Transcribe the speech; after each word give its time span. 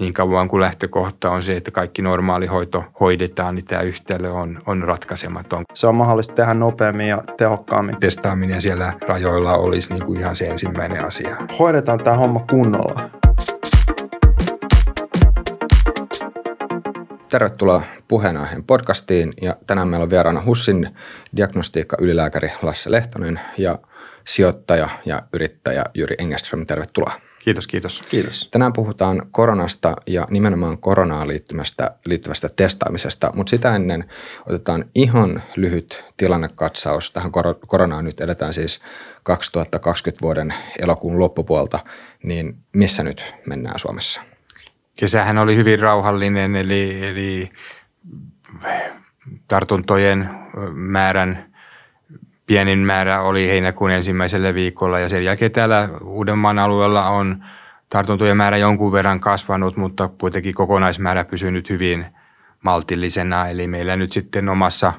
niin 0.00 0.12
kauan 0.12 0.48
kuin 0.48 0.60
lähtökohta 0.60 1.30
on 1.30 1.42
se, 1.42 1.56
että 1.56 1.70
kaikki 1.70 2.02
normaali 2.02 2.46
hoito 2.46 2.84
hoidetaan, 3.00 3.54
niin 3.54 3.64
tämä 3.64 3.82
yhtälö 3.82 4.30
on, 4.30 4.62
on 4.66 4.82
ratkaisematon. 4.82 5.64
Se 5.74 5.86
on 5.86 5.94
mahdollista 5.94 6.34
tehdä 6.34 6.54
nopeammin 6.54 7.08
ja 7.08 7.22
tehokkaammin. 7.36 8.00
Testaaminen 8.00 8.62
siellä 8.62 8.92
rajoilla 9.08 9.54
olisi 9.56 9.92
niin 9.92 10.04
kuin 10.04 10.20
ihan 10.20 10.36
se 10.36 10.46
ensimmäinen 10.46 11.04
asia. 11.04 11.36
Hoidetaan 11.58 12.04
tämä 12.04 12.16
homma 12.16 12.44
kunnolla. 12.50 13.10
Tervetuloa 17.28 17.82
puheenaiheen 18.08 18.64
podcastiin 18.64 19.34
ja 19.42 19.56
tänään 19.66 19.88
meillä 19.88 20.04
on 20.04 20.10
vieraana 20.10 20.42
HUSin 20.44 20.96
diagnostiikka 21.36 21.96
ylilääkäri 22.00 22.48
Lasse 22.62 22.90
Lehtonen 22.90 23.40
ja 23.58 23.78
sijoittaja 24.24 24.88
ja 25.04 25.20
yrittäjä 25.32 25.84
Jyri 25.94 26.16
Engström. 26.18 26.66
Tervetuloa. 26.66 27.12
Kiitos, 27.44 27.66
kiitos. 27.66 28.02
Kiitos. 28.02 28.48
Tänään 28.50 28.72
puhutaan 28.72 29.22
koronasta 29.30 29.96
ja 30.06 30.26
nimenomaan 30.30 30.78
koronaan 30.78 31.28
liittyvästä, 31.28 31.90
liittyvästä 32.06 32.48
testaamisesta, 32.56 33.30
mutta 33.34 33.50
sitä 33.50 33.76
ennen 33.76 34.04
otetaan 34.46 34.84
ihan 34.94 35.42
lyhyt 35.56 36.04
tilannekatsaus. 36.16 37.10
Tähän 37.10 37.32
koronaan 37.66 38.04
nyt 38.04 38.20
edetään 38.20 38.54
siis 38.54 38.80
2020 39.22 40.22
vuoden 40.22 40.54
elokuun 40.82 41.20
loppupuolta, 41.20 41.78
niin 42.22 42.56
missä 42.72 43.02
nyt 43.02 43.34
mennään 43.46 43.78
Suomessa? 43.78 44.20
Kesähän 44.96 45.38
oli 45.38 45.56
hyvin 45.56 45.78
rauhallinen, 45.78 46.56
eli, 46.56 47.04
eli 47.04 47.50
tartuntojen 49.48 50.30
määrän 50.72 51.53
pienin 52.46 52.78
määrä 52.78 53.22
oli 53.22 53.48
heinäkuun 53.48 53.90
ensimmäisellä 53.90 54.54
viikolla 54.54 54.98
ja 54.98 55.08
sen 55.08 55.24
jälkeen 55.24 55.52
täällä 55.52 55.88
Uudenmaan 56.02 56.58
alueella 56.58 57.08
on 57.08 57.44
tartuntojen 57.90 58.36
määrä 58.36 58.56
jonkun 58.56 58.92
verran 58.92 59.20
kasvanut, 59.20 59.76
mutta 59.76 60.08
kuitenkin 60.20 60.54
kokonaismäärä 60.54 61.24
pysynyt 61.24 61.70
hyvin 61.70 62.06
maltillisena. 62.62 63.48
Eli 63.48 63.66
meillä 63.66 63.96
nyt 63.96 64.12
sitten 64.12 64.48
omassa 64.48 64.92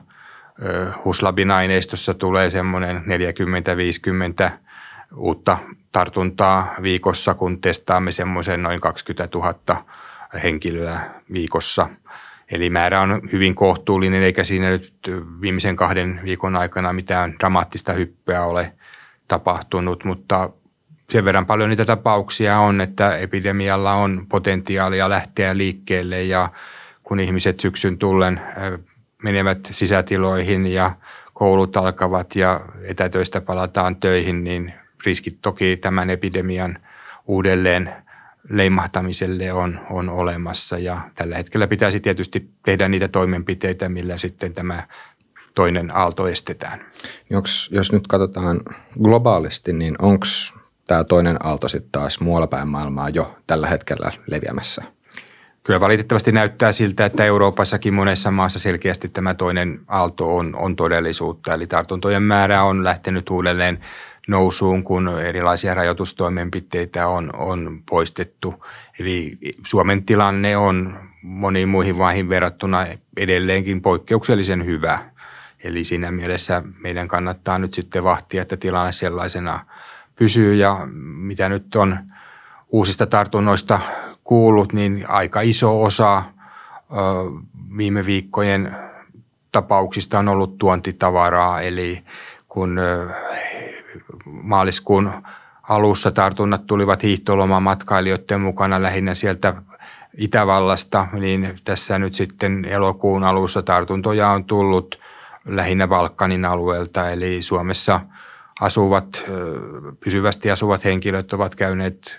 Huslabin 1.05 1.51
aineistossa 1.51 2.13
tulee 2.13 2.49
semmoinen 2.49 3.03
40-50 4.47 4.51
uutta 5.15 5.57
tartuntaa 5.91 6.75
viikossa, 6.81 7.33
kun 7.33 7.61
testaamme 7.61 8.11
semmoisen 8.11 8.63
noin 8.63 8.81
20 8.81 9.37
000 9.37 9.85
henkilöä 10.43 10.99
viikossa– 11.33 11.89
Eli 12.51 12.69
määrä 12.69 13.01
on 13.01 13.21
hyvin 13.31 13.55
kohtuullinen, 13.55 14.23
eikä 14.23 14.43
siinä 14.43 14.69
nyt 14.69 14.93
viimeisen 15.41 15.75
kahden 15.75 16.19
viikon 16.23 16.55
aikana 16.55 16.93
mitään 16.93 17.35
dramaattista 17.39 17.93
hyppyä 17.93 18.43
ole 18.43 18.73
tapahtunut, 19.27 20.03
mutta 20.03 20.49
sen 21.09 21.25
verran 21.25 21.45
paljon 21.45 21.69
niitä 21.69 21.85
tapauksia 21.85 22.59
on, 22.59 22.81
että 22.81 23.17
epidemialla 23.17 23.93
on 23.93 24.25
potentiaalia 24.29 25.09
lähteä 25.09 25.57
liikkeelle 25.57 26.23
ja 26.23 26.49
kun 27.03 27.19
ihmiset 27.19 27.59
syksyn 27.59 27.97
tullen 27.97 28.41
menevät 29.23 29.59
sisätiloihin 29.71 30.67
ja 30.67 30.91
koulut 31.33 31.77
alkavat 31.77 32.35
ja 32.35 32.61
etätöistä 32.83 33.41
palataan 33.41 33.95
töihin, 33.95 34.43
niin 34.43 34.73
riskit 35.05 35.37
toki 35.41 35.77
tämän 35.77 36.09
epidemian 36.09 36.77
uudelleen 37.27 38.04
leimahtamiselle 38.49 39.53
on, 39.53 39.79
on 39.89 40.09
olemassa 40.09 40.79
ja 40.79 41.01
tällä 41.15 41.37
hetkellä 41.37 41.67
pitäisi 41.67 41.99
tietysti 41.99 42.49
tehdä 42.65 42.87
niitä 42.87 43.07
toimenpiteitä, 43.07 43.89
millä 43.89 44.17
sitten 44.17 44.53
tämä 44.53 44.87
toinen 45.55 45.95
aalto 45.95 46.27
estetään. 46.27 46.85
Onks, 47.33 47.69
jos 47.71 47.91
nyt 47.91 48.07
katsotaan 48.07 48.61
globaalisti, 49.01 49.73
niin 49.73 49.95
onko 50.01 50.25
tämä 50.87 51.03
toinen 51.03 51.45
aalto 51.45 51.67
sitten 51.67 51.91
taas 51.91 52.19
muualla 52.19 52.47
päin 52.47 52.67
maailmaa 52.67 53.09
jo 53.09 53.35
tällä 53.47 53.67
hetkellä 53.67 54.11
leviämässä? 54.27 54.83
Kyllä 55.63 55.79
valitettavasti 55.79 56.31
näyttää 56.31 56.71
siltä, 56.71 57.05
että 57.05 57.25
Euroopassakin 57.25 57.93
monessa 57.93 58.31
maassa 58.31 58.59
selkeästi 58.59 59.09
tämä 59.09 59.33
toinen 59.33 59.79
aalto 59.87 60.35
on, 60.35 60.55
on 60.55 60.75
todellisuutta. 60.75 61.53
Eli 61.53 61.67
tartuntojen 61.67 62.23
määrä 62.23 62.63
on 62.63 62.83
lähtenyt 62.83 63.29
uudelleen 63.29 63.79
nousuun, 64.27 64.83
kun 64.83 65.19
erilaisia 65.19 65.73
rajoitustoimenpiteitä 65.73 67.07
on, 67.07 67.29
on 67.37 67.81
poistettu. 67.89 68.65
Eli 68.99 69.37
Suomen 69.65 70.03
tilanne 70.03 70.57
on 70.57 70.99
moniin 71.21 71.69
muihin 71.69 71.95
maihin 71.95 72.29
verrattuna 72.29 72.85
edelleenkin 73.17 73.81
poikkeuksellisen 73.81 74.65
hyvä. 74.65 74.99
Eli 75.63 75.83
siinä 75.83 76.11
mielessä 76.11 76.63
meidän 76.79 77.07
kannattaa 77.07 77.59
nyt 77.59 77.73
sitten 77.73 78.03
vahtia, 78.03 78.41
että 78.41 78.57
tilanne 78.57 78.91
sellaisena 78.91 79.65
pysyy 80.15 80.55
ja 80.55 80.87
mitä 81.17 81.49
nyt 81.49 81.75
on 81.75 81.97
uusista 82.69 83.05
tartunnoista 83.05 83.79
kuullut, 84.23 84.73
niin 84.73 85.05
aika 85.07 85.41
iso 85.41 85.83
osa 85.83 86.23
viime 87.77 88.05
viikkojen 88.05 88.75
tapauksista 89.51 90.19
on 90.19 90.27
ollut 90.27 90.57
tuontitavaraa, 90.57 91.61
eli 91.61 92.03
kun 92.47 92.79
maaliskuun 94.45 95.11
alussa 95.69 96.11
tartunnat 96.11 96.67
tulivat 96.67 97.03
hiihtolomamatkailijoiden 97.03 98.41
mukana 98.41 98.83
lähinnä 98.83 99.13
sieltä 99.13 99.53
Itävallasta, 100.17 101.07
niin 101.13 101.55
tässä 101.65 101.99
nyt 101.99 102.15
sitten 102.15 102.65
elokuun 102.65 103.23
alussa 103.23 103.61
tartuntoja 103.61 104.29
on 104.29 104.45
tullut 104.45 104.99
lähinnä 105.45 105.87
Balkanin 105.87 106.45
alueelta, 106.45 107.09
eli 107.09 107.41
Suomessa 107.41 107.99
asuvat, 108.61 109.25
pysyvästi 110.03 110.51
asuvat 110.51 110.85
henkilöt 110.85 111.33
ovat 111.33 111.55
käyneet 111.55 112.17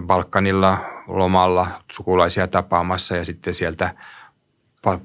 Balkanilla 0.00 0.78
lomalla 1.06 1.66
sukulaisia 1.92 2.46
tapaamassa 2.46 3.16
ja 3.16 3.24
sitten 3.24 3.54
sieltä 3.54 3.94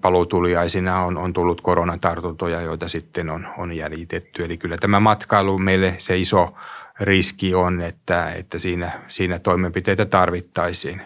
paluutuliaisina 0.02 1.04
on, 1.04 1.18
on 1.18 1.34
tullut 1.34 1.62
koronatartuntoja, 1.62 2.62
joita 2.62 2.88
sitten 2.88 3.30
on, 3.30 3.48
on 3.58 3.72
jäljitetty. 3.72 4.44
Eli 4.46 4.58
kyllä 4.58 4.78
tämä 4.78 5.00
matkailu 5.00 5.58
meille 5.58 5.96
se 5.98 6.18
iso 6.18 6.54
riski 7.00 7.56
on, 7.56 7.82
että, 7.82 8.32
että 8.32 8.60
siinä, 8.60 9.02
siinä 9.08 9.40
toimenpiteitä 9.40 10.06
tarvittaisiin. 10.06 11.02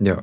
Joo. 0.00 0.22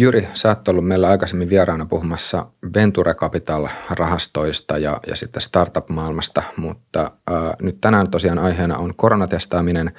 Jyri, 0.00 0.28
sä 0.34 0.48
oot 0.48 0.68
ollut 0.68 0.86
meillä 0.88 1.08
aikaisemmin 1.08 1.50
vieraana 1.50 1.86
puhumassa 1.86 2.46
Venture 2.74 3.14
Capital-rahastoista 3.14 4.78
ja, 4.78 5.00
ja 5.06 5.16
sitten 5.16 5.42
startup-maailmasta, 5.42 6.42
mutta 6.56 7.10
ää, 7.30 7.54
nyt 7.62 7.80
tänään 7.80 8.10
tosiaan 8.10 8.38
aiheena 8.38 8.78
on 8.78 8.94
koronatestaaminen 8.96 9.92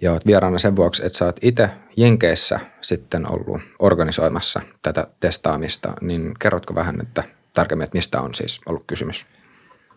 ja 0.00 0.12
oot 0.12 0.26
vieraana 0.26 0.58
sen 0.58 0.76
vuoksi, 0.76 1.06
että 1.06 1.18
sä 1.18 1.24
oot 1.24 1.36
itse 1.42 1.70
Jenkeissä 1.96 2.60
sitten 2.80 3.32
ollut 3.32 3.60
organisoimassa 3.78 4.60
tätä 4.82 5.06
testaamista, 5.20 5.92
niin 6.00 6.34
kerrotko 6.38 6.74
vähän 6.74 7.00
että 7.00 7.22
tarkemmin, 7.54 7.84
että 7.84 7.98
mistä 7.98 8.20
on 8.20 8.34
siis 8.34 8.60
ollut 8.66 8.84
kysymys? 8.86 9.26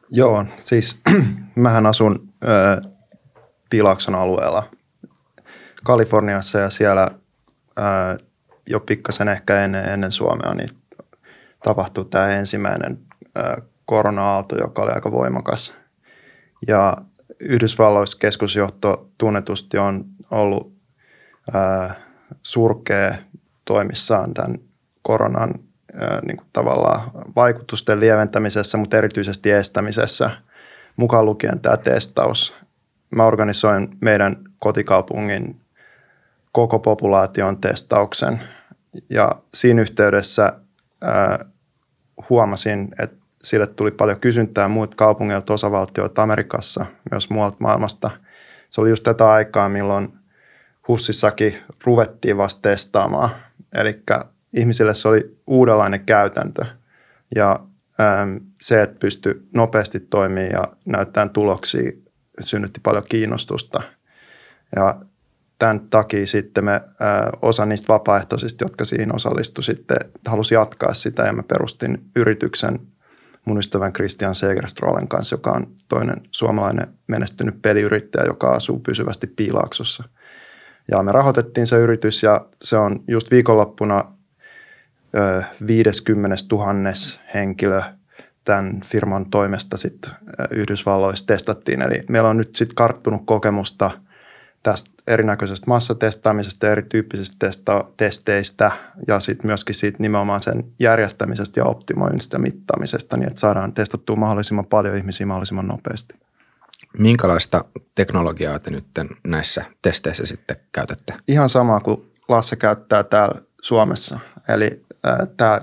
Joo, 0.09 0.45
siis 0.59 1.01
mähän 1.55 1.85
asun 1.85 2.33
ää, 2.41 2.81
Pilakson 3.69 4.15
alueella 4.15 4.63
Kaliforniassa 5.83 6.59
ja 6.59 6.69
siellä 6.69 7.07
ää, 7.75 8.17
jo 8.71 8.79
pikkasen 8.79 9.27
ehkä 9.27 9.63
ennen, 9.63 9.89
ennen 9.89 10.11
Suomea, 10.11 10.53
niin 10.53 10.69
tapahtui 11.63 12.05
tämä 12.05 12.27
ensimmäinen 12.27 12.99
korona-aalto, 13.85 14.57
joka 14.57 14.81
oli 14.81 14.91
aika 14.91 15.11
voimakas. 15.11 15.75
Ja 16.67 16.97
Yhdysvalloissa 17.39 18.19
keskusjohto 18.19 19.09
tunnetusti 19.17 19.77
on 19.77 20.05
ollut 20.31 20.73
surkea 22.43 23.15
toimissaan 23.65 24.33
tämän 24.33 24.59
koronan 25.01 25.53
niin 26.25 26.37
kuin 26.37 26.47
tavallaan 26.53 27.11
vaikutusten 27.35 27.99
lieventämisessä, 27.99 28.77
mutta 28.77 28.97
erityisesti 28.97 29.51
estämisessä, 29.51 30.29
mukaan 30.95 31.25
lukien 31.25 31.59
tämä 31.59 31.77
testaus. 31.77 32.55
Mä 33.09 33.25
organisoin 33.25 33.97
meidän 34.01 34.37
kotikaupungin 34.59 35.61
koko 36.51 36.79
populaation 36.79 37.57
testauksen. 37.57 38.41
Ja 39.09 39.41
siinä 39.53 39.81
yhteydessä 39.81 40.53
ää, 41.01 41.45
huomasin, 42.29 42.89
että 42.99 43.17
sille 43.43 43.67
tuli 43.67 43.91
paljon 43.91 44.19
kysyntää 44.19 44.67
muut 44.67 44.95
kaupungeilta, 44.95 45.53
osavaltioita 45.53 46.23
Amerikassa, 46.23 46.85
myös 47.11 47.29
muualta 47.29 47.57
maailmasta. 47.59 48.11
Se 48.69 48.81
oli 48.81 48.89
just 48.89 49.03
tätä 49.03 49.31
aikaa, 49.31 49.69
milloin 49.69 50.13
Hussissakin 50.87 51.55
ruvettiin 51.83 52.37
vasta 52.37 52.61
testaamaan. 52.61 53.29
Eli 53.73 54.03
ihmisille 54.53 54.95
se 54.95 55.07
oli 55.07 55.37
uudenlainen 55.47 56.05
käytäntö. 56.05 56.65
Ja 57.35 57.59
se, 58.61 58.81
että 58.81 58.99
pystyi 58.99 59.41
nopeasti 59.53 59.99
toimimaan 59.99 60.51
ja 60.51 60.67
näyttämään 60.85 61.29
tuloksia, 61.29 61.91
synnytti 62.41 62.79
paljon 62.83 63.03
kiinnostusta. 63.09 63.81
Ja 64.75 65.01
tämän 65.61 65.79
takia 65.89 66.27
sitten 66.27 66.65
me 66.65 66.81
osa 67.41 67.65
niistä 67.65 67.93
vapaaehtoisista, 67.93 68.63
jotka 68.63 68.85
siihen 68.85 69.15
osallistui 69.15 69.63
sitten, 69.63 69.97
halusi 70.27 70.53
jatkaa 70.53 70.93
sitä 70.93 71.23
ja 71.23 71.33
mä 71.33 71.43
perustin 71.43 72.03
yrityksen 72.15 72.79
mun 73.45 73.57
ystävän 73.57 73.93
Christian 73.93 74.35
Segerstrolen 74.35 75.07
kanssa, 75.07 75.33
joka 75.33 75.51
on 75.51 75.67
toinen 75.89 76.21
suomalainen 76.31 76.87
menestynyt 77.07 77.61
peliyrittäjä, 77.61 78.25
joka 78.25 78.51
asuu 78.51 78.79
pysyvästi 78.79 79.27
Piilaaksossa. 79.27 80.03
Ja 80.91 81.03
me 81.03 81.11
rahoitettiin 81.11 81.67
se 81.67 81.77
yritys 81.77 82.23
ja 82.23 82.45
se 82.61 82.77
on 82.77 83.03
just 83.07 83.31
viikonloppuna 83.31 84.11
50 85.67 86.35
000 86.51 86.67
henkilö 87.33 87.81
tämän 88.43 88.81
firman 88.85 89.25
toimesta 89.25 89.77
sitten 89.77 90.11
Yhdysvalloissa 90.51 91.27
testattiin. 91.27 91.81
Eli 91.81 92.03
meillä 92.09 92.29
on 92.29 92.37
nyt 92.37 92.55
sitten 92.55 92.75
karttunut 92.75 93.21
kokemusta 93.25 93.91
tästä 94.63 94.90
erinäköisestä 95.13 95.67
massatestaamisesta, 95.67 96.69
erityyppisistä 96.69 97.47
testa- 97.47 97.85
testeistä 97.97 98.71
ja 99.07 99.19
sitten 99.19 99.47
myöskin 99.47 99.75
siitä 99.75 99.97
nimenomaan 99.99 100.43
sen 100.43 100.65
järjestämisestä 100.79 101.59
ja 101.59 101.65
optimoinnista 101.65 102.35
ja 102.35 102.39
mittaamisesta, 102.39 103.17
niin 103.17 103.27
että 103.27 103.39
saadaan 103.39 103.73
testattua 103.73 104.15
mahdollisimman 104.15 104.65
paljon 104.65 104.97
ihmisiä 104.97 105.25
mahdollisimman 105.25 105.67
nopeasti. 105.67 106.15
Minkälaista 106.97 107.65
teknologiaa 107.95 108.59
te 108.59 108.71
nyt 108.71 108.85
näissä 109.27 109.65
testeissä 109.81 110.25
sitten 110.25 110.57
käytätte? 110.71 111.13
Ihan 111.27 111.49
sama 111.49 111.79
kuin 111.79 112.11
Lasse 112.27 112.55
käyttää 112.55 113.03
täällä 113.03 113.41
Suomessa. 113.61 114.19
Eli 114.49 114.85
äh, 115.07 115.17
tämä 115.37 115.61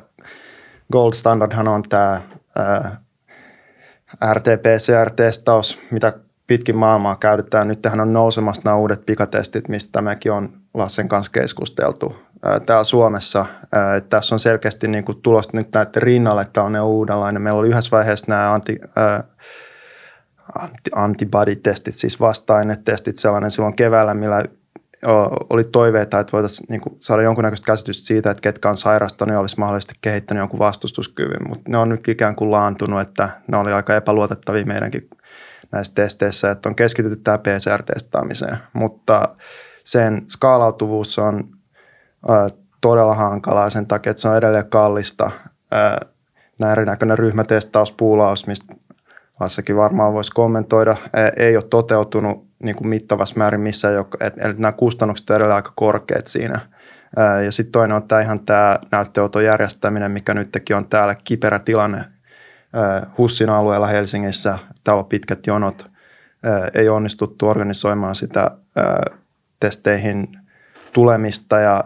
Gold 0.93 1.13
Standardhan 1.13 1.69
on 1.69 1.83
tämä 1.83 2.23
äh, 2.61 2.93
RT-PCR-testaus, 4.35 5.79
mitä 5.91 6.13
pitkin 6.49 6.77
maailmaa 6.77 7.17
käytetään. 7.17 7.69
Nyt 7.69 7.83
tähän 7.83 8.01
on 8.01 8.13
nousemassa 8.13 8.63
nämä 8.65 8.77
uudet 8.77 9.07
pikatestit, 9.07 9.69
mistä 9.69 10.03
mekin 10.03 10.33
on 10.33 10.53
Lassen 10.75 11.09
kanssa 11.09 11.33
keskusteltu 11.33 12.17
täällä 12.67 12.85
Suomessa. 12.85 13.47
Tässä 14.11 14.35
on 14.35 14.41
selkeästi 14.41 14.89
niin 14.89 15.05
kuin 15.05 15.23
tulosta 15.23 15.57
nyt 15.57 15.69
näiden 15.75 16.03
rinnalle 16.03 16.47
tällainen 16.53 16.83
uudenlainen. 16.83 17.43
Meillä 17.43 17.61
oli 17.61 17.69
yhdessä 17.69 17.97
vaiheessa 17.97 18.27
nämä 18.29 18.53
anti, 18.53 18.79
anti, 20.59 20.91
antibody-testit, 20.95 21.95
siis 21.95 22.21
vasta-ainetestit, 22.21 23.19
sellainen 23.19 23.51
silloin 23.51 23.77
keväällä, 23.77 24.15
millä 24.15 24.45
oli 25.51 25.65
toiveita, 25.65 26.21
että 26.21 26.33
voitaisiin 26.33 26.67
niin 26.71 26.81
saada 26.99 27.23
jonkunnäköistä 27.23 27.67
käsitystä 27.67 28.07
siitä, 28.07 28.31
että 28.31 28.41
ketkä 28.41 28.69
on 28.69 28.77
sairastanut 28.77 29.33
ja 29.33 29.41
olisi 29.41 29.59
mahdollisesti 29.59 29.95
kehittänyt 30.01 30.41
jonkun 30.41 30.59
vastustuskyvyn, 30.59 31.49
mutta 31.49 31.71
ne 31.71 31.79
on 31.79 31.89
nyt 31.89 32.09
ikään 32.09 32.37
kuin 32.37 32.51
laantunut, 32.51 33.01
että 33.01 33.29
ne 33.47 33.57
oli 33.57 33.73
aika 33.73 33.97
epäluotettavia 33.97 34.67
meidänkin 34.67 35.09
näissä 35.73 35.95
testeissä, 35.95 36.51
että 36.51 36.69
on 36.69 36.75
keskitytty 36.75 37.17
tähän 37.17 37.41
PCR-testaamiseen, 37.41 38.59
mutta 38.73 39.37
sen 39.85 40.23
skaalautuvuus 40.29 41.19
on 41.19 41.49
ä, 42.31 42.51
todella 42.81 43.15
hankalaa 43.15 43.71
sen 43.71 43.87
takia, 43.87 44.11
että 44.11 44.21
se 44.21 44.29
on 44.29 44.37
edelleen 44.37 44.71
kallista. 44.71 45.31
Ä, 45.73 45.99
nämä 46.59 46.73
erinäköinen 46.73 47.19
ryhmätestaus, 47.19 47.93
puulaus, 47.93 48.47
mistä 48.47 48.75
Lassakin 49.41 49.77
varmaan 49.77 50.13
voisi 50.13 50.33
kommentoida, 50.33 50.91
ä, 50.91 51.33
ei 51.37 51.57
ole 51.57 51.65
toteutunut 51.65 52.49
niin 52.63 52.77
kuin 52.77 52.89
mittavassa 52.89 53.35
määrin 53.39 53.61
missään, 53.61 53.95
eli 54.21 54.55
nämä 54.57 54.73
kustannukset 54.73 55.31
ovat 55.31 55.37
edelleen 55.37 55.57
aika 55.57 55.73
korkeat 55.75 56.27
siinä. 56.27 56.61
Ja 57.45 57.53
sitten 57.53 57.73
toinen 57.73 57.97
on 57.97 58.09
tämä 58.09 58.21
ihan 58.21 58.41
tämä 58.41 58.79
näytteenoton 58.93 59.45
järjestäminen, 59.45 60.11
mikä 60.11 60.35
nytkin 60.35 60.77
on 60.77 60.89
täällä 60.89 61.15
kiperä 61.25 61.59
tilanne 61.59 62.05
Hussin 63.19 63.51
alueella 63.51 63.87
Helsingissä. 63.87 64.59
On 64.95 65.05
pitkät 65.05 65.47
jonot. 65.47 65.87
Ei 66.75 66.89
onnistuttu 66.89 67.49
organisoimaan 67.49 68.15
sitä 68.15 68.51
testeihin 69.61 70.39
tulemista 70.93 71.59
ja 71.59 71.85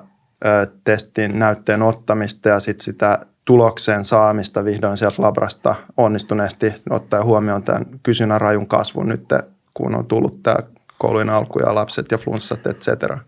testin 0.84 1.38
näytteen 1.38 1.82
ottamista 1.82 2.48
ja 2.48 2.60
sitten 2.60 2.84
sitä 2.84 3.26
tuloksen 3.44 4.04
saamista 4.04 4.64
vihdoin 4.64 4.96
sieltä 4.96 5.22
labrasta 5.22 5.74
onnistuneesti 5.96 6.74
ottaa 6.90 7.24
huomioon 7.24 7.62
tämän 7.62 7.86
kysynnän 8.02 8.40
rajun 8.40 8.66
kasvun 8.66 9.08
nyt, 9.08 9.24
kun 9.74 9.94
on 9.96 10.06
tullut 10.06 10.42
tämä 10.42 10.56
koulujen 10.98 11.30
alku 11.30 11.58
ja 11.58 11.74
lapset 11.74 12.10
ja 12.10 12.18
flunssat, 12.18 12.66
et 12.66 12.78
cetera. 12.78 13.18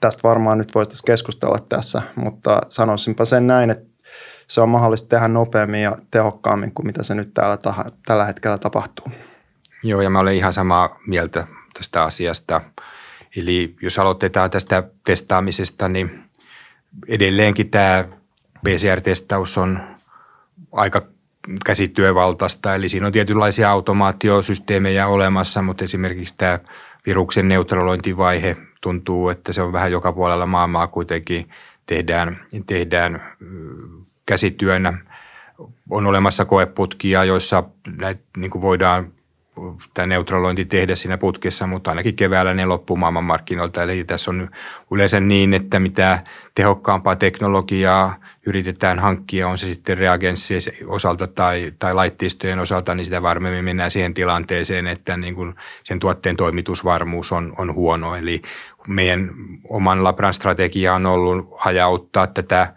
Tästä 0.00 0.22
varmaan 0.22 0.58
nyt 0.58 0.74
voitaisiin 0.74 1.06
keskustella 1.06 1.58
tässä, 1.68 2.02
mutta 2.16 2.60
sanoisinpa 2.68 3.24
sen 3.24 3.46
näin, 3.46 3.70
että 3.70 3.88
se 4.48 4.60
on 4.60 4.68
mahdollista 4.68 5.08
tehdä 5.08 5.28
nopeammin 5.28 5.82
ja 5.82 5.96
tehokkaammin 6.10 6.72
kuin 6.72 6.86
mitä 6.86 7.02
se 7.02 7.14
nyt 7.14 7.34
täällä 7.34 7.56
taha, 7.56 7.84
tällä 8.06 8.24
hetkellä 8.24 8.58
tapahtuu. 8.58 9.06
Joo, 9.82 10.00
ja 10.00 10.10
mä 10.10 10.18
olen 10.18 10.36
ihan 10.36 10.52
samaa 10.52 10.98
mieltä 11.06 11.46
tästä 11.74 12.02
asiasta. 12.02 12.60
Eli 13.36 13.76
jos 13.82 13.98
aloitetaan 13.98 14.50
tästä 14.50 14.82
testaamisesta, 15.04 15.88
niin 15.88 16.24
edelleenkin 17.08 17.70
tämä 17.70 18.04
PCR-testaus 18.64 19.58
on 19.58 19.80
aika 20.72 21.02
käsityövaltaista, 21.66 22.74
eli 22.74 22.88
siinä 22.88 23.06
on 23.06 23.12
tietynlaisia 23.12 23.70
automaatiosysteemejä 23.70 25.06
olemassa, 25.06 25.62
mutta 25.62 25.84
esimerkiksi 25.84 26.34
tämä 26.38 26.58
viruksen 27.06 27.48
neutralointivaihe 27.48 28.56
tuntuu, 28.80 29.28
että 29.28 29.52
se 29.52 29.62
on 29.62 29.72
vähän 29.72 29.92
joka 29.92 30.12
puolella 30.12 30.46
maailmaa 30.46 30.86
kuitenkin 30.86 31.50
tehdään, 31.86 32.46
tehdään 32.66 33.22
käsityönä. 34.28 34.98
On 35.90 36.06
olemassa 36.06 36.44
koeputkia, 36.44 37.24
joissa 37.24 37.64
näitä, 37.96 38.20
niin 38.36 38.50
kuin 38.50 38.62
voidaan 38.62 39.12
tämä 39.94 40.06
neutralointi 40.06 40.64
tehdä 40.64 40.96
siinä 40.96 41.18
putkessa, 41.18 41.66
mutta 41.66 41.90
ainakin 41.90 42.16
keväällä 42.16 42.54
ne 42.54 42.66
loppuu 42.66 42.96
maailmanmarkkinoilta. 42.96 43.82
Eli 43.82 44.04
tässä 44.04 44.30
on 44.30 44.50
yleensä 44.90 45.20
niin, 45.20 45.54
että 45.54 45.80
mitä 45.80 46.18
tehokkaampaa 46.54 47.16
teknologiaa 47.16 48.14
yritetään 48.46 48.98
hankkia, 48.98 49.48
on 49.48 49.58
se 49.58 49.66
sitten 49.66 49.98
reagenssien 49.98 50.60
osalta 50.86 51.26
tai, 51.26 51.72
tai 51.78 51.94
laitteistojen 51.94 52.58
osalta, 52.58 52.94
niin 52.94 53.04
sitä 53.04 53.22
varmemmin 53.22 53.64
mennään 53.64 53.90
siihen 53.90 54.14
tilanteeseen, 54.14 54.86
että 54.86 55.16
niin 55.16 55.34
kuin 55.34 55.54
sen 55.84 55.98
tuotteen 55.98 56.36
toimitusvarmuus 56.36 57.32
on, 57.32 57.54
on 57.58 57.74
huono. 57.74 58.16
Eli 58.16 58.42
meidän 58.88 59.30
oman 59.68 60.04
Labran 60.04 60.34
strategia 60.34 60.94
on 60.94 61.06
ollut 61.06 61.48
hajauttaa 61.58 62.26
tätä 62.26 62.74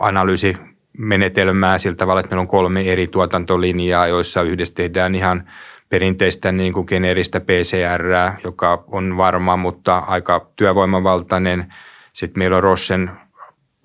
analyysi 0.00 0.56
menetelmää 0.98 1.78
sillä 1.78 1.96
tavalla, 1.96 2.20
että 2.20 2.30
meillä 2.30 2.40
on 2.40 2.48
kolme 2.48 2.92
eri 2.92 3.06
tuotantolinjaa, 3.06 4.06
joissa 4.06 4.42
yhdessä 4.42 4.74
tehdään 4.74 5.14
ihan 5.14 5.50
perinteistä 5.88 6.52
niin 6.52 6.72
kuin 6.72 6.86
geneeristä 6.88 7.40
PCR, 7.40 8.02
joka 8.44 8.84
on 8.86 9.16
varma, 9.16 9.56
mutta 9.56 9.98
aika 9.98 10.50
työvoimavaltainen. 10.56 11.74
Sitten 12.12 12.38
meillä 12.38 12.56
on 12.56 12.62
Rossen 12.62 13.10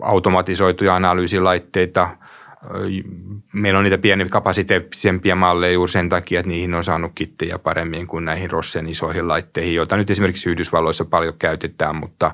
automatisoituja 0.02 0.96
analyysilaitteita. 0.96 2.10
Meillä 3.54 3.78
on 3.78 3.84
niitä 3.84 3.98
pieniä 3.98 4.30
kapasiteettisempia 4.30 5.36
malleja 5.36 5.74
juuri 5.74 5.92
sen 5.92 6.10
takia, 6.10 6.40
että 6.40 6.48
niihin 6.48 6.74
on 6.74 6.84
saanut 6.84 7.12
kittejä 7.16 7.60
paremmin 7.60 8.08
kuin 8.08 8.26
näihin 8.26 8.52
Rossen 8.52 8.90
isoihin 8.90 9.28
laitteihin, 9.28 9.76
joita 9.76 9.98
nyt 9.98 10.10
esimerkiksi 10.10 10.50
Yhdysvalloissa 10.50 11.06
paljon 11.06 11.34
käytetään, 11.40 11.96
mutta, 11.96 12.32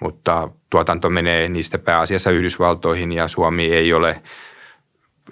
mutta 0.00 0.48
tuotanto 0.70 1.10
menee 1.10 1.48
niistä 1.48 1.78
pääasiassa 1.78 2.30
Yhdysvaltoihin 2.30 3.12
ja 3.12 3.28
Suomi 3.28 3.72
ei 3.72 3.92
ole 3.92 4.22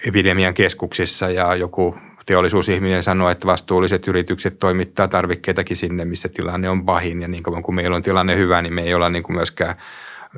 epidemian 0.06 0.54
keskuksessa 0.54 1.30
ja 1.30 1.54
joku 1.54 1.98
teollisuusihminen 2.26 3.02
sanoo, 3.02 3.30
että 3.30 3.46
vastuulliset 3.46 4.08
yritykset 4.08 4.58
toimittaa 4.58 5.08
tarvikkeitakin 5.08 5.76
sinne, 5.76 6.04
missä 6.04 6.28
tilanne 6.28 6.68
on 6.68 6.84
pahin. 6.84 7.22
Ja 7.22 7.28
niin 7.28 7.42
kauan 7.42 7.62
kuin 7.62 7.74
meillä 7.74 7.96
on 7.96 8.02
tilanne 8.02 8.36
hyvä, 8.36 8.62
niin 8.62 8.74
me 8.74 8.82
ei 8.82 8.94
olla 8.94 9.08
niin 9.08 9.22
kuin 9.22 9.36
myöskään 9.36 9.74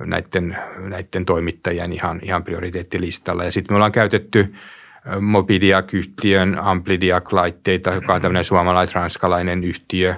näiden, 0.05 0.59
näiden 0.79 1.25
toimittajien 1.25 1.93
ihan, 1.93 2.21
ihan 2.23 2.45
prioriteettilistalla. 2.45 3.45
Ja 3.45 3.53
sitten 3.53 3.73
me 3.73 3.77
ollaan 3.77 3.93
käytetty 3.93 4.55
Mobidiak-yhtiön 5.21 6.59
Amplidiak-laitteita, 6.59 7.95
joka 7.95 8.15
on 8.15 8.23
tämmöinen 8.23 8.45
suomalais-ranskalainen 8.45 9.65
yhtiö. 9.65 10.15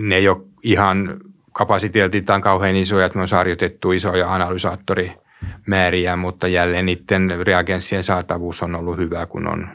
Ne 0.00 0.16
ei 0.16 0.28
ole 0.28 0.42
ihan 0.62 1.20
kapasiteetiltaan 1.58 2.40
kauhean 2.40 2.76
isoja, 2.76 3.06
että 3.06 3.18
me 3.18 3.22
on 3.22 3.28
sarjoitettu 3.28 3.92
isoja 3.92 4.34
analysaattorimääriä, 4.34 6.16
mutta 6.16 6.48
jälleen 6.48 6.86
niiden 6.86 7.46
reagenssien 7.46 8.02
saatavuus 8.02 8.62
on 8.62 8.74
ollut 8.74 8.96
hyvä, 8.96 9.26
kun 9.26 9.48
on 9.48 9.68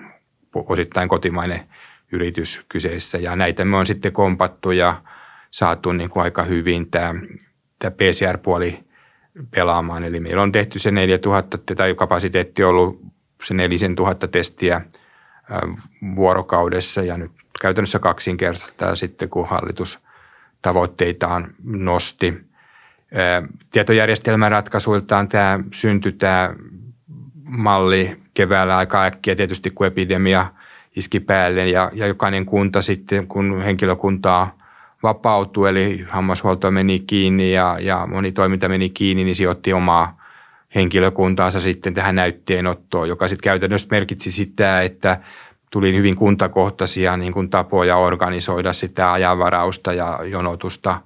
osittain 0.56 1.10
kotimainen 1.10 1.60
yritys 2.12 2.62
kyseessä. 2.70 3.18
Ja 3.18 3.36
näitä 3.36 3.66
me 3.66 3.78
on 3.78 3.86
sitten 3.86 4.12
kompattu 4.12 4.72
ja 4.72 5.02
saatu 5.52 5.92
niin 5.92 6.10
kuin 6.10 6.24
aika 6.24 6.44
hyvin 6.44 6.92
tämä, 6.92 7.14
tämä 7.80 7.92
PCR-puoli 7.92 8.84
pelaamaan. 9.56 10.04
Eli 10.04 10.20
meillä 10.20 10.42
on 10.42 10.52
tehty 10.52 10.80
se 10.80 10.92
4000, 10.92 11.58
tai 11.76 11.94
kapasiteetti 11.94 12.64
on 12.64 12.70
ollut 12.70 13.02
se 13.44 13.54
4000 13.54 14.28
testiä 14.28 14.82
vuorokaudessa 16.16 17.02
ja 17.02 17.18
nyt 17.18 17.32
käytännössä 17.62 18.00
kaksinkertaista 18.00 18.96
sitten, 18.96 19.30
kun 19.30 19.48
hallitus 19.48 20.00
tavoitteitaan 20.64 21.48
nosti. 21.64 22.34
Tietojärjestelmäratkaisuiltaan 23.72 25.30
tämä 25.30 25.60
syntyi 25.74 26.12
tämä 26.12 26.56
malli 27.44 28.18
keväällä 28.34 28.78
aika 28.78 29.04
äkkiä 29.04 29.36
tietysti, 29.36 29.70
kun 29.72 29.88
epidemia 29.88 30.46
iski 30.96 31.20
päälle 31.20 31.70
ja, 31.70 31.92
ja 31.94 32.08
jokainen 32.08 32.46
kunta 32.46 32.82
sitten, 32.82 33.28
kun 33.28 33.62
henkilökuntaa 33.62 34.58
vapautui, 35.04 35.70
eli 35.70 36.06
hammashuolto 36.10 36.72
meni 36.72 37.00
kiinni 37.00 37.54
ja, 37.54 37.78
ja 37.80 38.08
moni 38.08 38.32
toiminta 38.32 38.70
meni 38.70 38.90
kiinni, 38.90 39.24
niin 39.24 39.36
sijoitti 39.36 39.74
omaa 39.74 40.24
henkilökuntaansa 40.76 41.60
sitten 41.60 41.94
tähän 41.94 42.16
näytteenottoon, 42.16 43.10
joka 43.10 43.28
sitten 43.28 43.44
käytännössä 43.44 43.88
merkitsi 43.92 44.32
sitä, 44.32 44.82
että 44.82 45.18
tuli 45.74 45.98
hyvin 45.98 46.16
kuntakohtaisia 46.16 47.18
niin 47.18 47.34
kuin 47.34 47.50
tapoja 47.50 47.98
organisoida 47.98 48.74
sitä 48.74 49.12
ajanvarausta 49.12 49.94
ja 49.94 50.20
jonotusta 50.24 51.02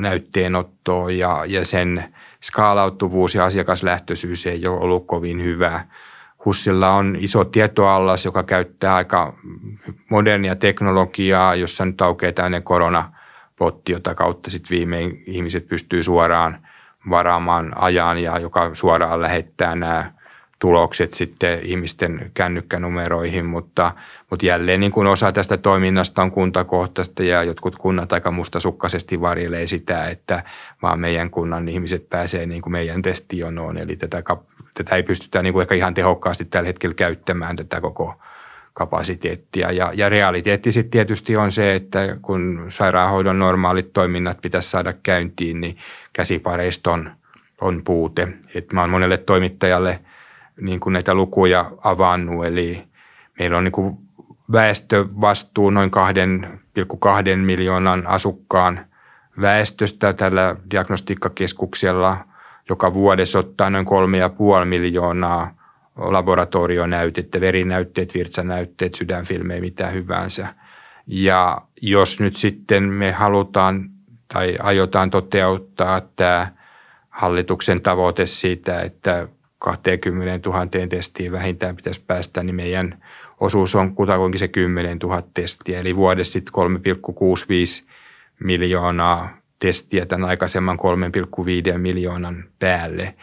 näytteenottoon 0.00 1.18
ja, 1.18 1.44
ja 1.46 1.66
sen 1.66 2.14
skaalautuvuus 2.40 3.34
ja 3.34 3.44
asiakaslähtöisyys 3.44 4.46
ei 4.46 4.66
ole 4.66 4.80
ollut 4.80 5.06
kovin 5.06 5.42
hyvä. 5.42 5.84
Hussilla 6.44 6.90
on 6.90 7.16
iso 7.20 7.44
tietoallas, 7.44 8.24
joka 8.24 8.42
käyttää 8.42 8.94
aika 8.94 9.34
modernia 10.10 10.56
teknologiaa, 10.56 11.54
jossa 11.54 11.84
nyt 11.84 12.02
aukeaa 12.02 12.32
tämmöinen 12.32 12.62
koronapotti, 12.62 13.92
jota 13.92 14.14
kautta 14.14 14.50
sitten 14.50 14.70
viimein 14.70 15.22
ihmiset 15.26 15.68
pystyy 15.68 16.02
suoraan 16.02 16.66
varaamaan 17.10 17.72
ajan 17.82 18.18
ja 18.18 18.38
joka 18.38 18.70
suoraan 18.74 19.22
lähettää 19.22 19.74
nämä 19.74 20.17
tulokset 20.58 21.14
sitten 21.14 21.60
ihmisten 21.62 22.30
kännykkänumeroihin, 22.34 23.46
mutta, 23.46 23.92
mutta 24.30 24.46
jälleen 24.46 24.80
niin 24.80 24.92
kuin 24.92 25.06
osa 25.06 25.32
tästä 25.32 25.56
toiminnasta 25.56 26.22
on 26.22 26.30
kuntakohtaista 26.30 27.22
ja 27.22 27.42
jotkut 27.42 27.76
kunnat 27.76 28.12
aika 28.12 28.30
mustasukkaisesti 28.30 29.20
varjelee 29.20 29.66
sitä, 29.66 30.08
että 30.08 30.42
vaan 30.82 31.00
meidän 31.00 31.30
kunnan 31.30 31.68
ihmiset 31.68 32.08
pääsee 32.10 32.46
niin 32.46 32.62
kuin 32.62 32.72
meidän 32.72 33.02
testijonoon, 33.02 33.78
eli 33.78 33.96
tätä, 33.96 34.22
tätä 34.74 34.96
ei 34.96 35.02
pystytä 35.02 35.42
niin 35.42 35.52
kuin 35.52 35.62
ehkä 35.62 35.74
ihan 35.74 35.94
tehokkaasti 35.94 36.44
tällä 36.44 36.66
hetkellä 36.66 36.94
käyttämään 36.94 37.56
tätä 37.56 37.80
koko 37.80 38.14
kapasiteettia. 38.74 39.72
Ja, 39.72 39.90
ja 39.94 40.08
realiteetti 40.08 40.72
sitten 40.72 40.90
tietysti 40.90 41.36
on 41.36 41.52
se, 41.52 41.74
että 41.74 42.16
kun 42.22 42.66
sairaanhoidon 42.68 43.38
normaalit 43.38 43.92
toiminnat 43.92 44.38
pitäisi 44.42 44.70
saada 44.70 44.92
käyntiin, 44.92 45.60
niin 45.60 45.76
käsipareiston 46.12 47.10
on 47.60 47.82
puute. 47.84 48.28
Et 48.54 48.72
mä 48.72 48.80
oon 48.80 48.90
monelle 48.90 49.16
toimittajalle– 49.16 50.00
niin 50.60 50.80
kuin 50.80 50.92
näitä 50.92 51.14
lukuja 51.14 51.70
avannut. 51.84 52.46
Eli 52.46 52.84
meillä 53.38 53.58
on 53.58 53.64
niin 53.64 53.72
kuin 53.72 53.98
väestövastuu 54.52 55.70
noin 55.70 55.90
2,2 56.80 57.36
miljoonan 57.36 58.06
asukkaan 58.06 58.86
väestöstä 59.40 60.12
tällä 60.12 60.56
diagnostiikkakeskuksella, 60.70 62.16
joka 62.68 62.94
vuodessa 62.94 63.38
ottaa 63.38 63.70
noin 63.70 63.86
3,5 63.86 64.64
miljoonaa 64.64 65.54
laboratorionäytettä, 65.96 67.40
verinäytteet, 67.40 68.14
virtsanäytteet, 68.14 68.94
sydänfilmejä, 68.94 69.60
mitä 69.60 69.86
hyvänsä. 69.86 70.46
Ja 71.06 71.60
jos 71.82 72.20
nyt 72.20 72.36
sitten 72.36 72.82
me 72.82 73.12
halutaan 73.12 73.90
tai 74.32 74.56
aiotaan 74.62 75.10
toteuttaa 75.10 76.00
tämä 76.00 76.46
hallituksen 77.08 77.80
tavoite 77.80 78.26
siitä, 78.26 78.80
että 78.80 79.28
20 79.58 80.50
000 80.50 80.66
testiin 80.88 81.32
vähintään 81.32 81.76
pitäisi 81.76 82.04
päästä, 82.06 82.42
niin 82.42 82.56
meidän 82.56 83.04
osuus 83.40 83.74
on 83.74 83.94
kutakuinkin 83.94 84.38
se 84.38 84.48
10 84.48 84.98
000 84.98 85.22
testiä, 85.34 85.80
eli 85.80 85.96
vuodessa 85.96 86.32
sitten 86.32 86.54
3,65 86.54 86.60
miljoonaa 88.44 89.38
testiä 89.58 90.06
tämän 90.06 90.28
aikaisemman 90.28 90.78
3,5 91.72 91.78
miljoonan 91.78 92.44
päälle. 92.58 93.14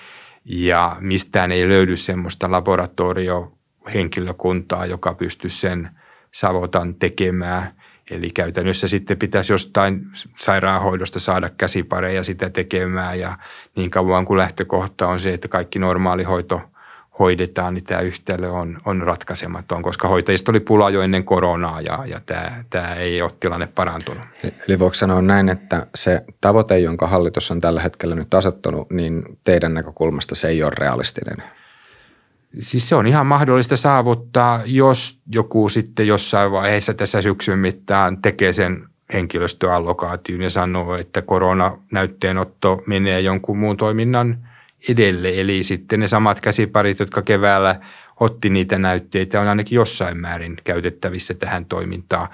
Ja 0.46 0.96
mistään 1.00 1.51
ei 1.51 1.70
löydy 1.70 1.98
semmoista 1.98 2.51
laboratoriohenkilökuntaa, 2.51 4.86
joka 4.86 5.13
pystyisi 5.13 5.60
sen 5.60 5.89
savotan 6.32 6.96
tekemään– 6.96 7.72
Eli 8.12 8.29
käytännössä 8.29 8.88
sitten 8.88 9.17
pitäisi 9.17 9.53
jostain 9.53 10.01
sairaanhoidosta 10.38 11.19
saada 11.19 11.50
käsipareja 11.50 12.24
sitä 12.24 12.50
tekemään 12.50 13.19
ja 13.19 13.38
niin 13.75 13.89
kauan 13.89 14.25
kuin 14.25 14.38
lähtökohta 14.38 15.07
on 15.07 15.19
se, 15.19 15.33
että 15.33 15.47
kaikki 15.47 15.79
normaali 15.79 16.24
hoito 16.24 16.62
hoidetaan, 17.19 17.74
niin 17.74 17.83
tämä 17.83 18.01
yhtälö 18.01 18.50
on, 18.50 18.77
on 18.85 19.01
ratkaisematon, 19.01 19.81
koska 19.81 20.07
hoitajista 20.07 20.51
oli 20.51 20.59
pula 20.59 20.89
jo 20.89 21.01
ennen 21.01 21.24
koronaa 21.24 21.81
ja, 21.81 22.03
ja 22.07 22.21
tämä, 22.25 22.63
tämä 22.69 22.93
ei 22.93 23.21
ole 23.21 23.31
tilanne 23.39 23.67
parantunut. 23.67 24.24
Eli 24.67 24.79
voiko 24.79 24.93
sanoa 24.93 25.21
näin, 25.21 25.50
että 25.50 25.88
se 25.95 26.21
tavoite, 26.41 26.79
jonka 26.79 27.07
hallitus 27.07 27.51
on 27.51 27.62
tällä 27.62 27.81
hetkellä 27.81 28.15
nyt 28.15 28.33
asettanut, 28.33 28.91
niin 28.91 29.24
teidän 29.43 29.74
näkökulmasta 29.74 30.35
se 30.35 30.47
ei 30.47 30.63
ole 30.63 30.71
realistinen? 30.77 31.43
Siis 32.59 32.89
se 32.89 32.95
on 32.95 33.07
ihan 33.07 33.25
mahdollista 33.25 33.77
saavuttaa, 33.77 34.62
jos 34.65 35.19
joku 35.31 35.69
sitten 35.69 36.07
jossain 36.07 36.51
vaiheessa 36.51 36.93
tässä 36.93 37.21
syksyn 37.21 37.59
mittaan 37.59 38.21
tekee 38.21 38.53
sen 38.53 38.88
henkilöstöallokaation 39.13 40.41
ja 40.41 40.50
sanoo, 40.50 40.95
että 40.95 41.21
koronanäytteenotto 41.21 42.83
menee 42.85 43.21
jonkun 43.21 43.57
muun 43.57 43.77
toiminnan 43.77 44.38
edelle. 44.89 45.31
Eli 45.39 45.63
sitten 45.63 46.00
ne 46.00 46.07
samat 46.07 46.41
käsiparit, 46.41 47.00
jotka 47.00 47.21
keväällä 47.21 47.79
otti 48.19 48.50
niitä 48.50 48.77
näytteitä, 48.77 49.41
on 49.41 49.47
ainakin 49.47 49.75
jossain 49.75 50.17
määrin 50.17 50.57
käytettävissä 50.63 51.33
tähän 51.33 51.65
toimintaan. 51.65 52.27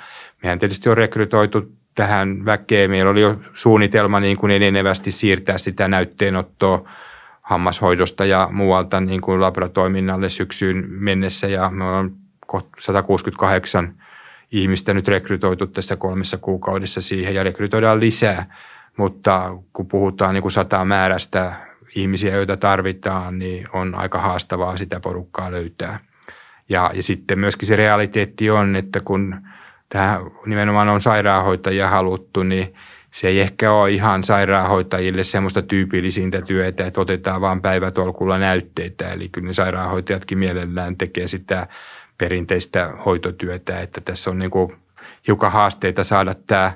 Mehän 0.44 0.60
tietysti 0.60 0.90
on 0.90 0.98
rekrytoitu 0.98 1.72
tähän 1.96 2.46
väkeen. 2.46 2.90
Meillä 2.90 3.12
oli 3.12 3.22
jo 3.22 3.40
suunnitelma 3.54 4.20
niin 4.20 4.38
kuin 4.38 4.52
enenevästi 4.52 5.12
siirtää 5.12 5.58
sitä 5.58 5.88
näytteenottoa 5.88 6.90
hammashoidosta 7.52 8.26
ja 8.26 8.50
muualta 8.52 9.02
niin 9.02 9.22
kuin 9.22 9.42
laboratoiminnalle 9.42 10.30
syksyyn 10.30 10.86
mennessä 10.90 11.48
ja 11.48 11.70
me 11.70 11.84
on 11.84 12.16
168 12.80 13.94
ihmistä 14.52 14.94
nyt 14.94 15.08
rekrytoitu 15.08 15.68
tässä 15.68 15.96
kolmessa 15.96 16.38
kuukaudessa 16.38 17.02
siihen 17.02 17.36
ja 17.36 17.44
rekrytoidaan 17.44 18.00
lisää, 18.00 18.56
mutta 18.98 19.58
kun 19.74 19.88
puhutaan 19.88 20.34
niin 20.34 20.42
kuin 20.42 20.52
sata 20.52 20.86
määrästä 20.86 21.54
ihmisiä, 21.96 22.36
joita 22.36 22.58
tarvitaan, 22.58 23.40
niin 23.40 23.68
on 23.74 23.96
aika 23.96 24.20
haastavaa 24.20 24.78
sitä 24.78 25.00
porukkaa 25.00 25.52
löytää. 25.52 26.00
Ja, 26.70 26.92
ja 26.94 27.04
sitten 27.04 27.40
myöskin 27.40 27.68
se 27.68 27.76
realiteetti 27.76 28.50
on, 28.50 28.76
että 28.76 29.00
kun 29.00 29.42
tähän 29.90 30.22
nimenomaan 30.46 30.90
on 30.90 31.02
sairaanhoitajia 31.02 31.90
haluttu, 31.90 32.44
niin– 32.44 32.74
se 33.12 33.28
ei 33.28 33.40
ehkä 33.40 33.72
ole 33.72 33.92
ihan 33.92 34.24
sairaanhoitajille 34.24 35.24
semmoista 35.24 35.62
tyypillisintä 35.62 36.42
työtä, 36.42 36.86
että 36.86 37.02
otetaan 37.02 37.42
vain 37.42 37.62
päivätolkulla 37.62 38.38
näytteitä. 38.38 39.10
Eli 39.10 39.30
kyllä 39.30 39.48
ne 39.48 39.54
sairaanhoitajatkin 39.54 40.38
mielellään 40.38 40.98
tekee 40.98 41.28
sitä 41.28 41.68
perinteistä 42.18 42.94
hoitotyötä, 43.06 43.82
että 43.82 44.02
tässä 44.02 44.30
on 44.30 44.40
niin 44.40 44.52
kuin 44.52 44.74
hiukan 45.28 45.52
haasteita 45.52 46.04
saada 46.04 46.36
tämä 46.48 46.74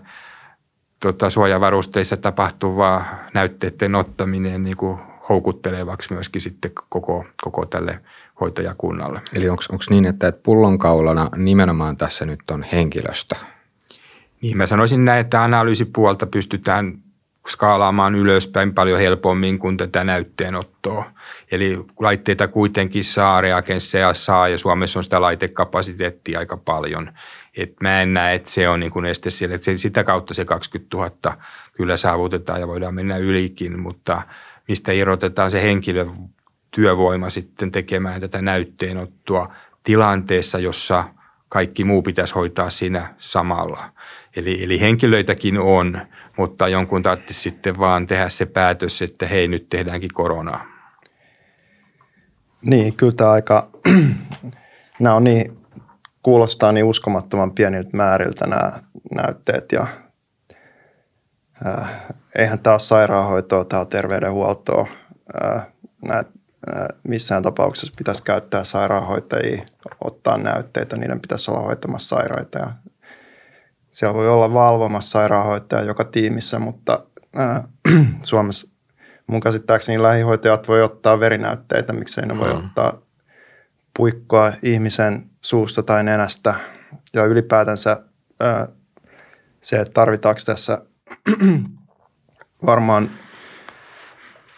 tota, 1.00 1.30
suojavarusteissa 1.30 2.18
tapahtuva 2.18 3.06
näytteiden 3.34 3.96
ottaminen 3.96 4.64
niin 4.64 4.78
kuin 4.78 5.00
houkuttelevaksi 5.30 6.14
myöskin 6.14 6.42
sitten 6.42 6.72
koko, 6.90 7.26
koko 7.44 7.66
tälle 7.66 8.00
hoitajakunnalle. 8.42 9.22
Eli 9.36 9.50
onko 9.50 9.64
niin, 9.90 10.06
että 10.06 10.34
pullonkaulana 10.44 11.30
nimenomaan 11.36 11.98
tässä 11.98 12.26
nyt 12.26 12.52
on 12.52 12.64
henkilöstö? 12.64 13.36
Niin 14.46 14.58
mä 14.58 14.68
sanoisin 14.68 15.06
näin, 15.06 15.22
että 15.22 15.44
analyysipuolta 15.44 16.26
pystytään 16.26 16.98
skaalaamaan 17.48 18.16
ylöspäin 18.16 18.74
paljon 18.74 19.00
helpommin 19.00 19.60
kuin 19.60 19.78
tätä 19.78 20.04
näytteenottoa. 20.04 21.12
Eli 21.52 21.80
laitteita 22.00 22.48
kuitenkin 22.48 23.04
saa, 23.04 23.42
reagensseja 23.42 24.14
saa 24.14 24.48
ja 24.48 24.58
Suomessa 24.58 25.00
on 25.00 25.04
sitä 25.04 25.22
laitekapasiteettia 25.22 26.40
aika 26.40 26.58
paljon. 26.58 27.12
Et 27.58 27.74
mä 27.82 28.02
en 28.02 28.14
näe, 28.14 28.36
että 28.36 28.52
se 28.52 28.70
on 28.70 28.80
niin 28.80 28.92
kuin 28.92 29.06
este 29.06 29.30
siellä. 29.30 29.56
Että 29.56 29.78
sitä 29.78 30.04
kautta 30.04 30.34
se 30.34 30.46
20 30.46 30.98
000 30.98 31.38
kyllä 31.74 31.98
saavutetaan 31.98 32.60
ja 32.60 32.68
voidaan 32.68 32.96
mennä 32.96 33.18
ylikin, 33.18 33.80
mutta 33.80 34.22
mistä 34.68 34.92
irrotetaan 34.92 35.52
se 35.52 35.62
henkilötyövoima 35.64 37.30
sitten 37.30 37.72
tekemään 37.72 38.22
tätä 38.22 38.42
näytteenottoa 38.42 39.54
tilanteessa, 39.84 40.60
jossa 40.60 41.04
kaikki 41.50 41.84
muu 41.84 42.02
pitäisi 42.02 42.34
hoitaa 42.34 42.70
siinä 42.70 43.14
samalla– 43.18 43.84
Eli, 44.36 44.64
eli 44.64 44.82
henkilöitäkin 44.82 45.60
on, 45.60 46.02
mutta 46.38 46.68
jonkun 46.68 47.04
tarvitsisi 47.04 47.40
sitten 47.40 47.80
vaan 47.80 48.08
tehdä 48.08 48.30
se 48.30 48.46
päätös, 48.46 49.02
että 49.02 49.28
hei 49.28 49.48
nyt 49.48 49.70
tehdäänkin 49.70 50.14
koronaa. 50.14 50.66
Niin, 52.62 52.96
kyllä 52.96 53.14
tämä 53.14 53.32
aika, 53.32 53.68
nämä 55.00 55.16
on 55.16 55.24
niin, 55.24 55.58
kuulostaa 56.24 56.72
niin 56.72 56.86
uskomattoman 56.86 57.52
pieniltä 57.52 57.90
määriltä 57.94 58.48
nämä 58.48 58.72
näytteet 59.12 59.72
ja 59.72 59.88
äh, 61.68 61.90
eihän 62.36 62.60
tämä 62.60 62.74
ole 62.74 62.80
sairaanhoitoa, 62.80 63.66
tämä 63.66 63.82
on 63.82 63.88
terveydenhuoltoa. 63.88 64.88
Äh, 65.44 65.68
nämä, 66.06 66.20
äh, 66.20 66.88
missään 67.08 67.44
tapauksessa 67.44 67.94
pitäisi 67.98 68.24
käyttää 68.24 68.64
sairaanhoitajia, 68.64 69.66
ottaa 70.04 70.38
näytteitä, 70.38 70.98
niiden 70.98 71.22
pitäisi 71.22 71.52
olla 71.52 71.62
hoitamassa 71.62 72.16
sairaita 72.16 72.60
ja 72.60 72.72
siellä 73.96 74.14
voi 74.14 74.30
olla 74.30 74.54
valvomassa 74.54 75.12
sairaanhoitaja 75.12 75.82
joka 75.82 76.04
tiimissä, 76.04 76.60
mutta 76.60 77.04
ää, 77.36 77.68
Suomessa 78.22 78.72
mun 79.28 79.40
käsittääkseni 79.40 80.02
lähihoitajat 80.02 80.68
voi 80.68 80.82
ottaa 80.82 81.20
verinäytteitä, 81.20 81.94
miksei 81.94 82.26
ne 82.26 82.34
mm. 82.34 82.40
voi 82.40 82.52
ottaa 82.52 83.02
puikkoa 83.98 84.54
ihmisen 84.64 85.26
suusta 85.42 85.84
tai 85.84 86.04
nenästä. 86.04 86.56
Ja 87.14 87.26
ylipäätänsä 87.26 88.02
ää, 88.40 88.68
se, 89.62 89.80
että 89.80 89.94
tarvitaanko 89.94 90.42
tässä 90.46 90.82
varmaan 92.66 93.10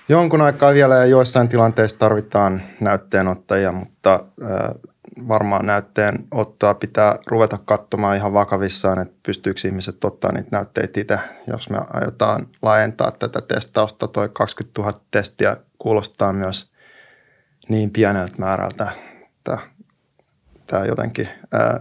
jonkun 0.09 0.41
aikaa 0.41 0.73
vielä 0.73 0.95
ja 0.95 1.05
joissain 1.05 1.49
tilanteissa 1.49 1.99
tarvitaan 1.99 2.61
näytteenottajia, 2.81 3.71
mutta 3.71 4.23
ää, 4.43 4.75
varmaan 5.27 5.65
näytteen 5.65 6.27
ottaa 6.31 6.73
pitää 6.73 7.19
ruveta 7.27 7.57
katsomaan 7.65 8.17
ihan 8.17 8.33
vakavissaan, 8.33 9.01
että 9.01 9.15
pystyykö 9.23 9.61
ihmiset 9.65 10.05
ottaa 10.05 10.31
niitä 10.31 10.49
näytteitä 10.51 10.99
itse, 11.01 11.19
jos 11.47 11.69
me 11.69 11.77
aiotaan 11.93 12.47
laajentaa 12.61 13.11
tätä 13.11 13.41
testausta. 13.41 14.07
Toi 14.07 14.29
20 14.33 14.81
000 14.81 14.93
testiä 15.11 15.57
kuulostaa 15.79 16.33
myös 16.33 16.71
niin 17.69 17.91
pieneltä 17.91 18.35
määrältä, 18.37 18.91
että 19.23 19.57
tämä 20.67 20.85
jotenkin 20.85 21.29
ää, 21.51 21.79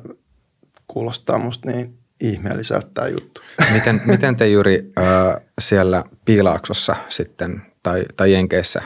kuulostaa 0.89 1.39
musta 1.39 1.71
niin 1.71 1.99
ihmeelliseltä 2.21 2.89
tämä 2.95 3.09
juttu. 3.09 3.41
Miten, 3.75 4.01
miten 4.07 4.37
te 4.37 4.49
juuri 4.49 4.93
äh, 4.99 5.37
siellä 5.61 6.05
Piilaaksossa 6.25 6.97
sitten 7.09 7.63
tai, 7.83 8.05
tai 8.17 8.33
Jenkeissä 8.33 8.83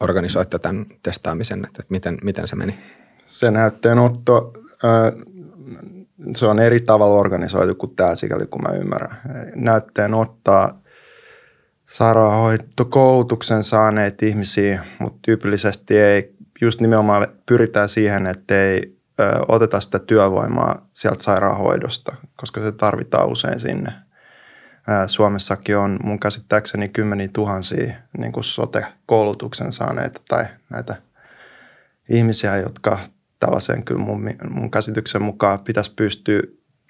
organisoitte 0.00 0.58
tämän 0.58 0.86
testaamisen, 1.02 1.64
että 1.64 1.82
miten, 1.88 2.18
miten 2.22 2.48
se 2.48 2.56
meni? 2.56 2.78
Se 3.26 3.50
näytteenotto, 3.50 4.52
se 6.36 6.46
on 6.46 6.58
eri 6.58 6.80
tavalla 6.80 7.14
organisoitu 7.14 7.74
kuin 7.74 7.96
tämä 7.96 8.14
sikäli 8.14 8.46
kun 8.46 8.62
mä 8.62 8.76
ymmärrän. 8.76 9.20
Näytteen 9.54 10.14
ottaa 10.14 10.80
sairaanhoitokoulutuksen 11.86 13.64
saaneet 13.64 14.22
ihmisiä, 14.22 14.84
mutta 14.98 15.18
tyypillisesti 15.22 15.98
ei, 15.98 16.34
just 16.60 16.80
nimenomaan 16.80 17.26
pyritään 17.46 17.88
siihen, 17.88 18.26
että 18.26 18.62
ei 18.62 18.96
oteta 19.48 19.80
sitä 19.80 19.98
työvoimaa 19.98 20.86
sieltä 20.94 21.22
sairaanhoidosta, 21.22 22.16
koska 22.36 22.62
se 22.62 22.72
tarvitaan 22.72 23.28
usein 23.28 23.60
sinne. 23.60 23.92
Suomessakin 25.06 25.76
on 25.76 25.98
mun 26.02 26.20
käsittääkseni 26.20 26.88
kymmeniä 26.88 27.28
tuhansia 27.32 27.94
niin 28.18 28.32
kuin 28.32 28.44
sote-koulutuksen 28.44 29.72
saaneita 29.72 30.20
tai 30.28 30.44
näitä 30.70 30.96
ihmisiä, 32.08 32.56
jotka 32.56 32.98
tällaiseen 33.44 33.84
kyllä 33.84 34.00
mun, 34.00 34.30
mun 34.48 34.70
käsityksen 34.70 35.22
mukaan 35.22 35.60
pitäisi 35.60 35.94
pystyä 35.96 36.42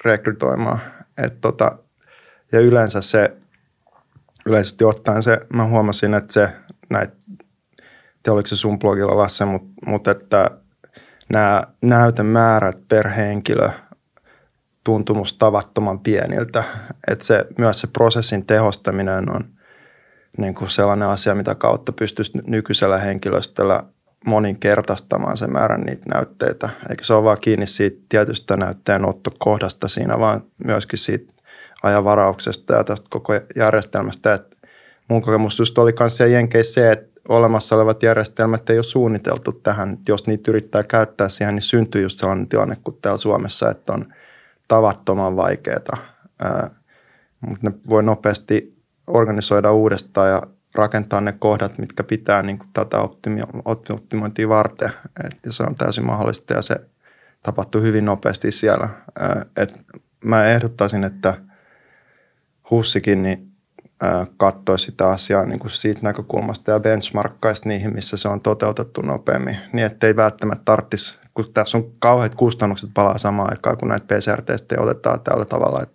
rekrytoimaan. 0.04 0.78
Et 1.18 1.40
tota, 1.40 1.78
ja 2.52 2.60
yleensä 2.60 3.00
se, 3.00 3.36
yleisesti 4.46 4.84
ottaen 4.84 5.22
se, 5.22 5.40
mä 5.54 5.64
huomasin, 5.64 6.14
että 6.14 6.32
se 6.32 6.48
näitä, 6.90 7.16
te 8.22 8.30
oliko 8.30 8.46
se 8.46 8.56
sun 8.56 8.78
blogilla 8.78 9.16
Lasse, 9.16 9.44
mutta 9.44 9.72
mut 9.86 10.08
että 10.08 10.50
nämä 11.28 11.62
näytemäärät 11.82 12.88
per 12.88 13.08
henkilö 13.08 13.68
tuntuu 14.84 15.16
musta 15.16 15.38
tavattoman 15.38 16.00
pieniltä. 16.00 16.64
Että 17.08 17.24
se, 17.24 17.46
myös 17.58 17.80
se 17.80 17.86
prosessin 17.86 18.46
tehostaminen 18.46 19.30
on 19.30 19.44
niin 20.38 20.54
kuin 20.54 20.70
sellainen 20.70 21.08
asia, 21.08 21.34
mitä 21.34 21.54
kautta 21.54 21.92
pystyisi 21.92 22.38
nykyisellä 22.46 22.98
henkilöstöllä 22.98 23.84
moninkertaistamaan 24.26 25.36
sen 25.36 25.52
määrän 25.52 25.80
niitä 25.80 26.06
näytteitä. 26.14 26.70
Eikä 26.90 27.04
se 27.04 27.14
ole 27.14 27.24
vaan 27.24 27.38
kiinni 27.40 27.66
siitä 27.66 28.02
tietystä 28.08 28.56
näytteenottokohdasta 28.56 29.88
siinä, 29.88 30.18
vaan 30.18 30.42
myöskin 30.64 30.98
siitä 30.98 31.32
ajanvarauksesta 31.82 32.74
ja 32.74 32.84
tästä 32.84 33.06
koko 33.10 33.32
järjestelmästä. 33.56 34.34
Et 34.34 34.56
mun 35.08 35.22
kokemus 35.22 35.58
just 35.58 35.78
oli 35.78 35.94
myös 36.00 36.16
siellä 36.16 36.34
Jenkeissä 36.34 36.74
se, 36.74 36.92
että 36.92 37.20
olemassa 37.28 37.76
olevat 37.76 38.02
järjestelmät 38.02 38.70
ei 38.70 38.78
ole 38.78 38.82
suunniteltu 38.82 39.52
tähän. 39.52 39.98
Jos 40.08 40.26
niitä 40.26 40.50
yrittää 40.50 40.82
käyttää 40.88 41.28
siihen, 41.28 41.54
niin 41.54 41.62
syntyy 41.62 42.02
just 42.02 42.18
sellainen 42.18 42.48
tilanne 42.48 42.76
kuin 42.84 42.98
täällä 43.02 43.18
Suomessa, 43.18 43.70
että 43.70 43.92
on 43.92 44.14
tavattoman 44.68 45.36
vaikeaa. 45.36 45.98
Mutta 47.40 47.70
ne 47.70 47.72
voi 47.88 48.02
nopeasti 48.02 48.74
organisoida 49.06 49.72
uudestaan 49.72 50.30
ja 50.30 50.42
rakentaa 50.74 51.20
ne 51.20 51.32
kohdat, 51.32 51.78
mitkä 51.78 52.02
pitää 52.02 52.42
niin 52.42 52.58
kuin 52.58 52.68
tätä 52.72 52.98
optimointia 53.64 54.48
varten. 54.48 54.90
Et, 55.24 55.38
ja 55.46 55.52
se 55.52 55.62
on 55.62 55.74
täysin 55.74 56.06
mahdollista 56.06 56.54
ja 56.54 56.62
se 56.62 56.76
tapahtuu 57.42 57.80
hyvin 57.80 58.04
nopeasti 58.04 58.52
siellä. 58.52 58.88
Et 59.56 59.80
mä 60.24 60.44
ehdottaisin, 60.44 61.04
että 61.04 61.34
Hussikin 62.70 63.22
niin 63.22 63.54
katsoisi 64.36 64.84
sitä 64.84 65.08
asiaa 65.08 65.46
niin 65.46 65.58
kuin 65.58 65.70
siitä 65.70 66.00
näkökulmasta 66.02 66.70
ja 66.70 66.80
benchmarkkaisi 66.80 67.68
niihin, 67.68 67.94
missä 67.94 68.16
se 68.16 68.28
on 68.28 68.40
toteutettu 68.40 69.02
nopeammin, 69.02 69.56
niin 69.72 69.86
ettei 69.86 70.16
välttämättä 70.16 70.62
tarvitsisi, 70.64 71.18
kun 71.34 71.52
tässä 71.54 71.78
on 71.78 71.92
kauheat 71.98 72.34
kustannukset 72.34 72.90
palaa 72.94 73.18
samaan 73.18 73.50
aikaan, 73.50 73.78
kun 73.78 73.88
näitä 73.88 74.06
PCR-testejä 74.06 74.80
otetaan 74.80 75.20
tällä 75.20 75.44
tavalla, 75.44 75.82
että 75.82 75.93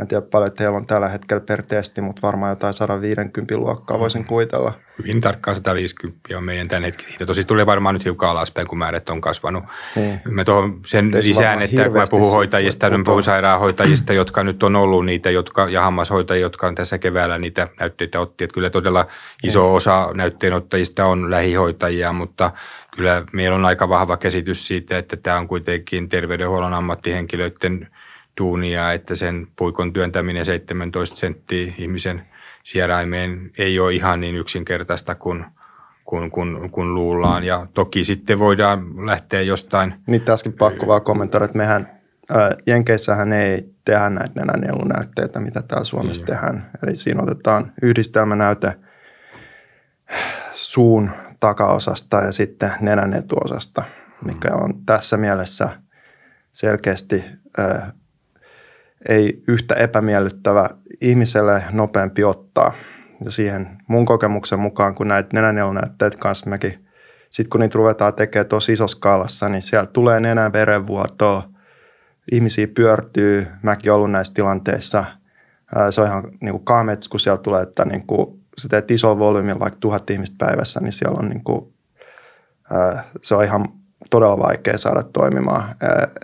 en 0.00 0.08
tiedä 0.08 0.26
paljon, 0.30 0.48
että 0.48 0.64
heillä 0.64 0.76
on 0.76 0.86
tällä 0.86 1.08
hetkellä 1.08 1.40
per 1.40 1.62
testi, 1.62 2.00
mutta 2.00 2.22
varmaan 2.22 2.50
jotain 2.50 2.74
150 2.74 3.56
luokkaa 3.56 3.98
voisin 3.98 4.24
kuvitella. 4.24 4.72
Hyvin 4.98 5.20
tarkkaan 5.20 5.54
150 5.54 6.36
on 6.36 6.44
meidän 6.44 6.68
tämän 6.68 6.84
hetken. 6.84 7.26
Tosi 7.26 7.44
tulee 7.44 7.66
varmaan 7.66 7.94
nyt 7.94 8.04
hiukan 8.04 8.30
alaspäin, 8.30 8.66
kun 8.66 8.78
määrät 8.78 9.08
on 9.08 9.20
kasvanut. 9.20 9.64
Niin. 9.96 10.20
Mä 10.24 10.44
tuohon 10.44 10.80
sen 10.86 11.10
Teisi 11.10 11.30
lisään, 11.30 11.62
että 11.62 11.84
kun 11.84 11.92
mä 11.92 12.04
puhun 12.10 12.32
hoitajista, 12.32 12.90
mä 12.90 13.04
puhun 13.04 13.22
sairaanhoitajista, 13.22 14.12
jotka 14.12 14.44
nyt 14.44 14.62
on 14.62 14.76
ollut 14.76 15.06
niitä, 15.06 15.30
jotka, 15.30 15.68
ja 15.68 15.82
hammashoitajia, 15.82 16.40
jotka 16.40 16.66
on 16.66 16.74
tässä 16.74 16.98
keväällä 16.98 17.38
niitä 17.38 17.68
näytteitä 17.80 18.20
otti. 18.20 18.44
Että 18.44 18.54
kyllä 18.54 18.70
todella 18.70 19.06
iso 19.42 19.62
niin. 19.62 19.76
osa 19.76 20.10
näytteenottajista 20.14 21.06
on 21.06 21.30
lähihoitajia, 21.30 22.12
mutta 22.12 22.50
kyllä 22.96 23.24
meillä 23.32 23.56
on 23.56 23.64
aika 23.64 23.88
vahva 23.88 24.16
käsitys 24.16 24.66
siitä, 24.66 24.98
että 24.98 25.16
tämä 25.16 25.36
on 25.36 25.48
kuitenkin 25.48 26.08
terveydenhuollon 26.08 26.74
ammattihenkilöiden– 26.74 27.88
duunia, 28.40 28.92
että 28.92 29.14
sen 29.14 29.46
puikon 29.56 29.92
työntäminen 29.92 30.44
17 30.44 31.16
senttiä 31.16 31.72
ihmisen 31.78 32.22
sieraimeen 32.64 33.50
ei 33.58 33.80
ole 33.80 33.92
ihan 33.92 34.20
niin 34.20 34.36
yksinkertaista 34.36 35.14
kuin, 35.14 35.44
kuin, 36.04 36.30
kuin, 36.30 36.70
kuin 36.70 36.94
luullaan. 36.94 37.44
Ja 37.44 37.66
toki 37.74 38.04
sitten 38.04 38.38
voidaan 38.38 39.06
lähteä 39.06 39.42
jostain... 39.42 39.94
Niin 40.06 40.22
tässäkin 40.22 40.52
pakko 40.58 40.86
vaan 40.86 41.02
kommentoida, 41.02 41.44
että 41.44 41.58
mehän 41.58 42.00
ää, 42.30 42.56
Jenkeissähän 42.66 43.32
ei 43.32 43.64
tehdä 43.84 44.10
näitä 44.10 44.40
nenänielunäytteitä, 44.40 45.40
mitä 45.40 45.62
täällä 45.62 45.84
Suomessa 45.84 46.22
niin. 46.22 46.26
tehdään. 46.26 46.70
Eli 46.82 46.96
siinä 46.96 47.22
otetaan 47.22 47.72
yhdistelmänäyte 47.82 48.74
suun 50.54 51.10
takaosasta 51.40 52.16
ja 52.16 52.32
sitten 52.32 52.72
nenän 52.80 53.14
etuosasta, 53.14 53.82
mikä 54.24 54.48
mm. 54.48 54.64
on 54.64 54.74
tässä 54.86 55.16
mielessä 55.16 55.68
selkeästi 56.52 57.24
ei 59.08 59.42
yhtä 59.48 59.74
epämiellyttävä 59.74 60.70
ihmiselle 61.00 61.64
nopeampi 61.72 62.24
ottaa. 62.24 62.72
Ja 63.24 63.30
siihen 63.30 63.68
mun 63.86 64.04
kokemuksen 64.04 64.58
mukaan, 64.58 64.94
kun 64.94 65.08
näitä 65.08 65.28
nenänielunäytteet 65.32 66.16
kanssa 66.16 66.50
mekin, 66.50 66.86
sitten 67.30 67.50
kun 67.50 67.60
niitä 67.60 67.76
ruvetaan 67.76 68.14
tekemään 68.14 68.48
tosi 68.48 68.72
isossa 68.72 68.96
skaalassa, 68.96 69.48
niin 69.48 69.62
siellä 69.62 69.86
tulee 69.86 70.20
nenän 70.20 70.52
verenvuotoa, 70.52 71.42
ihmisiä 72.32 72.66
pyörtyy, 72.68 73.46
mäkin 73.62 73.92
ollut 73.92 74.10
näissä 74.10 74.34
tilanteissa. 74.34 75.04
Se 75.90 76.00
on 76.00 76.06
ihan 76.06 76.24
niin 76.40 76.52
kuin 76.52 76.64
kaamet, 76.64 77.08
kun 77.10 77.20
siellä 77.20 77.42
tulee, 77.42 77.62
että 77.62 77.84
niin 77.84 78.06
kuin, 78.06 78.40
sä 78.58 78.68
teet 78.68 78.90
isolla 78.90 79.18
volyymilla 79.18 79.60
vaikka 79.60 79.80
tuhat 79.80 80.10
ihmistä 80.10 80.46
päivässä, 80.46 80.80
niin 80.80 80.92
siellä 80.92 81.18
on 81.18 81.28
niin 81.28 81.44
kuin, 81.44 81.72
se 83.22 83.34
on 83.34 83.44
ihan 83.44 83.79
todella 84.10 84.38
vaikea 84.38 84.78
saada 84.78 85.02
toimimaan, 85.02 85.70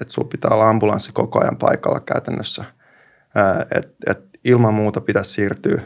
että 0.01 0.13
sulla 0.13 0.29
pitää 0.29 0.51
olla 0.51 0.69
ambulanssi 0.69 1.13
koko 1.13 1.41
ajan 1.41 1.57
paikalla 1.57 2.01
käytännössä. 2.01 2.65
Et, 3.75 3.95
et 4.07 4.19
ilman 4.45 4.75
muuta 4.75 5.01
pitäisi 5.01 5.33
siirtyä 5.33 5.83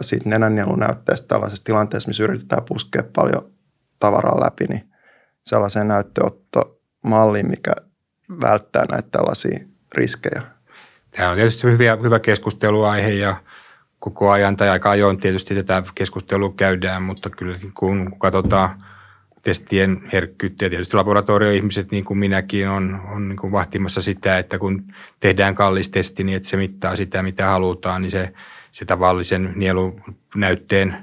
siitä 0.00 0.28
nenännielunäytteestä 0.28 1.28
tällaisessa 1.28 1.64
tilanteessa, 1.64 2.08
missä 2.08 2.24
yritetään 2.24 2.64
puskea 2.64 3.02
paljon 3.16 3.50
tavaraa 3.98 4.40
läpi, 4.40 4.64
niin 4.64 4.90
sellaiseen 5.44 5.88
näyttöottomalliin, 5.88 7.50
mikä 7.50 7.72
välttää 8.40 8.84
näitä 8.90 9.08
tällaisia 9.10 9.58
riskejä. 9.94 10.42
Tämä 11.10 11.30
on 11.30 11.36
tietysti 11.36 11.66
hyvä, 11.66 11.96
hyvä 12.02 12.18
keskusteluaihe 12.18 13.10
ja 13.10 13.36
koko 13.98 14.30
ajan 14.30 14.56
tai 14.56 14.68
aika 14.68 14.90
ajoin 14.90 15.20
tietysti 15.20 15.54
tätä 15.54 15.82
keskustelua 15.94 16.52
käydään, 16.56 17.02
mutta 17.02 17.30
kyllä 17.30 17.58
kun 17.74 18.18
katsotaan– 18.18 18.70
testien 19.44 20.02
herkkyyttä 20.12 20.64
ja 20.64 20.70
tietysti 20.70 20.96
laboratorioihmiset 20.96 21.90
niin 21.90 22.04
kuin 22.04 22.18
minäkin 22.18 22.68
on, 22.68 23.00
on 23.14 23.28
niin 23.28 23.36
kuin 23.36 23.52
vahtimassa 23.52 24.02
sitä, 24.02 24.38
että 24.38 24.58
kun 24.58 24.84
tehdään 25.20 25.54
kallis 25.54 25.90
testi, 25.90 26.24
niin 26.24 26.36
että 26.36 26.48
se 26.48 26.56
mittaa 26.56 26.96
sitä, 26.96 27.22
mitä 27.22 27.46
halutaan, 27.46 28.02
niin 28.02 28.10
se, 28.10 28.32
se 28.72 28.84
tavallisen 28.84 29.52
nielunäytteen 29.56 30.96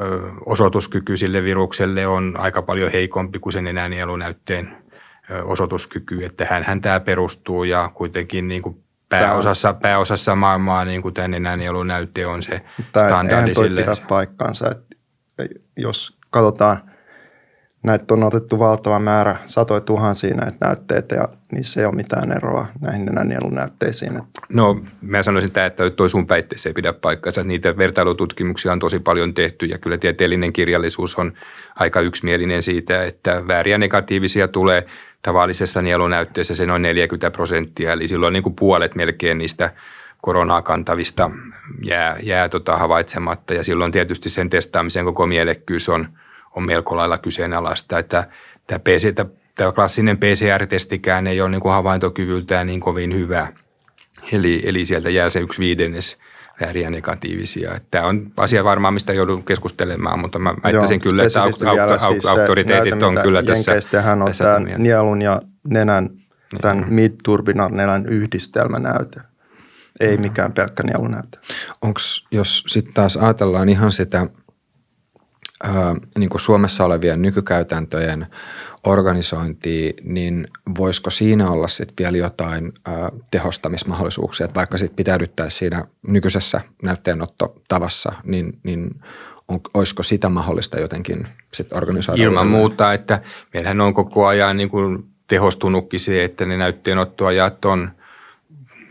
ö, 0.00 0.20
osoituskyky 0.46 1.16
sille 1.16 1.42
virukselle 1.42 2.06
on 2.06 2.34
aika 2.38 2.62
paljon 2.62 2.92
heikompi 2.92 3.38
kuin 3.38 3.52
sen 3.52 3.66
enää 3.66 3.88
nielunäytteen 3.88 4.76
ö, 5.30 5.44
osoituskyky, 5.44 6.24
että 6.24 6.46
hän 6.66 6.80
tämä 6.80 7.00
perustuu 7.00 7.64
ja 7.64 7.90
kuitenkin 7.94 8.48
niin 8.48 8.62
kuin 8.62 8.84
pääosassa, 9.08 9.74
pääosassa 9.74 10.36
maailmaa 10.36 10.84
niin 10.84 11.02
kuin 11.02 11.14
tämä 11.14 11.36
enänielunäyte 11.36 12.26
on 12.26 12.42
se 12.42 12.60
Tämä 12.92 13.06
standardi 13.06 13.54
sille. 13.54 13.82
Tämä 13.82 13.96
paikkaansa, 14.08 14.70
että 14.70 14.96
jos 15.76 16.16
katsotaan– 16.30 16.82
näitä 17.84 18.14
on 18.14 18.22
otettu 18.22 18.58
valtava 18.58 18.98
määrä, 18.98 19.36
satoja 19.46 19.80
tuhansia 19.80 20.34
näitä 20.34 20.56
näytteitä 20.60 21.14
ja 21.14 21.28
niissä 21.52 21.80
ei 21.80 21.86
ole 21.86 21.94
mitään 21.94 22.32
eroa 22.32 22.66
näihin 22.80 23.04
nenänielunäytteisiin. 23.04 24.18
No 24.52 24.80
mä 25.00 25.22
sanoisin 25.22 25.52
tämä, 25.52 25.66
että 25.66 25.90
toi 25.90 26.10
sun 26.10 26.28
väitteessä 26.28 26.68
ei 26.68 26.72
pidä 26.72 26.92
paikkaansa. 26.92 27.44
Niitä 27.44 27.76
vertailututkimuksia 27.76 28.72
on 28.72 28.78
tosi 28.78 28.98
paljon 28.98 29.34
tehty 29.34 29.66
ja 29.66 29.78
kyllä 29.78 29.98
tieteellinen 29.98 30.52
kirjallisuus 30.52 31.18
on 31.18 31.32
aika 31.76 32.00
yksimielinen 32.00 32.62
siitä, 32.62 33.04
että 33.04 33.48
vääriä 33.48 33.78
negatiivisia 33.78 34.48
tulee 34.48 34.86
tavallisessa 35.22 35.82
nielunäytteessä 35.82 36.54
se 36.54 36.66
noin 36.66 36.82
40 36.82 37.30
prosenttia, 37.30 37.92
eli 37.92 38.08
silloin 38.08 38.32
niin 38.32 38.42
kuin 38.42 38.56
puolet 38.56 38.94
melkein 38.94 39.38
niistä 39.38 39.70
koronaa 40.22 40.62
kantavista 40.62 41.30
jää, 41.82 42.16
jää 42.22 42.48
tota 42.48 42.76
havaitsematta 42.76 43.54
ja 43.54 43.64
silloin 43.64 43.92
tietysti 43.92 44.28
sen 44.28 44.50
testaamisen 44.50 45.04
koko 45.04 45.26
mielekkyys 45.26 45.88
on, 45.88 46.08
on 46.56 46.62
melko 46.66 46.96
lailla 46.96 47.18
kyseenalaista, 47.18 47.98
että 47.98 48.28
tämä, 48.66 48.78
PC, 48.78 49.14
tämä 49.54 49.72
klassinen 49.72 50.18
PCR-testikään 50.18 51.26
ei 51.26 51.40
ole 51.40 51.50
niin 51.50 51.60
kuin 51.60 51.72
havaintokyvyltään 51.72 52.66
niin 52.66 52.80
kovin 52.80 53.14
hyvä, 53.14 53.48
eli, 54.32 54.62
eli 54.64 54.86
sieltä 54.86 55.10
jää 55.10 55.30
se 55.30 55.40
yksi 55.40 55.58
viidennes 55.58 56.18
vääriä 56.60 56.90
negatiivisia. 56.90 57.78
Tämä 57.90 58.06
on 58.06 58.32
asia 58.36 58.64
varmaan, 58.64 58.94
mistä 58.94 59.12
joudun 59.12 59.44
keskustelemaan, 59.44 60.18
mutta 60.18 60.38
mä 60.38 60.54
väittäisin 60.64 61.00
Joo, 61.04 61.10
kyllä, 61.10 61.24
että 61.24 61.42
au, 61.42 61.78
au, 61.78 62.12
siis 62.12 62.26
auktoriteetit 62.26 63.02
on 63.02 63.18
kyllä 63.22 63.42
tässä. 63.42 64.02
hän 64.02 64.22
on 64.22 64.26
tässä 64.26 64.44
tämä 64.44 64.78
nielun 64.78 65.22
ja 65.22 65.42
nenän, 65.68 66.10
tämän 66.60 66.80
niin. 66.80 66.94
mid-turbinan 66.94 67.76
nenän 67.76 68.06
yhdistelmänäyte 68.06 69.20
ei 70.00 70.16
mikään 70.16 70.52
pelkkä 70.52 70.82
nielunäyte. 70.82 71.38
Onko, 71.82 72.00
jos 72.30 72.64
sitten 72.66 72.94
taas 72.94 73.16
ajatellaan 73.16 73.68
ihan 73.68 73.92
sitä 73.92 74.26
ää, 75.62 75.94
niin 76.18 76.30
kuin 76.30 76.40
Suomessa 76.40 76.84
olevien 76.84 77.22
nykykäytäntöjen 77.22 78.26
organisointia, 78.86 79.92
niin 80.02 80.48
voisiko 80.78 81.10
siinä 81.10 81.50
olla 81.50 81.68
sitten 81.68 82.04
vielä 82.04 82.16
jotain 82.16 82.72
ää, 82.86 83.10
tehostamismahdollisuuksia, 83.30 84.44
että 84.44 84.54
vaikka 84.54 84.78
sitten 84.78 84.96
pitäydyttää 84.96 85.50
siinä 85.50 85.84
nykyisessä 86.08 86.60
näytteenottotavassa, 86.82 88.12
niin, 88.24 88.58
niin 88.62 88.90
on, 89.48 89.60
olisiko 89.74 90.02
sitä 90.02 90.28
mahdollista 90.28 90.80
jotenkin 90.80 91.26
sitten 91.52 91.78
organisoida? 91.78 92.22
Ilman 92.22 92.48
muuta, 92.48 92.92
että 92.92 93.20
meillähän 93.54 93.80
on 93.80 93.94
koko 93.94 94.26
ajan 94.26 94.56
niin 94.56 94.68
kuin 94.68 95.04
tehostunutkin 95.26 96.00
se, 96.00 96.24
että 96.24 96.46
ne 96.46 96.56
näytteenottoajat 96.56 97.64
on– 97.64 97.90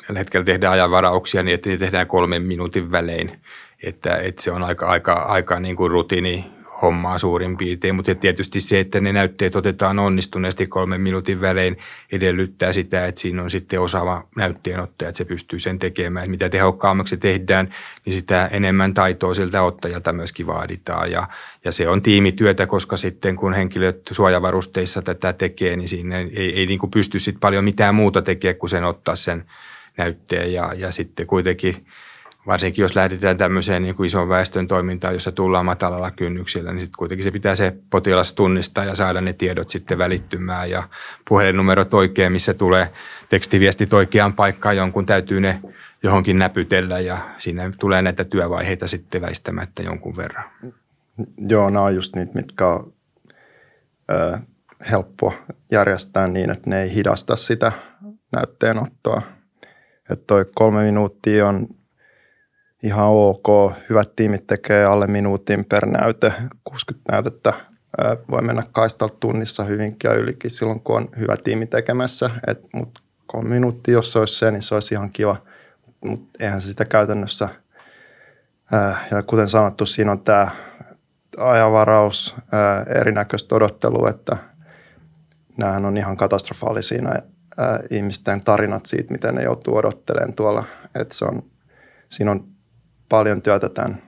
tällä 0.07 0.19
hetkellä 0.19 0.45
tehdään 0.45 0.73
ajanvarauksia 0.73 1.43
niin, 1.43 1.55
että 1.55 1.69
niitä 1.69 1.85
tehdään 1.85 2.07
kolmen 2.07 2.41
minuutin 2.41 2.91
välein. 2.91 3.41
Että, 3.83 4.17
että 4.17 4.43
se 4.43 4.51
on 4.51 4.63
aika, 4.63 4.87
aika, 4.87 5.13
aika 5.13 5.59
niin 5.59 5.75
kuin 5.75 5.91
rutiini 5.91 6.45
hommaa 6.83 7.19
suurin 7.19 7.57
piirtein, 7.57 7.95
mutta 7.95 8.15
tietysti 8.15 8.59
se, 8.59 8.79
että 8.79 8.99
ne 8.99 9.13
näytteet 9.13 9.55
otetaan 9.55 9.99
onnistuneesti 9.99 10.67
kolmen 10.67 11.01
minuutin 11.01 11.41
välein 11.41 11.77
edellyttää 12.11 12.73
sitä, 12.73 13.05
että 13.05 13.21
siinä 13.21 13.43
on 13.43 13.49
sitten 13.49 13.81
osaava 13.81 14.27
näytteenottaja, 14.35 15.09
että 15.09 15.17
se 15.17 15.25
pystyy 15.25 15.59
sen 15.59 15.79
tekemään. 15.79 16.29
Mitä 16.29 16.49
tehokkaammaksi 16.49 17.15
se 17.15 17.17
tehdään, 17.17 17.73
niin 18.05 18.13
sitä 18.13 18.47
enemmän 18.47 18.93
taitoa 18.93 19.33
siltä 19.33 19.63
ottajalta 19.63 20.13
myöskin 20.13 20.47
vaaditaan. 20.47 21.11
Ja, 21.11 21.27
ja 21.65 21.71
se 21.71 21.89
on 21.89 22.01
tiimityötä, 22.01 22.67
koska 22.67 22.97
sitten 22.97 23.35
kun 23.35 23.53
henkilöt 23.53 24.01
suojavarusteissa 24.11 25.01
tätä 25.01 25.33
tekee, 25.33 25.75
niin 25.75 25.89
siinä 25.89 26.19
ei, 26.19 26.31
ei, 26.35 26.59
ei 26.59 26.65
niin 26.65 26.79
kuin 26.79 26.91
pysty 26.91 27.19
sitten 27.19 27.39
paljon 27.39 27.63
mitään 27.63 27.95
muuta 27.95 28.21
tekemään 28.21 28.55
kuin 28.55 28.69
sen 28.69 28.83
ottaa 28.83 29.15
sen 29.15 29.45
näytteen. 29.97 30.53
Ja, 30.53 30.73
ja 30.75 30.91
sitten 30.91 31.27
kuitenkin 31.27 31.85
varsinkin 32.47 32.83
jos 32.83 32.95
lähdetään 32.95 33.37
tämmöiseen 33.37 33.83
niin 33.83 33.95
kuin 33.95 34.07
ison 34.07 34.29
väestön 34.29 34.67
toimintaan, 34.67 35.13
jossa 35.13 35.31
tullaan 35.31 35.65
matalalla 35.65 36.11
kynnyksillä, 36.11 36.71
niin 36.71 36.81
sitten 36.81 36.97
kuitenkin 36.97 37.23
se 37.23 37.31
pitää 37.31 37.55
se 37.55 37.73
potilas 37.89 38.33
tunnistaa 38.33 38.85
ja 38.85 38.95
saada 38.95 39.21
ne 39.21 39.33
tiedot 39.33 39.69
sitten 39.69 39.97
välittymään 39.97 40.69
ja 40.69 40.89
puhelinnumerot 41.29 41.93
oikein, 41.93 42.31
missä 42.31 42.53
tulee 42.53 42.89
tekstiviestit 43.29 43.93
oikeaan 43.93 44.33
paikkaan, 44.33 44.77
jonkun 44.77 45.05
täytyy 45.05 45.41
ne 45.41 45.61
johonkin 46.03 46.37
näpytellä 46.37 46.99
ja 46.99 47.17
siinä 47.37 47.71
tulee 47.79 48.01
näitä 48.01 48.23
työvaiheita 48.23 48.87
sitten 48.87 49.21
väistämättä 49.21 49.83
jonkun 49.83 50.17
verran. 50.17 50.43
Joo, 51.49 51.69
nämä 51.69 51.85
on 51.85 51.95
just 51.95 52.15
niitä, 52.15 52.31
mitkä 52.33 52.67
on 52.67 52.93
ö, 54.11 54.37
helppo 54.91 55.33
järjestää 55.71 56.27
niin, 56.27 56.49
että 56.49 56.69
ne 56.69 56.83
ei 56.83 56.95
hidasta 56.95 57.35
sitä 57.35 57.71
näytteenottoa 58.31 59.21
että 60.09 60.25
toi 60.27 60.45
kolme 60.55 60.83
minuuttia 60.83 61.47
on 61.47 61.67
ihan 62.83 63.07
ok. 63.07 63.73
Hyvät 63.89 64.15
tiimit 64.15 64.47
tekee 64.47 64.85
alle 64.85 65.07
minuutin 65.07 65.65
per 65.65 65.85
näyte. 65.85 66.33
60 66.63 67.11
näytettä 67.11 67.53
voi 68.31 68.41
mennä 68.41 68.63
kaistalta 68.71 69.15
tunnissa 69.19 69.63
hyvinkin 69.63 70.09
ja 70.09 70.15
ylikin 70.15 70.51
silloin, 70.51 70.79
kun 70.79 70.95
on 70.95 71.09
hyvä 71.19 71.37
tiimi 71.43 71.65
tekemässä. 71.65 72.29
Mutta 72.73 73.01
kolme 73.25 73.49
minuuttia, 73.49 73.93
jos 73.93 74.11
se 74.11 74.19
olisi 74.19 74.35
se, 74.35 74.51
niin 74.51 74.61
se 74.61 74.75
olisi 74.75 74.93
ihan 74.93 75.11
kiva. 75.11 75.35
Mutta 76.05 76.29
eihän 76.39 76.61
se 76.61 76.67
sitä 76.67 76.85
käytännössä. 76.85 77.49
Ja 79.11 79.23
kuten 79.23 79.49
sanottu, 79.49 79.85
siinä 79.85 80.11
on 80.11 80.19
tämä 80.19 80.47
ajanvaraus, 81.37 82.35
erinäköistä 82.99 83.55
odottelua, 83.55 84.09
että 84.09 84.37
näähän 85.57 85.85
on 85.85 85.97
ihan 85.97 86.17
katastrofaalisia 86.17 87.01
ää, 87.57 87.79
ihmisten 87.89 88.39
tarinat 88.39 88.85
siitä, 88.85 89.11
miten 89.11 89.35
ne 89.35 89.43
joutuu 89.43 89.75
odottelemaan 89.75 90.33
tuolla. 90.33 90.63
Että 90.95 91.15
se 91.15 91.25
on, 91.25 91.43
siinä 92.09 92.31
on 92.31 92.52
paljon 93.13 93.41
työtä 93.41 93.69
tämän 93.69 94.01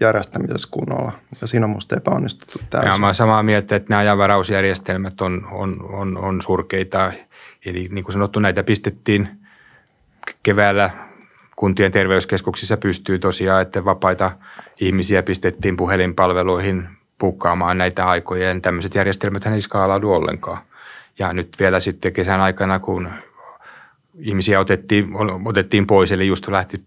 järjestämisessä 0.00 0.68
kunnolla. 0.70 1.12
Ja 1.40 1.46
siinä 1.46 1.66
on 1.66 1.70
musta 1.70 1.96
epäonnistuttu 1.96 2.60
täysin. 2.70 2.90
Ja 2.90 2.98
mä 2.98 3.14
samaa 3.14 3.42
mieltä, 3.42 3.76
että 3.76 3.90
nämä 3.90 4.00
ajanvarausjärjestelmät 4.00 5.20
on, 5.20 5.48
on, 5.50 5.84
on, 5.92 6.18
on 6.18 6.42
surkeita. 6.42 7.12
Eli 7.66 7.88
niin 7.90 8.04
kuin 8.04 8.12
sanottu, 8.12 8.40
näitä 8.40 8.62
pistettiin 8.64 9.28
keväällä 10.42 10.90
kuntien 11.56 11.92
terveyskeskuksissa 11.92 12.76
pystyy 12.76 13.18
tosiaan, 13.18 13.62
että 13.62 13.84
vapaita 13.84 14.30
ihmisiä 14.80 15.22
pistettiin 15.22 15.76
puhelinpalveluihin 15.76 16.88
pukkaamaan 17.18 17.78
näitä 17.78 18.08
aikoja. 18.08 18.48
Ja 18.48 18.60
tämmöiset 18.60 18.94
järjestelmät 18.94 19.46
ei 19.46 19.60
skaalaudu 19.60 20.12
ollenkaan. 20.12 20.58
Ja 21.18 21.32
nyt 21.32 21.56
vielä 21.60 21.80
sitten 21.80 22.12
kesän 22.12 22.40
aikana, 22.40 22.78
kun 22.78 23.08
ihmisiä 24.18 24.60
otettiin, 24.60 25.08
otettiin 25.44 25.86
pois, 25.86 26.12
eli 26.12 26.26
just 26.26 26.48
lähti, 26.48 26.84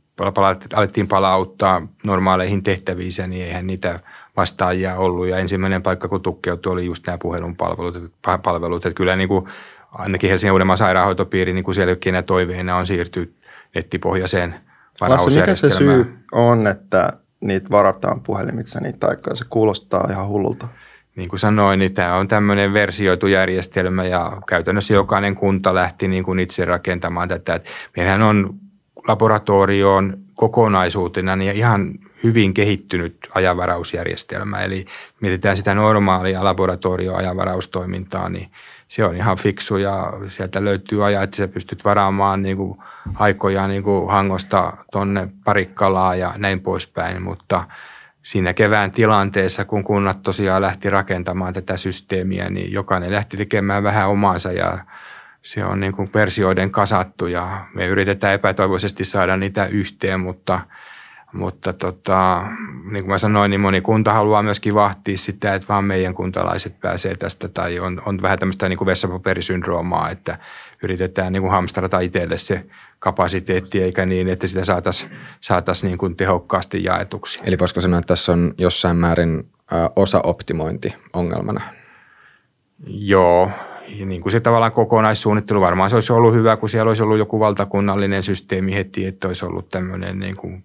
alettiin 0.73 1.07
palauttaa 1.07 1.87
normaaleihin 2.03 2.63
tehtäviinsä, 2.63 3.27
niin 3.27 3.45
eihän 3.45 3.67
niitä 3.67 3.99
vastaajia 4.37 4.95
ollut. 4.95 5.27
Ja 5.27 5.37
ensimmäinen 5.37 5.83
paikka, 5.83 6.07
kun 6.07 6.21
tukkeutui, 6.21 6.73
oli 6.73 6.85
just 6.85 7.07
nämä 7.07 7.17
puhelun 7.17 7.55
palvelut. 7.55 8.11
palvelut. 8.43 8.85
Että 8.85 8.97
kyllä 8.97 9.15
niin 9.15 9.27
kuin, 9.27 9.45
ainakin 9.91 10.29
Helsingin 10.29 10.51
Uudenmaan 10.51 10.77
sairaanhoitopiiri, 10.77 11.53
niin 11.53 11.63
kuin 11.63 11.75
siellä 11.75 12.23
toiveena 12.25 12.77
on 12.77 12.87
siirtyä 12.87 13.25
nettipohjaiseen 13.75 14.55
Lassi, 15.01 15.39
mikä 15.39 15.55
se 15.55 15.71
syy 15.71 16.17
on, 16.31 16.67
että 16.67 17.13
niitä 17.39 17.69
varataan 17.71 18.21
puhelimitse 18.21 18.79
niitä 18.81 19.07
aikaa? 19.07 19.35
Se 19.35 19.45
kuulostaa 19.49 20.07
ihan 20.11 20.27
hullulta 20.27 20.67
niin 21.15 21.29
kuin 21.29 21.39
sanoin, 21.39 21.79
niin 21.79 21.93
tämä 21.93 22.15
on 22.15 22.27
tämmöinen 22.27 22.73
versioitu 22.73 23.27
järjestelmä 23.27 24.03
ja 24.03 24.41
käytännössä 24.47 24.93
jokainen 24.93 25.35
kunta 25.35 25.75
lähti 25.75 26.07
niin 26.07 26.23
kuin 26.23 26.39
itse 26.39 26.65
rakentamaan 26.65 27.27
tätä. 27.27 27.59
Meillähän 27.97 28.21
on 28.21 28.53
laboratorioon 29.07 30.17
kokonaisuutena 30.35 31.35
niin 31.35 31.55
ihan 31.55 31.93
hyvin 32.23 32.53
kehittynyt 32.53 33.29
ajanvarausjärjestelmä. 33.35 34.61
Eli 34.61 34.85
mietitään 35.21 35.57
sitä 35.57 35.75
normaalia 35.75 36.43
laboratorioajanvaraustoimintaa, 36.43 38.29
niin 38.29 38.51
se 38.87 39.05
on 39.05 39.15
ihan 39.15 39.37
fiksu 39.37 39.77
ja 39.77 40.13
sieltä 40.27 40.65
löytyy 40.65 41.05
aja, 41.05 41.21
että 41.21 41.37
sä 41.37 41.47
pystyt 41.47 41.85
varaamaan 41.85 42.41
niin 42.41 42.57
kuin 42.57 42.77
aikoja 43.15 43.67
niin 43.67 43.83
kuin 43.83 44.11
hangosta 44.11 44.73
tonne 44.91 45.27
parikkalaa 45.43 46.15
ja 46.15 46.33
näin 46.37 46.61
poispäin, 46.61 47.21
mutta– 47.21 47.63
siinä 48.25 48.53
kevään 48.53 48.91
tilanteessa, 48.91 49.65
kun 49.65 49.83
kunnat 49.83 50.21
tosiaan 50.21 50.61
lähti 50.61 50.89
rakentamaan 50.89 51.53
tätä 51.53 51.77
systeemiä, 51.77 52.49
niin 52.49 52.71
jokainen 52.71 53.11
lähti 53.11 53.37
tekemään 53.37 53.83
vähän 53.83 54.09
omaansa 54.09 54.51
ja 54.51 54.77
se 55.41 55.65
on 55.65 55.79
niin 55.79 55.93
kuin 55.93 56.09
versioiden 56.13 56.71
kasattu 56.71 57.27
ja 57.27 57.65
me 57.73 57.87
yritetään 57.87 58.33
epätoivoisesti 58.33 59.05
saada 59.05 59.37
niitä 59.37 59.65
yhteen, 59.65 60.19
mutta, 60.19 60.59
mutta 61.33 61.73
tota, 61.73 62.47
niin 62.91 63.03
kuin 63.03 63.09
mä 63.09 63.17
sanoin, 63.17 63.49
niin 63.49 63.61
moni 63.61 63.81
kunta 63.81 64.13
haluaa 64.13 64.43
myöskin 64.43 64.75
vahtia 64.75 65.17
sitä, 65.17 65.55
että 65.55 65.67
vaan 65.67 65.83
meidän 65.83 66.13
kuntalaiset 66.13 66.79
pääsee 66.79 67.15
tästä 67.15 67.47
tai 67.47 67.79
on, 67.79 68.01
on 68.05 68.21
vähän 68.21 68.39
tämmöistä 68.39 68.69
niin 68.69 68.77
kuin 68.77 68.85
vessapaperisyndroomaa, 68.85 70.09
että 70.09 70.37
yritetään 70.85 71.33
niin 71.33 71.41
kuin 71.41 71.51
hamstrata 71.51 71.99
itselle 71.99 72.37
se 72.37 72.65
kapasiteetti, 72.99 73.83
eikä 73.83 74.05
niin, 74.05 74.29
että 74.29 74.47
sitä 74.47 74.65
saataisiin 74.65 75.11
saatais 75.41 75.83
niin 75.83 75.97
kuin 75.97 76.15
tehokkaasti 76.15 76.83
jaetuksi. 76.83 77.39
Eli 77.45 77.59
voisiko 77.59 77.81
sanoa, 77.81 77.99
että 77.99 78.07
tässä 78.07 78.31
on 78.31 78.53
jossain 78.57 78.97
määrin 78.97 79.43
osa-optimointi 79.95 80.95
ongelmana? 81.13 81.61
Joo, 82.87 83.51
ja 83.87 84.05
niin 84.05 84.21
kuin 84.21 84.31
se 84.31 84.39
tavallaan 84.39 84.71
kokonaissuunnittelu, 84.71 85.61
varmaan 85.61 85.89
se 85.89 85.95
olisi 85.95 86.13
ollut 86.13 86.33
hyvä, 86.33 86.57
kun 86.57 86.69
siellä 86.69 86.89
olisi 86.89 87.03
ollut 87.03 87.17
joku 87.17 87.39
valtakunnallinen 87.39 88.23
systeemi 88.23 88.75
heti, 88.75 89.05
että 89.05 89.27
olisi 89.27 89.45
ollut 89.45 89.69
tämmöinen 89.69 90.19
niin 90.19 90.35
kuin 90.35 90.63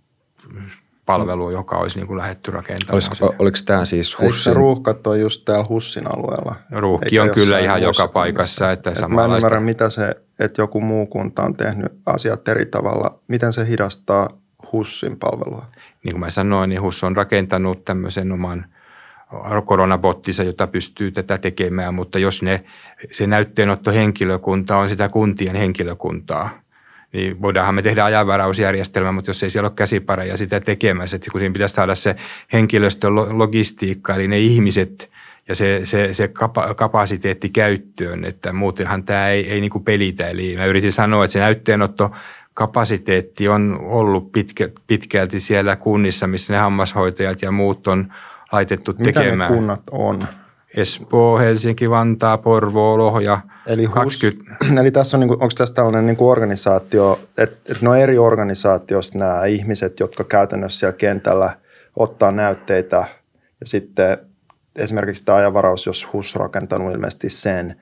palvelu, 1.18 1.50
joka 1.50 1.76
olisi 1.76 1.98
niin 1.98 2.06
kuin 2.06 2.18
lähetty 2.18 2.50
rakentamaan. 2.50 2.94
Olisiko, 2.94 3.34
oliko 3.38 3.58
tämä 3.66 3.84
siis 3.84 4.20
Hussin? 4.20 4.50
Eikö 4.50 4.58
ruuhkat 4.58 5.06
on 5.06 5.20
just 5.20 5.44
täällä 5.44 5.66
Hussin 5.68 6.06
alueella? 6.06 6.54
Ruuhki 6.70 7.20
on 7.20 7.30
kyllä 7.30 7.58
ihan 7.58 7.82
joka 7.82 8.08
paikassa. 8.08 8.72
Että 8.72 8.90
et 8.90 9.08
mä 9.08 9.24
en 9.24 9.30
ymmärrä, 9.30 9.60
mitä 9.60 9.90
se, 9.90 10.14
että 10.38 10.62
joku 10.62 10.80
muu 10.80 11.06
kunta 11.06 11.42
on 11.42 11.54
tehnyt 11.54 11.92
asiat 12.06 12.48
eri 12.48 12.66
tavalla. 12.66 13.18
Miten 13.28 13.52
se 13.52 13.66
hidastaa 13.66 14.28
Hussin 14.72 15.18
palvelua? 15.18 15.66
Niin 16.04 16.12
kuin 16.12 16.20
mä 16.20 16.30
sanoin, 16.30 16.70
niin 16.70 16.82
Huss 16.82 17.04
on 17.04 17.16
rakentanut 17.16 17.84
tämmöisen 17.84 18.32
oman 18.32 18.66
koronabottinsa, 19.64 20.42
jota 20.42 20.66
pystyy 20.66 21.10
tätä 21.10 21.38
tekemään, 21.38 21.94
mutta 21.94 22.18
jos 22.18 22.42
ne, 22.42 22.64
se 23.10 23.26
näytteenottohenkilökunta 23.26 24.76
on 24.76 24.88
sitä 24.88 25.08
kuntien 25.08 25.56
henkilökuntaa, 25.56 26.50
niin 27.12 27.42
voidaanhan 27.42 27.74
me 27.74 27.82
tehdä 27.82 28.04
ajanvarausjärjestelmä, 28.04 29.12
mutta 29.12 29.30
jos 29.30 29.42
ei 29.42 29.50
siellä 29.50 29.66
ole 29.66 29.72
käsipareja 29.76 30.36
sitä 30.36 30.60
tekemässä, 30.60 31.16
että 31.16 31.30
kun 31.30 31.40
siinä 31.40 31.52
pitäisi 31.52 31.74
saada 31.74 31.94
se 31.94 32.16
henkilöstön 32.52 33.38
logistiikka, 33.38 34.14
eli 34.14 34.28
ne 34.28 34.38
ihmiset 34.38 35.10
ja 35.48 35.54
se, 35.54 35.80
se, 35.84 36.14
se 36.14 36.30
kapasiteetti 36.76 37.48
käyttöön, 37.48 38.24
että 38.24 38.52
muutenhan 38.52 39.04
tämä 39.04 39.28
ei, 39.28 39.50
ei 39.50 39.60
niin 39.60 39.70
kuin 39.70 39.84
pelitä. 39.84 40.28
Eli 40.28 40.56
mä 40.56 40.64
yritin 40.64 40.92
sanoa, 40.92 41.24
että 41.24 41.32
se 41.32 41.38
näytteenotto 41.38 42.10
kapasiteetti 42.54 43.48
on 43.48 43.78
ollut 43.82 44.32
pitkä, 44.32 44.68
pitkälti 44.86 45.40
siellä 45.40 45.76
kunnissa, 45.76 46.26
missä 46.26 46.52
ne 46.52 46.58
hammashoitajat 46.58 47.42
ja 47.42 47.50
muut 47.50 47.88
on 47.88 48.12
laitettu 48.52 48.92
Mitä 48.92 49.04
tekemään. 49.04 49.36
Mitä 49.38 49.44
ne 49.50 49.56
kunnat 49.56 49.82
on? 49.90 50.18
Espoo, 50.76 51.38
Helsinki, 51.38 51.90
Vantaa, 51.90 52.38
Porvoo, 52.38 52.98
Lohja. 52.98 53.40
Eli, 53.66 53.84
HUS, 53.84 53.94
20... 53.94 54.66
eli 54.80 54.90
tässä 54.90 55.16
on, 55.16 55.20
niin 55.20 55.28
kuin, 55.28 55.42
onko 55.42 55.54
tässä 55.58 55.74
tällainen 55.74 56.06
niin 56.06 56.16
kuin 56.16 56.30
organisaatio, 56.30 57.20
että, 57.38 57.74
no 57.80 57.94
eri 57.94 58.18
organisaatioista 58.18 59.18
nämä 59.18 59.44
ihmiset, 59.44 60.00
jotka 60.00 60.24
käytännössä 60.24 60.78
siellä 60.78 60.96
kentällä 60.96 61.56
ottaa 61.96 62.32
näytteitä 62.32 63.04
ja 63.60 63.66
sitten 63.66 64.18
esimerkiksi 64.76 65.24
tämä 65.24 65.38
ajanvaraus, 65.38 65.86
jos 65.86 66.12
HUS 66.12 66.34
rakentanut 66.34 66.92
ilmeisesti 66.92 67.30
sen, 67.30 67.76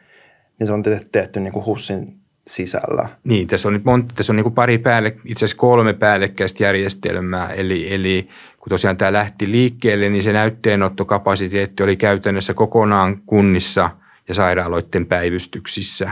niin 0.59 0.67
se 0.67 0.73
on 0.73 0.83
tehty 1.13 1.41
niin 1.41 1.53
kuin 1.53 1.67
HUSin 1.67 2.18
sisällä. 2.49 3.09
Niin, 3.25 3.47
tässä 3.47 3.69
on 3.69 3.73
nyt 3.73 3.85
monta, 3.85 4.15
tässä 4.15 4.33
on 4.33 4.37
niin 4.37 4.53
pari 4.53 4.79
päälle, 4.79 5.17
itse 5.25 5.45
asiassa 5.45 5.61
kolme 5.61 5.93
päällekkäistä 5.93 6.65
järjestelmää, 6.65 7.53
eli, 7.53 7.95
eli 7.95 8.29
kun 8.59 8.71
tosiaan 8.71 8.97
tämä 8.97 9.13
lähti 9.13 9.51
liikkeelle, 9.51 10.09
niin 10.09 10.23
se 10.23 10.33
näytteenottokapasiteetti 10.33 11.83
oli 11.83 11.97
käytännössä 11.97 12.55
kokonaan 12.55 13.23
kunnissa 13.27 13.91
ja 14.29 14.35
sairaaloiden 14.35 15.07
päivystyksissä. 15.07 16.11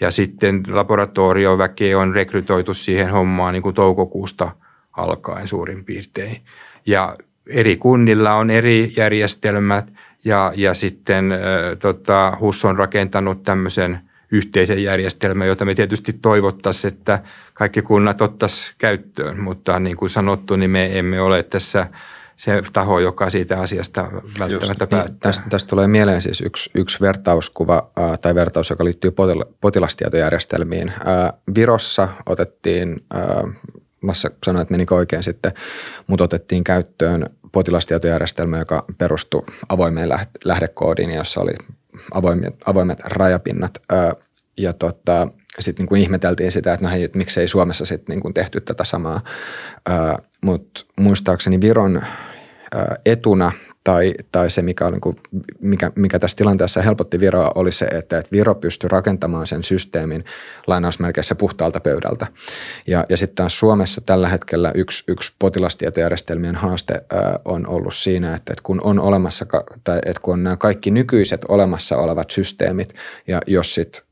Ja 0.00 0.10
sitten 0.10 0.62
laboratorioväkeä 0.68 1.98
on 1.98 2.14
rekrytoitu 2.14 2.74
siihen 2.74 3.10
hommaan 3.10 3.52
niin 3.52 3.62
kuin 3.62 3.74
toukokuusta 3.74 4.50
alkaen 4.92 5.48
suurin 5.48 5.84
piirtein. 5.84 6.40
Ja 6.86 7.16
eri 7.46 7.76
kunnilla 7.76 8.34
on 8.34 8.50
eri 8.50 8.92
järjestelmät 8.96 9.92
ja, 10.24 10.52
ja 10.56 10.74
sitten 10.74 11.32
äh, 11.32 11.38
tota, 11.78 12.36
HUS 12.40 12.64
on 12.64 12.78
rakentanut 12.78 13.42
tämmöisen– 13.42 13.98
yhteisen 14.32 14.82
järjestelmän, 14.82 15.48
jota 15.48 15.64
me 15.64 15.74
tietysti 15.74 16.12
toivottaisiin, 16.12 16.92
että 16.92 17.18
kaikki 17.54 17.82
kunnat 17.82 18.20
ottaisiin 18.20 18.74
käyttöön, 18.78 19.40
mutta 19.40 19.78
niin 19.78 19.96
kuin 19.96 20.10
sanottu, 20.10 20.56
niin 20.56 20.70
me 20.70 20.98
emme 20.98 21.20
ole 21.20 21.42
tässä 21.42 21.86
se 22.40 22.62
taho, 22.72 22.98
joka 23.00 23.30
siitä 23.30 23.60
asiasta 23.60 24.08
välttämättä 24.38 24.84
Just, 24.84 24.90
päättää. 24.90 25.06
Niin, 25.08 25.18
tästä, 25.20 25.46
tästä 25.48 25.70
tulee 25.70 25.88
mieleen 25.88 26.20
siis 26.20 26.40
yksi, 26.40 26.70
yksi 26.74 27.00
vertauskuva 27.00 27.90
äh, 27.98 28.18
tai 28.18 28.34
vertaus, 28.34 28.70
joka 28.70 28.84
liittyy 28.84 29.12
potilastietojärjestelmiin. 29.60 30.88
Äh, 30.88 31.32
Virossa 31.54 32.08
otettiin, 32.26 33.04
äh, 33.14 33.54
Massa 34.00 34.30
sanoi, 34.46 34.62
että 34.62 34.72
menikö 34.72 34.94
oikein 34.94 35.22
sitten, 35.22 35.52
mutta 36.06 36.24
otettiin 36.24 36.64
käyttöön 36.64 37.26
potilastietojärjestelmä, 37.52 38.58
joka 38.58 38.84
perustui 38.98 39.42
avoimeen 39.68 40.08
lähdekoodiin, 40.44 41.10
jossa 41.10 41.40
oli 41.40 41.52
avoimet, 42.14 42.54
avoimet 42.66 43.00
rajapinnat. 43.04 43.82
Ja 44.58 44.72
tota, 44.72 45.28
sitten 45.58 45.86
niin 45.90 46.02
ihmeteltiin 46.02 46.52
sitä, 46.52 46.72
että 46.72 46.86
no 46.86 46.92
hei, 46.92 47.04
että 47.04 47.18
miksei 47.18 47.48
Suomessa 47.48 47.84
sitten 47.84 48.20
niin 48.22 48.34
tehty 48.34 48.60
tätä 48.60 48.84
samaa. 48.84 49.20
Mutta 50.40 50.84
muistaakseni 51.00 51.60
Viron 51.60 52.02
etuna 53.06 53.52
tai, 53.84 54.14
tai 54.32 54.50
se, 54.50 54.62
mikä, 54.62 54.90
niin 54.90 55.00
kuin, 55.00 55.16
mikä, 55.60 55.92
mikä 55.96 56.18
tässä 56.18 56.36
tilanteessa 56.36 56.82
helpotti 56.82 57.20
Viroa, 57.20 57.52
oli 57.54 57.72
se, 57.72 57.84
että, 57.84 58.18
että 58.18 58.32
Viro 58.32 58.54
pystyi 58.54 58.88
rakentamaan 58.88 59.46
sen 59.46 59.62
systeemin 59.62 60.24
lainausmerkeissä 60.66 61.34
puhtaalta 61.34 61.80
pöydältä. 61.80 62.26
Ja, 62.86 63.04
ja 63.08 63.16
sitten 63.16 63.50
Suomessa 63.50 64.00
tällä 64.00 64.28
hetkellä 64.28 64.72
yksi, 64.74 65.04
yksi 65.08 65.32
potilastietojärjestelmien 65.38 66.56
haaste 66.56 66.94
ää, 66.94 67.40
on 67.44 67.66
ollut 67.66 67.94
siinä, 67.94 68.34
että, 68.34 68.52
että 68.52 68.62
kun 68.62 68.80
on 68.84 69.00
olemassa, 69.00 69.46
tai 69.84 69.98
että 70.06 70.20
kun 70.22 70.34
on 70.34 70.44
nämä 70.44 70.56
kaikki 70.56 70.90
nykyiset 70.90 71.44
olemassa 71.48 71.96
olevat 71.96 72.30
systeemit, 72.30 72.94
ja 73.26 73.40
jos 73.46 73.74
sitten 73.74 74.02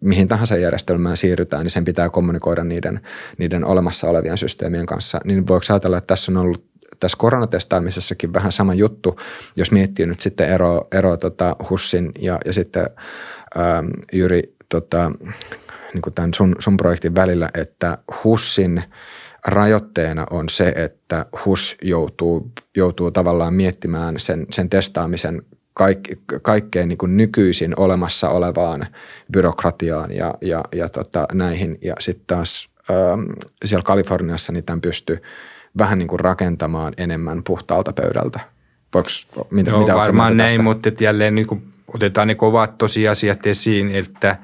mihin 0.00 0.28
tahansa 0.28 0.56
järjestelmään 0.56 1.16
siirrytään, 1.16 1.62
niin 1.62 1.70
sen 1.70 1.84
pitää 1.84 2.10
kommunikoida 2.10 2.64
niiden, 2.64 3.00
niiden 3.38 3.64
olemassa 3.64 4.08
olevien 4.08 4.38
systeemien 4.38 4.86
kanssa. 4.86 5.20
Niin 5.24 5.46
voiko 5.46 5.66
ajatella, 5.70 5.98
että 5.98 6.06
tässä 6.06 6.32
on 6.32 6.36
ollut 6.36 6.71
tässä 7.02 7.18
koronatestaamisessakin 7.18 8.32
vähän 8.32 8.52
sama 8.52 8.74
juttu, 8.74 9.20
jos 9.56 9.72
miettii 9.72 10.06
nyt 10.06 10.20
sitten 10.20 10.48
eroa, 10.48 10.86
ero 10.92 11.16
tota 11.16 11.56
HUSin 11.70 12.12
ja, 12.18 12.38
ja 12.44 12.52
sitten 12.52 12.86
ähm, 13.56 13.86
Jyri 14.12 14.54
tota, 14.68 15.12
niin 15.94 16.02
kuin 16.02 16.14
tämän 16.14 16.34
sun, 16.34 16.56
sun 16.58 16.76
projektin 16.76 17.14
välillä, 17.14 17.48
että 17.54 17.98
HUSin 18.24 18.82
rajoitteena 19.46 20.26
on 20.30 20.48
se, 20.48 20.72
että 20.76 21.26
HUS 21.44 21.76
joutuu, 21.82 22.52
joutuu 22.76 23.10
tavallaan 23.10 23.54
miettimään 23.54 24.20
sen, 24.20 24.46
sen 24.50 24.70
testaamisen 24.70 25.42
kaik, 25.74 26.00
kaikkeen 26.42 26.88
niin 26.88 26.98
kuin 26.98 27.16
nykyisin 27.16 27.74
olemassa 27.76 28.28
olevaan 28.28 28.86
byrokratiaan 29.32 30.12
ja, 30.12 30.34
ja, 30.40 30.62
ja 30.74 30.88
tota, 30.88 31.26
näihin. 31.32 31.78
Ja 31.84 31.94
sitten 32.00 32.26
taas 32.26 32.68
ähm, 32.90 33.20
siellä 33.64 33.82
Kaliforniassa 33.82 34.52
niin 34.52 34.64
tämän 34.64 34.80
pystyy 34.80 35.22
vähän 35.78 35.98
niin 35.98 36.08
kuin 36.08 36.20
rakentamaan 36.20 36.92
enemmän 36.96 37.42
puhtaalta 37.42 37.92
pöydältä? 37.92 38.40
Voiko, 38.94 39.08
mitä, 39.50 39.70
no, 39.70 39.80
mitä 39.80 39.94
varmaan 39.94 40.36
näin, 40.36 40.64
mutta 40.64 40.90
jälleen 41.00 41.34
niin 41.34 41.46
kuin 41.46 41.62
otetaan 41.94 42.28
ne 42.28 42.34
kovat 42.34 42.78
tosiasiat 42.78 43.46
esiin, 43.46 43.94
että 43.94 44.38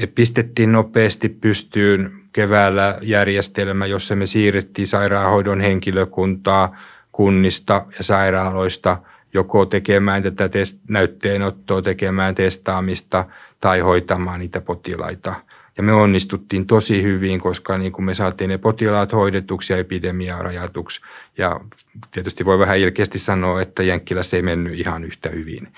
me 0.00 0.06
pistettiin 0.06 0.72
nopeasti 0.72 1.28
pystyyn 1.28 2.12
keväällä 2.32 2.98
järjestelmä, 3.02 3.86
jossa 3.86 4.16
me 4.16 4.26
siirrettiin 4.26 4.88
sairaanhoidon 4.88 5.60
henkilökuntaa 5.60 6.76
kunnista 7.12 7.86
ja 7.98 8.04
sairaaloista 8.04 8.98
joko 9.34 9.66
tekemään 9.66 10.22
tätä 10.22 10.46
test- 10.46 10.80
näytteenottoa, 10.88 11.82
tekemään 11.82 12.34
testaamista 12.34 13.24
tai 13.60 13.80
hoitamaan 13.80 14.40
niitä 14.40 14.60
potilaita– 14.60 15.34
ja 15.76 15.82
me 15.82 15.92
onnistuttiin 15.92 16.66
tosi 16.66 17.02
hyvin, 17.02 17.40
koska 17.40 17.78
niin 17.78 17.92
kuin 17.92 18.04
me 18.04 18.14
saatiin 18.14 18.50
ne 18.50 18.58
potilaat 18.58 19.12
hoidetuksi 19.12 19.72
ja 19.72 19.78
epidemiaa 19.78 20.42
rajatuksi. 20.42 21.00
Ja 21.38 21.60
tietysti 22.10 22.44
voi 22.44 22.58
vähän 22.58 22.78
ilkeästi 22.78 23.18
sanoa, 23.18 23.62
että 23.62 23.82
Jenkkilässä 23.82 24.36
ei 24.36 24.42
mennyt 24.42 24.78
ihan 24.78 25.04
yhtä 25.04 25.28
hyvin. 25.28 25.68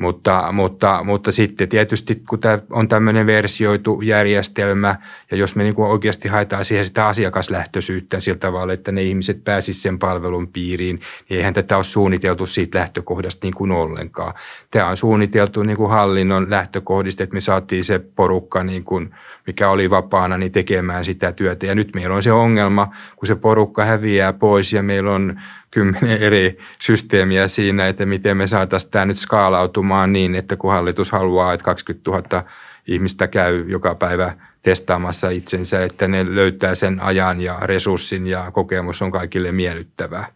Mutta, 0.00 0.52
mutta, 0.52 1.04
mutta 1.04 1.32
sitten 1.32 1.68
tietysti, 1.68 2.22
kun 2.28 2.40
tämä 2.40 2.58
on 2.70 2.88
tämmöinen 2.88 3.26
versioitu 3.26 4.00
järjestelmä, 4.00 4.96
ja 5.30 5.36
jos 5.36 5.56
me 5.56 5.62
niin 5.62 5.74
oikeasti 5.80 6.28
haetaan 6.28 6.64
siihen 6.64 6.86
sitä 6.86 7.06
asiakaslähtöisyyttä 7.06 8.20
sillä 8.20 8.38
tavalla, 8.38 8.72
että 8.72 8.92
ne 8.92 9.02
ihmiset 9.02 9.44
pääsisivät 9.44 9.82
sen 9.82 9.98
palvelun 9.98 10.48
piiriin, 10.48 11.00
niin 11.28 11.38
eihän 11.38 11.54
tätä 11.54 11.76
ole 11.76 11.84
suunniteltu 11.84 12.46
siitä 12.46 12.78
lähtökohdasta 12.78 13.46
niin 13.46 13.54
kuin 13.54 13.70
ollenkaan. 13.70 14.34
Tämä 14.70 14.88
on 14.88 14.96
suunniteltu 14.96 15.62
niin 15.62 15.76
kuin 15.76 15.90
hallinnon 15.90 16.50
lähtökohdista, 16.50 17.22
että 17.22 17.34
me 17.34 17.40
saatiin 17.40 17.84
se 17.84 17.98
porukka, 17.98 18.64
niin 18.64 18.84
kuin, 18.84 19.14
mikä 19.48 19.70
oli 19.70 19.90
vapaana, 19.90 20.38
niin 20.38 20.52
tekemään 20.52 21.04
sitä 21.04 21.32
työtä. 21.32 21.66
Ja 21.66 21.74
nyt 21.74 21.94
meillä 21.94 22.16
on 22.16 22.22
se 22.22 22.32
ongelma, 22.32 22.94
kun 23.16 23.26
se 23.26 23.34
porukka 23.34 23.84
häviää 23.84 24.32
pois 24.32 24.72
ja 24.72 24.82
meillä 24.82 25.14
on 25.14 25.40
kymmenen 25.70 26.18
eri 26.18 26.58
systeemiä 26.78 27.48
siinä, 27.48 27.86
että 27.86 28.06
miten 28.06 28.36
me 28.36 28.46
saataisiin 28.46 28.90
tämä 28.90 29.04
nyt 29.04 29.18
skaalautumaan 29.18 30.12
niin, 30.12 30.34
että 30.34 30.56
kun 30.56 30.72
hallitus 30.72 31.12
haluaa, 31.12 31.52
että 31.52 31.64
20 31.64 32.10
000 32.10 32.44
ihmistä 32.86 33.26
käy 33.26 33.64
joka 33.68 33.94
päivä 33.94 34.32
testaamassa 34.62 35.30
itsensä, 35.30 35.84
että 35.84 36.08
ne 36.08 36.34
löytää 36.34 36.74
sen 36.74 37.00
ajan 37.00 37.40
ja 37.40 37.58
resurssin 37.62 38.26
ja 38.26 38.50
kokemus 38.50 39.02
on 39.02 39.10
kaikille 39.10 39.52
miellyttävää. 39.52 40.26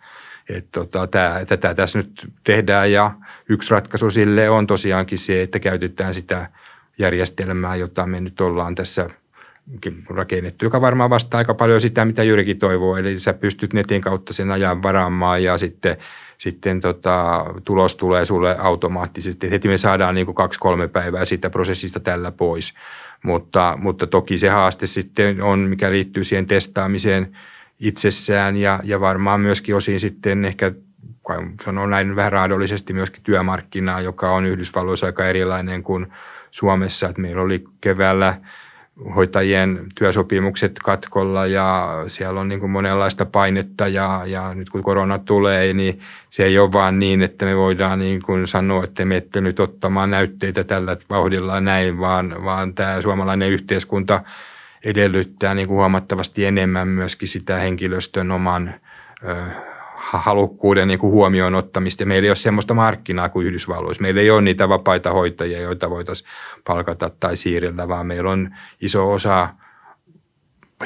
Tota, 0.72 1.06
tää, 1.06 1.44
tätä 1.44 1.74
tässä 1.74 1.98
nyt 1.98 2.32
tehdään 2.44 2.92
ja 2.92 3.10
yksi 3.48 3.70
ratkaisu 3.70 4.10
sille 4.10 4.50
on 4.50 4.66
tosiaankin 4.66 5.18
se, 5.18 5.42
että 5.42 5.58
käytetään 5.58 6.14
sitä 6.14 6.46
järjestelmää, 7.02 7.76
jota 7.76 8.06
me 8.06 8.20
nyt 8.20 8.40
ollaan 8.40 8.74
tässä– 8.74 9.08
rakennettu, 10.08 10.64
joka 10.64 10.80
varmaan 10.80 11.10
vastaa 11.10 11.38
aika 11.38 11.54
paljon 11.54 11.80
sitä, 11.80 12.04
mitä 12.04 12.22
Jyrikin 12.22 12.58
toivoo. 12.58 12.96
Eli 12.96 13.18
sä 13.18 13.34
pystyt 13.34 13.72
netin 13.72 14.00
kautta 14.00 14.32
sen 14.32 14.50
ajan 14.50 14.82
varaamaan 14.82 15.42
ja 15.42 15.58
sitten, 15.58 15.96
sitten 16.38 16.80
tota, 16.80 17.46
tulos 17.64 17.96
tulee 17.96 18.26
sulle 18.26 18.56
automaattisesti. 18.58 19.50
Heti 19.50 19.68
me 19.68 19.78
saadaan 19.78 20.14
niin 20.14 20.34
kaksi-kolme 20.34 20.88
päivää 20.88 21.24
siitä 21.24 21.50
prosessista 21.50 22.00
tällä 22.00 22.30
pois. 22.30 22.74
Mutta, 23.22 23.78
mutta 23.80 24.06
toki 24.06 24.38
se 24.38 24.48
haaste 24.48 24.86
sitten 24.86 25.42
on, 25.42 25.58
mikä 25.58 25.90
liittyy 25.90 26.24
siihen 26.24 26.46
testaamiseen 26.46 27.36
itsessään 27.80 28.56
ja, 28.56 28.80
ja 28.82 29.00
varmaan 29.00 29.40
myöskin 29.40 29.76
osin 29.76 30.00
sitten 30.00 30.44
ehkä 30.44 30.72
sanon 31.64 31.90
näin 31.90 32.16
vähän 32.16 32.32
raadollisesti 32.32 32.92
myöskin 32.92 33.22
työmarkkinaa, 33.22 34.00
joka 34.00 34.30
on 34.30 34.46
Yhdysvalloissa 34.46 35.06
aika 35.06 35.26
erilainen 35.26 35.82
kuin 35.82 36.06
Suomessa. 36.52 37.08
Että 37.08 37.22
meillä 37.22 37.42
oli 37.42 37.64
keväällä– 37.80 38.34
hoitajien 39.14 39.86
työsopimukset 39.94 40.78
katkolla 40.84 41.46
ja 41.46 41.88
siellä 42.06 42.40
on 42.40 42.48
niin 42.48 42.60
kuin 42.60 42.70
monenlaista 42.70 43.26
painetta 43.26 43.88
ja, 43.88 44.22
ja 44.26 44.54
nyt 44.54 44.70
kun 44.70 44.82
korona 44.82 45.18
tulee, 45.18 45.72
niin 45.72 46.00
se 46.30 46.44
ei 46.44 46.58
ole 46.58 46.72
vaan 46.72 46.98
niin, 46.98 47.22
että 47.22 47.44
me 47.44 47.56
voidaan 47.56 47.98
niin 47.98 48.22
kuin 48.22 48.48
sanoa, 48.48 48.84
että 48.84 49.04
me 49.04 49.16
ette 49.16 49.40
nyt 49.40 49.60
ottamaan 49.60 50.10
näytteitä 50.10 50.64
tällä 50.64 50.96
vauhdilla 51.10 51.60
näin, 51.60 51.98
vaan, 51.98 52.44
vaan 52.44 52.74
tämä 52.74 53.02
suomalainen 53.02 53.50
yhteiskunta 53.50 54.22
edellyttää 54.84 55.54
niin 55.54 55.68
kuin 55.68 55.76
huomattavasti 55.76 56.44
enemmän 56.44 56.88
myöskin 56.88 57.28
sitä 57.28 57.56
henkilöstön 57.56 58.30
oman 58.30 58.74
halukkuuden 60.02 60.88
niin 60.88 60.98
kuin 60.98 61.12
huomioon 61.12 61.54
ottamista. 61.54 62.04
Meillä 62.04 62.26
ei 62.26 62.30
ole 62.30 62.36
sellaista 62.36 62.74
markkinaa 62.74 63.28
kuin 63.28 63.46
Yhdysvalloissa. 63.46 64.02
Meillä 64.02 64.20
ei 64.20 64.30
ole 64.30 64.40
niitä 64.40 64.68
vapaita 64.68 65.12
hoitajia, 65.12 65.60
joita 65.60 65.90
voitaisiin 65.90 66.28
palkata 66.66 67.10
tai 67.20 67.36
siirrellä, 67.36 67.88
vaan 67.88 68.06
meillä 68.06 68.30
on 68.30 68.54
iso 68.80 69.12
osa 69.12 69.48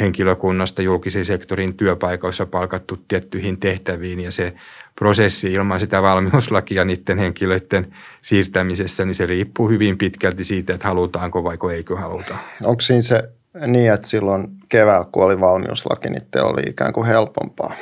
henkilökunnasta 0.01 0.83
julkisen 0.83 1.25
sektorin 1.25 1.77
työpaikoissa 1.77 2.47
palkattu 2.47 2.99
tiettyihin 3.09 3.61
tehtäviin 3.61 4.21
ja 4.21 4.33
se 4.33 4.55
prosessi 4.99 5.53
ilman 5.53 5.81
sitä 5.81 6.03
valmiuslakia 6.03 6.85
niiden 6.85 7.19
henkilöiden 7.19 7.95
siirtämisessä, 8.23 9.05
niin 9.05 9.15
se 9.15 9.27
riippuu 9.27 9.69
hyvin 9.69 9.99
pitkälti 9.99 10.45
siitä, 10.45 10.75
että 10.75 10.89
halutaanko 10.89 11.45
vai 11.45 11.59
eikö 11.75 11.97
haluta. 11.97 12.35
Onko 12.63 12.81
siinä 12.81 13.03
se 13.03 13.29
niin, 13.67 13.93
että 13.93 14.09
silloin 14.09 14.49
keväällä, 14.69 15.07
kun 15.13 15.25
oli 15.25 15.41
valmiuslaki, 15.41 16.11
niin 16.11 16.27
te 16.31 16.41
oli 16.41 16.63
ikään 16.67 16.93
kuin 16.93 17.07
helpompaa? 17.07 17.75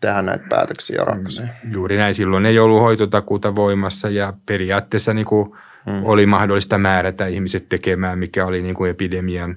Tehdä 0.00 0.22
näitä 0.22 0.44
päätöksiä 0.48 0.96
ja 0.96 1.04
ratkaisuja. 1.04 1.48
Mm, 1.64 1.72
juuri 1.72 1.96
näin. 1.96 2.14
Silloin 2.14 2.46
ei 2.46 2.58
ollut 2.58 2.80
hoitotakuuta 2.80 3.54
voimassa 3.56 4.08
ja 4.08 4.32
periaatteessa 4.46 5.14
niin 5.14 5.26
kuin 5.26 5.52
hmm. 5.86 6.04
oli 6.04 6.26
mahdollista 6.26 6.78
määrätä 6.78 7.26
ihmiset 7.26 7.68
tekemään, 7.68 8.18
mikä 8.18 8.46
oli 8.46 8.62
niin 8.62 8.74
kuin 8.74 8.90
epidemian 8.90 9.56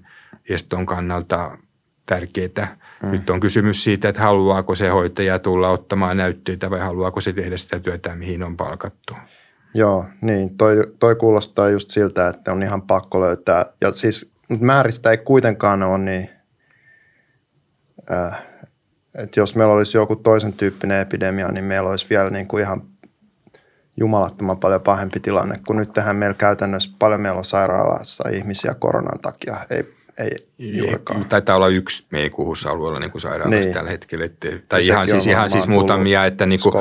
eston 0.50 0.86
kannalta 0.86 1.58
tärkeää. 2.06 2.78
Hmm. 3.02 3.12
Nyt 3.12 3.30
on 3.30 3.40
kysymys 3.40 3.84
siitä, 3.84 4.10
että 4.10 4.22
haluaako 4.22 4.76
se 4.76 4.90
hoitaja 4.90 5.40
tulla 5.40 5.70
ottamaan 5.70 6.18
näytteitä 6.18 6.70
vai 6.70 6.80
haluaako 6.80 7.22
se 7.22 7.34
tehdä 7.34 7.58
sitä 7.58 7.80
työtä, 7.80 8.16
mihin 8.16 8.44
on 8.44 8.58
palkattu. 8.58 9.14
Joo, 9.74 10.06
niin. 10.22 10.58
Toi, 10.58 10.82
toi 11.00 11.16
kuulostaa 11.16 11.70
just 11.70 11.90
siltä, 11.90 12.28
että 12.28 12.52
on 12.52 12.64
ihan 12.64 12.82
pakko 12.82 13.22
löytää. 13.22 13.66
Ja 13.82 13.92
siis 13.92 14.34
määristä 14.60 15.12
ei 15.12 15.18
kuitenkaan 15.18 15.84
ole 15.84 15.98
niin 15.98 16.30
äh,– 18.12 18.44
että 19.16 19.40
jos 19.40 19.56
meillä 19.56 19.74
olisi 19.74 19.98
joku 19.98 20.16
toisen 20.16 20.54
tyyppinen 20.54 21.02
epidemia, 21.02 21.48
niin 21.48 21.66
meillä 21.66 21.90
olisi 21.90 22.08
vielä 22.10 22.30
niin 22.30 22.48
kuin 22.48 22.64
ihan 22.64 22.82
jumalattoman 23.98 24.58
paljon 24.58 24.82
pahempi 24.82 25.20
tilanne, 25.20 25.60
kun 25.68 25.76
nyt 25.76 25.94
tähän 25.94 26.16
meillä 26.16 26.36
käytännössä 26.36 26.92
paljon 27.00 27.22
meillä 27.22 27.38
on 27.38 27.46
sairaalassa 27.46 28.30
ihmisiä 28.30 28.76
koronan 28.80 29.20
takia, 29.20 29.58
ei, 29.70 29.84
ei 30.18 30.32
juurikaan. 30.78 31.26
Taitaa 31.26 31.56
olla 31.56 31.68
yksi 31.68 32.08
meidän 32.12 32.32
kuhussa 32.32 32.70
alueella 32.70 33.00
niin 33.00 33.12
kuin 33.12 33.22
sairaalassa 33.22 33.70
niin. 33.70 33.74
tällä 33.74 33.92
hetkellä. 33.92 34.26
Että, 34.26 34.50
tai 34.70 34.82
ihan 34.86 35.08
siis, 35.08 35.28
ihan 35.28 35.50
siis 35.50 35.68
muutamia, 35.68 36.26
että 36.26 36.46
niin 36.46 36.60
kuin 36.64 36.76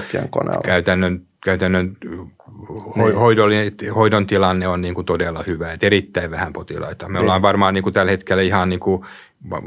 käytännön, 0.65 1.23
käytännön 1.45 1.97
niin. 2.05 3.15
hoidon, 3.15 3.51
hoidon 3.95 4.27
tilanne 4.27 4.69
on 4.69 4.83
niin 4.83 4.95
kuin 4.95 5.05
todella 5.05 5.45
hyvä, 5.47 5.73
että 5.73 5.87
erittäin 5.87 6.31
vähän 6.31 6.53
potilaita. 6.53 7.09
Me 7.09 7.13
niin. 7.13 7.23
ollaan 7.23 7.43
varmaan 7.43 7.75
niin 7.75 7.83
kuin 7.83 7.93
tällä 7.93 8.11
hetkellä 8.11 8.43
ihan 8.43 8.69
niin 8.69 8.81
kuin, 8.81 9.07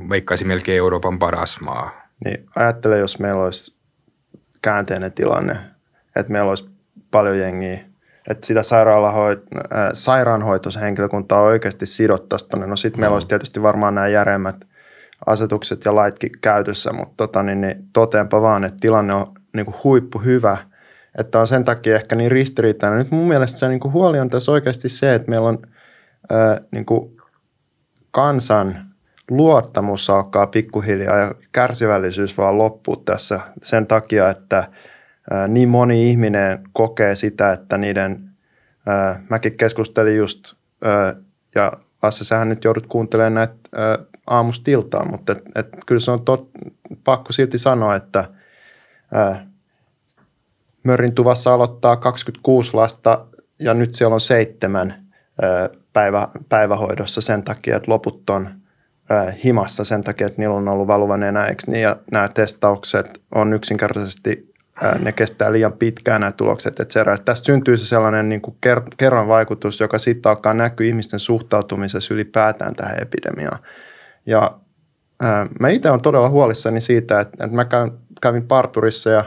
veikkaisin 0.09 0.47
melkein 0.47 0.77
Euroopan 0.77 1.19
paras 1.19 1.61
maa 1.61 2.04
niin 2.25 2.45
ajattele, 2.55 2.97
jos 2.97 3.19
meillä 3.19 3.43
olisi 3.43 3.75
käänteinen 4.61 5.11
tilanne, 5.11 5.57
että 6.15 6.31
meillä 6.31 6.49
olisi 6.49 6.69
paljon 7.11 7.39
jengiä, 7.39 7.79
että 8.29 8.47
sitä 8.47 8.59
sairaalahoit- 8.59 9.77
äh, 9.77 9.89
sairaanhoitoshenkilökuntaa 9.93 11.41
oikeasti 11.41 11.85
sidottaisiin 11.85 12.49
tuonne. 12.49 12.67
No 12.67 12.75
sitten 12.75 12.99
mm. 12.99 13.01
meillä 13.01 13.13
olisi 13.13 13.27
tietysti 13.27 13.61
varmaan 13.61 13.95
nämä 13.95 14.07
järemmät 14.07 14.55
asetukset 15.25 15.85
ja 15.85 15.95
laitkin 15.95 16.31
käytössä, 16.41 16.93
mutta 16.93 17.13
tota, 17.17 17.43
niin, 17.43 17.61
niin 17.61 17.85
toteanpa 17.93 18.41
vaan, 18.41 18.63
että 18.63 18.77
tilanne 18.81 19.15
on 19.15 19.33
niin 19.53 19.65
kuin 19.65 19.75
huippu 19.83 20.19
hyvä, 20.19 20.57
että 21.17 21.39
on 21.39 21.47
sen 21.47 21.63
takia 21.63 21.95
ehkä 21.95 22.15
niin 22.15 22.31
ristiriitainen. 22.31 22.99
Nyt 22.99 23.11
mun 23.11 23.27
mielestä 23.27 23.59
se 23.59 23.67
niin 23.67 23.79
kuin 23.79 23.93
huoli 23.93 24.19
on 24.19 24.29
tässä 24.29 24.51
oikeasti 24.51 24.89
se, 24.89 25.15
että 25.15 25.29
meillä 25.29 25.49
on 25.49 25.59
ää, 26.29 26.51
äh, 26.51 26.59
niin 26.71 26.85
kuin 26.85 27.17
kansan 28.11 28.94
luottamus 29.29 30.09
alkaa 30.09 30.47
pikkuhiljaa 30.47 31.17
ja 31.17 31.35
kärsivällisyys 31.51 32.37
vaan 32.37 32.57
loppuu 32.57 32.95
tässä 32.95 33.39
sen 33.63 33.87
takia, 33.87 34.29
että 34.29 34.67
niin 35.47 35.69
moni 35.69 36.09
ihminen 36.09 36.63
kokee 36.73 37.15
sitä, 37.15 37.51
että 37.51 37.77
niiden, 37.77 38.29
mäkin 39.29 39.57
keskustelin 39.57 40.17
just, 40.17 40.53
ja 41.55 41.71
Lasse, 42.03 42.23
sähän 42.23 42.49
nyt 42.49 42.63
joudut 42.63 42.87
kuuntelemaan 42.87 43.33
näitä 43.33 43.55
aamustiltaan, 44.27 45.11
mutta 45.11 45.31
et, 45.31 45.43
et, 45.55 45.67
kyllä 45.85 46.01
se 46.01 46.11
on 46.11 46.25
tot, 46.25 46.49
pakko 47.03 47.33
silti 47.33 47.57
sanoa, 47.57 47.95
että 47.95 48.29
Mörrin 50.83 51.15
tuvassa 51.15 51.53
aloittaa 51.53 51.97
26 51.97 52.73
lasta 52.73 53.25
ja 53.59 53.73
nyt 53.73 53.95
siellä 53.95 54.13
on 54.13 54.21
seitsemän 54.21 55.05
päivä, 55.93 56.27
päivähoidossa 56.49 57.21
sen 57.21 57.43
takia, 57.43 57.75
että 57.75 57.91
loput 57.91 58.29
on– 58.29 58.49
himassa 59.43 59.83
sen 59.83 60.03
takia, 60.03 60.27
että 60.27 60.41
niillä 60.41 60.55
on 60.55 60.67
ollut 60.67 60.87
valuva 60.87 61.17
nenä, 61.17 61.45
eikö 61.45 61.63
niin? 61.67 61.81
Ja 61.81 61.95
nämä 62.11 62.29
testaukset 62.29 63.21
on 63.35 63.53
yksinkertaisesti, 63.53 64.53
ne 64.99 65.11
kestää 65.11 65.51
liian 65.51 65.73
pitkään 65.73 66.21
nämä 66.21 66.31
tulokset, 66.31 66.79
et 66.79 66.93
Tästä 67.25 67.45
syntyy 67.45 67.77
se 67.77 67.85
sellainen 67.85 68.29
niin 68.29 68.41
kuin 68.41 68.57
kerran 68.97 69.27
vaikutus, 69.27 69.79
joka 69.79 69.97
sitten 69.97 70.29
alkaa 70.29 70.53
näkyä 70.53 70.87
ihmisten 70.87 71.19
suhtautumisessa 71.19 72.13
ylipäätään 72.13 72.75
tähän 72.75 73.01
epidemiaan. 73.01 73.59
Ja 74.25 74.59
mä 75.59 75.69
itse 75.69 75.89
olen 75.89 76.01
todella 76.01 76.29
huolissani 76.29 76.81
siitä, 76.81 77.19
että, 77.19 77.45
että 77.45 77.55
mä 77.55 77.65
kävin 78.21 78.47
parturissa 78.47 79.09
ja 79.09 79.23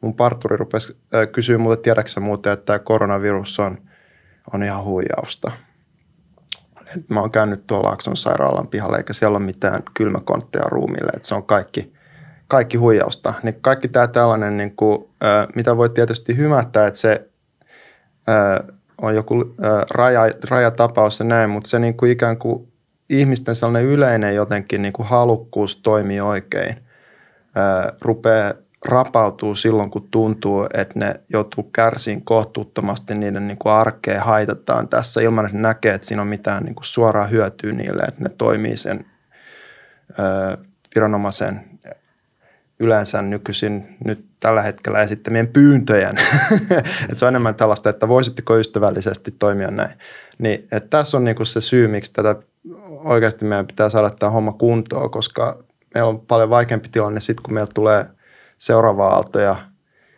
mun 0.00 0.14
parturi 0.14 0.56
rupesi 0.56 0.96
kysyä 1.32 1.58
muuten, 1.58 1.82
tiedäksä 1.82 2.20
muuten, 2.20 2.52
että 2.52 2.66
tämä 2.66 2.78
koronavirus 2.78 3.60
on, 3.60 3.78
on 4.52 4.62
ihan 4.62 4.84
huijausta– 4.84 5.52
et 6.96 7.10
mä 7.10 7.20
oon 7.20 7.30
käynyt 7.30 7.66
tuolla 7.66 7.88
Laakson 7.88 8.16
sairaalan 8.16 8.68
pihalla, 8.68 8.96
eikä 8.96 9.12
siellä 9.12 9.36
ole 9.36 9.44
mitään 9.44 9.82
kylmäkontteja 9.94 10.64
ruumille, 10.68 11.10
että 11.16 11.28
se 11.28 11.34
on 11.34 11.42
kaikki, 11.42 11.92
kaikki 12.48 12.76
huijausta. 12.76 13.34
Niin 13.42 13.58
kaikki 13.60 13.88
tämä 13.88 14.06
tällainen, 14.08 14.56
niin 14.56 14.76
kuin, 14.76 15.08
mitä 15.54 15.76
voi 15.76 15.90
tietysti 15.90 16.36
hymättää, 16.36 16.86
että 16.86 17.00
se 17.00 17.28
on 19.02 19.14
joku 19.14 19.54
raja, 19.90 20.22
rajatapaus 20.50 21.18
ja 21.18 21.24
näin, 21.24 21.50
mutta 21.50 21.70
se 21.70 21.78
niin 21.78 21.96
kuin 21.96 22.12
ikään 22.12 22.38
kuin 22.38 22.72
ihmisten 23.10 23.54
sellainen 23.54 23.90
yleinen 23.90 24.34
jotenkin 24.34 24.82
niin 24.82 24.92
kuin 24.92 25.08
halukkuus 25.08 25.76
toimii 25.76 26.20
oikein, 26.20 26.76
rupeaa 28.00 28.52
rapautuu 28.86 29.54
silloin, 29.54 29.90
kun 29.90 30.08
tuntuu, 30.10 30.66
että 30.74 30.98
ne 30.98 31.20
joutuu 31.28 31.62
kärsiin 31.62 32.24
kohtuuttomasti, 32.24 33.14
niiden 33.14 33.46
niin 33.46 33.58
kuin 33.58 33.72
arkeen 33.72 34.20
haitataan 34.20 34.88
tässä 34.88 35.20
ilman, 35.20 35.44
että 35.44 35.56
ne 35.56 35.62
näkee, 35.62 35.94
että 35.94 36.06
siinä 36.06 36.22
on 36.22 36.28
mitään 36.28 36.64
niin 36.64 36.74
kuin 36.74 36.84
suoraa 36.84 37.26
hyötyä 37.26 37.72
niille, 37.72 38.02
että 38.02 38.22
ne 38.22 38.28
toimii 38.28 38.76
sen 38.76 39.06
ö, 40.10 40.56
viranomaisen 40.94 41.60
yleensä 42.78 43.22
nykyisin 43.22 43.96
nyt 44.04 44.24
tällä 44.40 44.62
hetkellä 44.62 45.02
esittämien 45.02 45.48
pyyntöjen. 45.48 46.16
että 47.02 47.14
se 47.14 47.24
on 47.24 47.28
enemmän 47.28 47.54
tällaista, 47.54 47.90
että 47.90 48.08
voisitteko 48.08 48.58
ystävällisesti 48.58 49.34
toimia 49.38 49.70
näin. 49.70 49.98
Niin, 50.38 50.68
että 50.72 50.88
tässä 50.90 51.16
on 51.16 51.24
niin 51.24 51.36
kuin 51.36 51.46
se 51.46 51.60
syy, 51.60 51.88
miksi 51.88 52.12
tätä 52.12 52.36
oikeasti 53.04 53.44
meidän 53.44 53.66
pitää 53.66 53.88
saada 53.88 54.10
tämä 54.10 54.30
homma 54.30 54.52
kuntoon, 54.52 55.10
koska 55.10 55.58
meillä 55.94 56.08
on 56.08 56.20
paljon 56.20 56.50
vaikeampi 56.50 56.88
tilanne 56.88 57.20
sitten, 57.20 57.42
kun 57.42 57.54
meillä 57.54 57.70
tulee– 57.74 58.06
seuraava 58.58 59.08
aalto 59.08 59.40
ja 59.40 59.56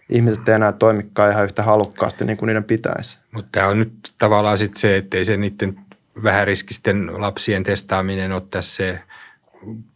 ihmiset 0.09 0.48
ei 0.48 0.55
enää 0.55 0.72
toimikaan 0.72 1.33
ihan 1.33 1.44
yhtä 1.44 1.62
halukkaasti 1.62 2.24
niin 2.24 2.37
kuin 2.37 2.46
niiden 2.46 2.64
pitäisi. 2.64 3.18
Mutta 3.33 3.48
tämä 3.53 3.66
on 3.66 3.79
nyt 3.79 4.14
tavallaan 4.18 4.59
sitten 4.59 4.81
se, 4.81 4.96
että 4.96 5.16
ei 5.16 5.24
se 5.24 5.37
niiden 5.37 5.81
vähäriskisten 6.22 7.22
lapsien 7.22 7.64
testaaminen 7.64 8.33
ole 8.33 8.42
tässä 8.51 8.77
se 8.77 9.01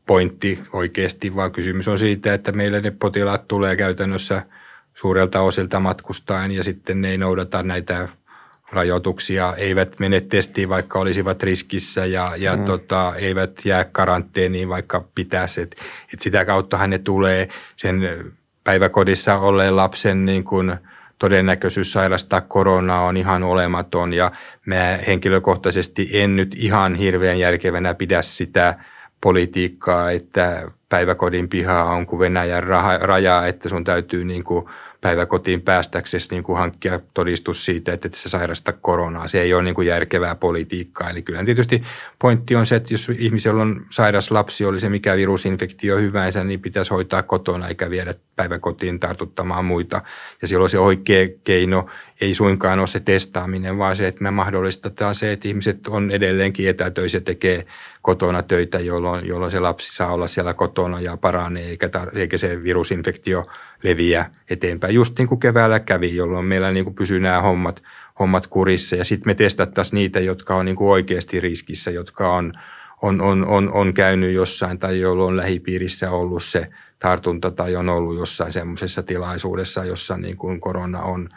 pointti 0.06 0.60
oikeasti, 0.72 1.36
vaan 1.36 1.52
kysymys 1.52 1.88
on 1.88 1.98
siitä, 1.98 2.34
että 2.34 2.52
meillä 2.52 2.80
ne 2.80 2.90
potilaat 2.90 3.48
tulee 3.48 3.76
käytännössä 3.76 4.42
suurelta 4.94 5.40
osilta 5.40 5.80
matkustaen 5.80 6.50
ja 6.50 6.64
sitten 6.64 7.00
ne 7.00 7.10
ei 7.10 7.18
noudata 7.18 7.62
näitä 7.62 8.08
rajoituksia, 8.72 9.54
eivät 9.56 9.98
mene 9.98 10.20
testiin, 10.20 10.68
vaikka 10.68 10.98
olisivat 10.98 11.42
riskissä 11.42 12.06
ja, 12.06 12.32
ja 12.36 12.56
mm. 12.56 12.64
tota, 12.64 13.12
eivät 13.16 13.52
jää 13.64 13.84
karanteeniin, 13.84 14.68
vaikka 14.68 15.04
pitäisi. 15.14 15.60
Et, 15.60 15.76
et 16.14 16.20
sitä 16.20 16.44
kauttahan 16.44 16.90
ne 16.90 16.98
tulee 16.98 17.48
sen 17.76 18.00
päiväkodissa 18.64 19.38
olleen 19.38 19.76
lapsen 19.76 20.24
niin 20.24 20.44
kuin 20.44 20.76
todennäköisyys 21.18 21.92
sairastaa 21.92 22.40
koronaa 22.40 23.02
on 23.02 23.16
ihan 23.16 23.42
olematon 23.42 24.12
ja 24.12 24.32
mä 24.66 24.98
henkilökohtaisesti 25.06 26.10
en 26.12 26.36
nyt 26.36 26.54
ihan 26.58 26.94
hirveän 26.94 27.38
järkevänä 27.38 27.94
pidä 27.94 28.22
sitä 28.22 28.78
politiikkaa, 29.20 30.10
että 30.10 30.70
päiväkodin 30.88 31.48
piha 31.48 31.84
on 31.84 32.06
kuin 32.06 32.20
Venäjän 32.20 32.62
raja, 33.00 33.46
että 33.46 33.68
sun 33.68 33.84
täytyy 33.84 34.24
niin 34.24 34.44
kuin 34.44 34.64
päiväkotiin 35.02 35.62
päästäksesi 35.62 36.28
niin 36.30 36.42
kuin 36.42 36.58
hankkia 36.58 37.00
todistus 37.14 37.64
siitä, 37.64 37.92
että 37.92 38.08
et 38.08 38.14
sä 38.14 38.28
sairasta 38.28 38.72
koronaa. 38.72 39.28
Se 39.28 39.40
ei 39.40 39.54
ole 39.54 39.62
niin 39.62 39.74
kuin 39.74 39.86
järkevää 39.86 40.34
politiikkaa. 40.34 41.10
Eli 41.10 41.22
kyllä 41.22 41.44
tietysti 41.44 41.82
pointti 42.18 42.56
on 42.56 42.66
se, 42.66 42.76
että 42.76 42.94
jos 42.94 43.08
ihmisellä 43.18 43.62
on 43.62 43.86
sairas 43.90 44.30
lapsi, 44.30 44.64
oli 44.64 44.80
se 44.80 44.88
mikä 44.88 45.16
virusinfektio 45.16 45.98
hyvänsä, 45.98 46.44
niin 46.44 46.60
pitäisi 46.60 46.90
hoitaa 46.90 47.22
kotona 47.22 47.68
eikä 47.68 47.90
viedä 47.90 48.14
päiväkotiin 48.36 49.00
tartuttamaan 49.00 49.64
muita. 49.64 50.02
Ja 50.42 50.48
silloin 50.48 50.70
se 50.70 50.78
oikea 50.78 51.28
keino 51.44 51.86
ei 52.22 52.34
suinkaan 52.34 52.78
ole 52.78 52.86
se 52.86 53.00
testaaminen, 53.00 53.78
vaan 53.78 53.96
se, 53.96 54.06
että 54.06 54.22
me 54.22 54.30
mahdollistetaan 54.30 55.14
se, 55.14 55.32
että 55.32 55.48
ihmiset 55.48 55.86
on 55.86 56.10
edelleenkin 56.10 56.68
etätöissä 56.68 57.16
ja 57.16 57.22
tekee 57.22 57.66
kotona 58.02 58.42
töitä, 58.42 58.78
jolloin, 58.78 59.26
jolloin 59.26 59.52
se 59.52 59.60
lapsi 59.60 59.96
saa 59.96 60.12
olla 60.12 60.28
siellä 60.28 60.54
kotona 60.54 61.00
ja 61.00 61.16
paranee, 61.16 61.64
eikä, 61.64 61.86
tar- 61.86 62.18
eikä 62.18 62.38
se 62.38 62.62
virusinfektio 62.62 63.46
leviä 63.82 64.26
eteenpäin. 64.50 64.94
Just 64.94 65.18
niin 65.18 65.28
kuin 65.28 65.40
keväällä 65.40 65.80
kävi, 65.80 66.16
jolloin 66.16 66.46
meillä 66.46 66.72
niin 66.72 66.84
kuin 66.84 66.94
pysyy 66.94 67.20
nämä 67.20 67.40
hommat, 67.40 67.82
hommat 68.18 68.46
kurissa. 68.46 68.96
Ja 68.96 69.04
sitten 69.04 69.30
me 69.30 69.34
testattaisiin 69.34 69.98
niitä, 69.98 70.20
jotka 70.20 70.56
on 70.56 70.64
niin 70.64 70.76
kuin 70.76 70.90
oikeasti 70.90 71.40
riskissä, 71.40 71.90
jotka 71.90 72.34
on, 72.34 72.52
on, 73.02 73.20
on, 73.20 73.46
on, 73.46 73.72
on 73.72 73.94
käynyt 73.94 74.34
jossain 74.34 74.78
tai 74.78 75.00
jolla 75.00 75.24
on 75.24 75.36
lähipiirissä 75.36 76.10
ollut 76.10 76.44
se 76.44 76.68
tartunta 76.98 77.50
tai 77.50 77.76
on 77.76 77.88
ollut 77.88 78.16
jossain 78.16 78.52
semmoisessa 78.52 79.02
tilaisuudessa, 79.02 79.84
jossa 79.84 80.16
niin 80.16 80.36
kuin 80.36 80.60
korona 80.60 81.02
on 81.02 81.28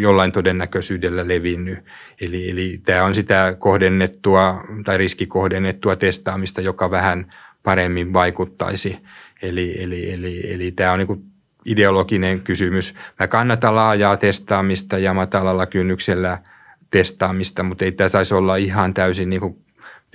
jollain 0.00 0.32
todennäköisyydellä 0.32 1.28
levinnyt. 1.28 1.78
Eli, 2.20 2.50
eli 2.50 2.80
tämä 2.84 3.04
on 3.04 3.14
sitä 3.14 3.56
kohdennettua 3.58 4.64
tai 4.84 4.98
riskikohdennettua 4.98 5.96
testaamista, 5.96 6.60
joka 6.60 6.90
vähän 6.90 7.32
paremmin 7.62 8.12
vaikuttaisi. 8.12 8.98
Eli, 9.42 9.82
eli, 9.82 10.12
eli, 10.12 10.54
eli 10.54 10.70
tämä 10.72 10.92
on 10.92 10.98
niin 10.98 11.24
ideologinen 11.64 12.40
kysymys. 12.40 12.94
Mä 13.18 13.28
kannatan 13.28 13.76
laajaa 13.76 14.16
testaamista 14.16 14.98
ja 14.98 15.14
matalalla 15.14 15.66
kynnyksellä 15.66 16.38
testaamista, 16.90 17.62
mutta 17.62 17.84
ei 17.84 17.92
tämä 17.92 18.08
saisi 18.08 18.34
olla 18.34 18.56
ihan 18.56 18.94
täysin, 18.94 19.30
niin 19.30 19.40
kuin, 19.40 19.56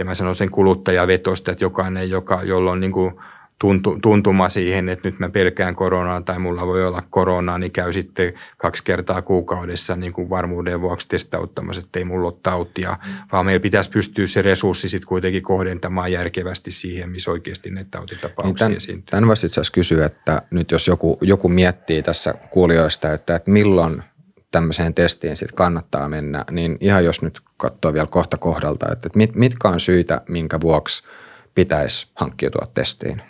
mä 0.03 0.15
sanon, 0.15 0.35
sen 0.35 0.51
kuluttajavetosta, 0.51 1.51
että 1.51 1.63
jokainen, 1.63 2.09
joka, 2.09 2.41
jolla 2.43 2.71
on 2.71 2.79
niin 2.79 2.91
kuin 2.91 3.13
tuntu, 3.59 3.99
tuntuma 4.01 4.49
siihen, 4.49 4.89
että 4.89 5.07
nyt 5.07 5.19
mä 5.19 5.29
pelkään 5.29 5.75
koronaa 5.75 6.21
tai 6.21 6.39
mulla 6.39 6.67
voi 6.67 6.87
olla 6.87 7.03
koronaa, 7.09 7.57
niin 7.57 7.71
käy 7.71 7.93
sitten 7.93 8.33
kaksi 8.57 8.83
kertaa 8.83 9.21
kuukaudessa 9.21 9.95
niin 9.95 10.13
kuin 10.13 10.29
varmuuden 10.29 10.81
vuoksi 10.81 11.07
testauttamassa, 11.07 11.81
että 11.85 11.99
ei 11.99 12.05
mulla 12.05 12.27
ole 12.27 12.37
tautia, 12.43 12.97
mm. 13.05 13.13
vaan 13.31 13.45
meillä 13.45 13.61
pitäisi 13.61 13.89
pystyä 13.89 14.27
se 14.27 14.41
resurssi 14.41 14.89
sitten 14.89 15.07
kuitenkin 15.07 15.43
kohdentamaan 15.43 16.11
järkevästi 16.11 16.71
siihen, 16.71 17.09
missä 17.09 17.31
oikeasti 17.31 17.69
ne 17.69 17.85
tautitapauksia 17.91 18.49
niin 18.51 18.57
tämän, 18.57 18.77
esiintyy. 18.77 19.11
Tämän 19.11 19.27
voisi 19.27 19.45
itse 19.45 19.61
asiassa 19.61 19.73
kysyä, 19.73 20.05
että 20.05 20.41
nyt 20.51 20.71
jos 20.71 20.87
joku, 20.87 21.17
joku 21.21 21.49
miettii 21.49 22.01
tässä 22.01 22.33
kuulijoista, 22.49 23.13
että, 23.13 23.35
että 23.35 23.51
milloin 23.51 24.03
tämmöiseen 24.51 24.93
testiin 24.93 25.35
sitten 25.35 25.55
kannattaa 25.55 26.09
mennä, 26.09 26.45
niin 26.51 26.77
ihan 26.79 27.05
jos 27.05 27.21
nyt 27.21 27.41
katsoo 27.57 27.93
vielä 27.93 28.07
kohta 28.07 28.37
kohdalta, 28.37 28.91
että 28.91 29.09
mitkä 29.35 29.69
on 29.69 29.79
syitä, 29.79 30.21
minkä 30.29 30.59
vuoksi 30.61 31.03
pitäisi 31.55 32.07
hankkiutua 32.15 32.67
testiin? 32.73 33.21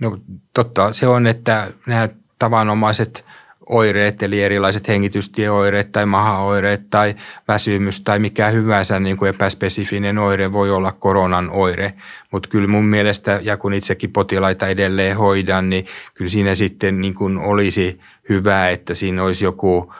No 0.00 0.18
totta 0.54 0.92
se 0.92 1.06
on, 1.06 1.26
että 1.26 1.72
nämä 1.86 2.08
tavanomaiset 2.38 3.24
oireet, 3.70 4.22
eli 4.22 4.42
erilaiset 4.42 4.88
hengitystieoireet 4.88 5.92
tai 5.92 6.06
mahaoireet 6.06 6.90
tai 6.90 7.14
väsymys 7.48 8.02
tai 8.02 8.18
mikä 8.18 8.48
hyvänsä 8.48 9.00
niin 9.00 9.16
kuin 9.16 9.28
epäspesifinen 9.28 10.18
oire 10.18 10.52
voi 10.52 10.70
olla 10.70 10.92
koronan 10.92 11.50
oire. 11.50 11.94
Mutta 12.30 12.48
kyllä 12.48 12.68
mun 12.68 12.84
mielestä, 12.84 13.40
ja 13.42 13.56
kun 13.56 13.74
itsekin 13.74 14.12
potilaita 14.12 14.68
edelleen 14.68 15.16
hoidan, 15.16 15.70
niin 15.70 15.86
kyllä 16.14 16.30
siinä 16.30 16.54
sitten 16.54 17.00
niin 17.00 17.14
kuin 17.14 17.38
olisi 17.38 18.00
hyvä, 18.28 18.68
että 18.68 18.94
siinä 18.94 19.24
olisi 19.24 19.44
joku 19.44 19.94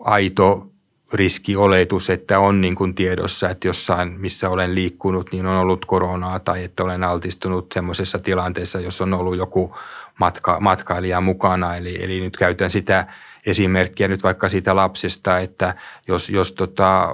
aito 0.00 0.69
riskioletus, 1.12 2.10
että 2.10 2.38
on 2.38 2.60
niin 2.60 2.74
kuin 2.74 2.94
tiedossa, 2.94 3.50
että 3.50 3.68
jossain, 3.68 4.20
missä 4.20 4.48
olen 4.48 4.74
liikkunut, 4.74 5.32
niin 5.32 5.46
on 5.46 5.56
ollut 5.56 5.84
koronaa 5.84 6.38
tai 6.40 6.64
että 6.64 6.84
olen 6.84 7.04
altistunut 7.04 7.72
semmoisessa 7.72 8.18
tilanteessa, 8.18 8.80
jos 8.80 9.00
on 9.00 9.14
ollut 9.14 9.36
joku 9.36 9.76
matka, 10.18 10.60
matkailija 10.60 11.20
mukana. 11.20 11.76
Eli, 11.76 12.04
eli 12.04 12.20
nyt 12.20 12.36
käytän 12.36 12.70
sitä 12.70 13.06
esimerkkiä 13.46 14.08
nyt 14.08 14.22
vaikka 14.22 14.48
siitä 14.48 14.76
lapsesta, 14.76 15.38
että 15.38 15.74
jos, 16.08 16.30
jos 16.30 16.52
tota, 16.52 17.08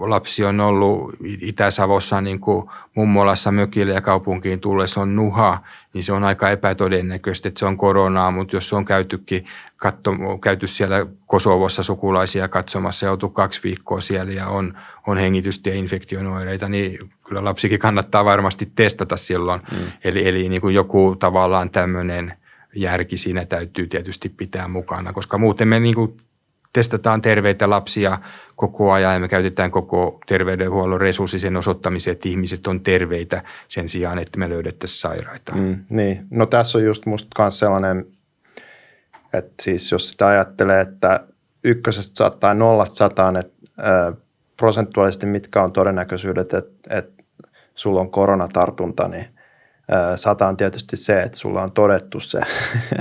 lapsi 0.00 0.44
on 0.44 0.60
ollut 0.60 1.14
Itä-Savossa 1.40 2.20
niin 2.20 2.40
kuin 2.40 2.70
mummolassa 2.94 3.52
mökillä 3.52 3.92
ja 3.92 4.00
kaupunkiin 4.00 4.60
tullessa 4.60 5.00
on 5.00 5.16
nuha, 5.16 5.58
niin 5.94 6.04
se 6.04 6.12
on 6.12 6.24
aika 6.24 6.50
epätodennäköistä, 6.50 7.48
että 7.48 7.58
se 7.58 7.66
on 7.66 7.76
koronaa, 7.76 8.30
mutta 8.30 8.56
jos 8.56 8.68
se 8.68 8.76
on 8.76 8.84
käytykin, 8.84 9.46
katso, 9.76 10.12
käyty 10.42 10.66
siellä 10.66 11.06
Kosovossa 11.26 11.82
sukulaisia 11.82 12.48
katsomassa, 12.48 13.06
joutuu 13.06 13.28
kaksi 13.28 13.60
viikkoa 13.64 14.00
siellä 14.00 14.32
ja 14.32 14.48
on, 14.48 14.78
on 15.06 15.18
hengitystä 15.18 15.70
ja 15.70 15.76
infektionoireita, 15.76 16.68
niin 16.68 17.10
kyllä 17.28 17.44
lapsikin 17.44 17.78
kannattaa 17.78 18.24
varmasti 18.24 18.72
testata 18.74 19.16
silloin. 19.16 19.60
Mm. 19.72 19.78
Eli, 20.04 20.28
eli 20.28 20.48
niin 20.48 20.60
kuin 20.60 20.74
joku 20.74 21.16
tavallaan 21.18 21.70
tämmöinen– 21.70 22.32
järki 22.74 23.18
siinä 23.18 23.44
täytyy 23.44 23.86
tietysti 23.86 24.28
pitää 24.28 24.68
mukana, 24.68 25.12
koska 25.12 25.38
muuten 25.38 25.68
me 25.68 25.80
niin 25.80 25.94
kuin 25.94 26.16
testataan 26.72 27.22
terveitä 27.22 27.70
lapsia 27.70 28.18
koko 28.56 28.92
ajan 28.92 29.14
ja 29.14 29.20
me 29.20 29.28
käytetään 29.28 29.70
koko 29.70 30.20
terveydenhuollon 30.26 31.00
resurssi 31.00 31.38
sen 31.38 31.56
osoittamiseen, 31.56 32.12
että 32.12 32.28
ihmiset 32.28 32.66
on 32.66 32.80
terveitä 32.80 33.42
sen 33.68 33.88
sijaan, 33.88 34.18
että 34.18 34.38
me 34.38 34.48
löydettäisiin 34.48 35.00
sairaita. 35.00 35.54
Mm, 35.54 35.84
niin, 35.88 36.26
no 36.30 36.46
tässä 36.46 36.78
on 36.78 36.84
just 36.84 37.06
musta 37.06 37.42
myös 37.42 37.58
sellainen, 37.58 38.06
että 39.32 39.62
siis 39.62 39.92
jos 39.92 40.10
sitä 40.10 40.26
ajattelee, 40.26 40.80
että 40.80 41.26
ykkösestä 41.64 42.30
tai 42.30 42.54
nollasta 42.54 42.96
sataan, 42.96 43.36
että 43.36 43.52
prosentuaalisesti 44.56 45.26
mitkä 45.26 45.62
on 45.62 45.72
todennäköisyydet, 45.72 46.54
että, 46.54 46.72
että 46.90 47.22
sulla 47.74 48.00
on 48.00 48.10
koronatartunta, 48.10 49.08
niin– 49.08 49.26
Sata 50.16 50.48
on 50.48 50.56
tietysti 50.56 50.96
se, 50.96 51.22
että 51.22 51.38
sulla 51.38 51.62
on 51.62 51.72
todettu 51.72 52.20
se. 52.20 52.40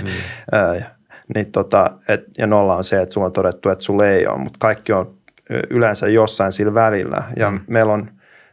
Mm. 0.01 0.07
niin 1.35 1.51
tota, 1.51 1.91
et, 2.07 2.23
ja 2.37 2.47
nolla 2.47 2.75
on 2.75 2.83
se, 2.83 3.01
että 3.01 3.13
sulla 3.13 3.27
on 3.27 3.33
todettu, 3.33 3.69
että 3.69 3.83
sulla 3.83 4.07
ei 4.07 4.27
ole, 4.27 4.37
mutta 4.37 4.57
kaikki 4.59 4.93
on 4.93 5.13
yleensä 5.69 6.07
jossain 6.07 6.51
sillä 6.51 6.73
välillä. 6.73 7.23
Ja 7.35 7.51
mm. 7.51 7.59
meillä 7.67 7.93
on 7.93 8.11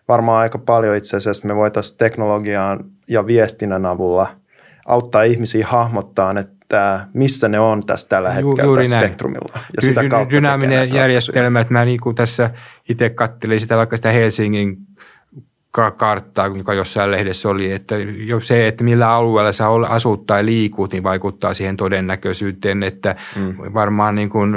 varmaan 0.08 0.38
aika 0.38 0.58
paljon 0.58 0.96
itse 0.96 1.16
asiassa, 1.16 1.48
me 1.48 1.56
voitaisiin 1.56 1.98
teknologiaan 1.98 2.84
ja 3.08 3.26
viestinnän 3.26 3.86
avulla 3.86 4.36
auttaa 4.86 5.22
ihmisiä 5.22 5.66
hahmottaa, 5.66 6.34
että 6.40 7.06
missä 7.14 7.48
ne 7.48 7.60
on 7.60 7.86
tässä 7.86 8.08
tällä 8.08 8.30
hetkellä 8.30 8.62
Juuri 8.62 8.84
tässä 8.84 8.98
spektrumilla. 8.98 9.58
Ja 9.76 9.82
sitä 9.82 10.08
kautta 10.08 10.36
Dynaaminen 10.36 10.94
järjestelmä, 10.94 11.60
että 11.60 11.72
mä 11.72 11.84
niin 11.84 12.00
kuin 12.00 12.16
tässä 12.16 12.50
itse 12.88 13.10
katselin 13.10 13.60
sitä 13.60 13.76
vaikka 13.76 13.96
sitä 13.96 14.10
Helsingin 14.10 14.76
karttaa, 15.90 16.46
joka 16.46 16.74
jossain 16.74 17.10
lehdessä 17.10 17.48
oli, 17.48 17.72
että 17.72 17.96
jo 17.98 18.40
se, 18.40 18.68
että 18.68 18.84
millä 18.84 19.10
alueella 19.10 19.52
sä 19.52 19.66
asut 19.88 20.26
tai 20.26 20.46
liikut, 20.46 20.92
niin 20.92 21.02
vaikuttaa 21.02 21.54
siihen 21.54 21.76
todennäköisyyteen, 21.76 22.82
että 22.82 23.16
mm. 23.36 23.56
varmaan 23.74 24.14
niin 24.14 24.30
kuin 24.30 24.54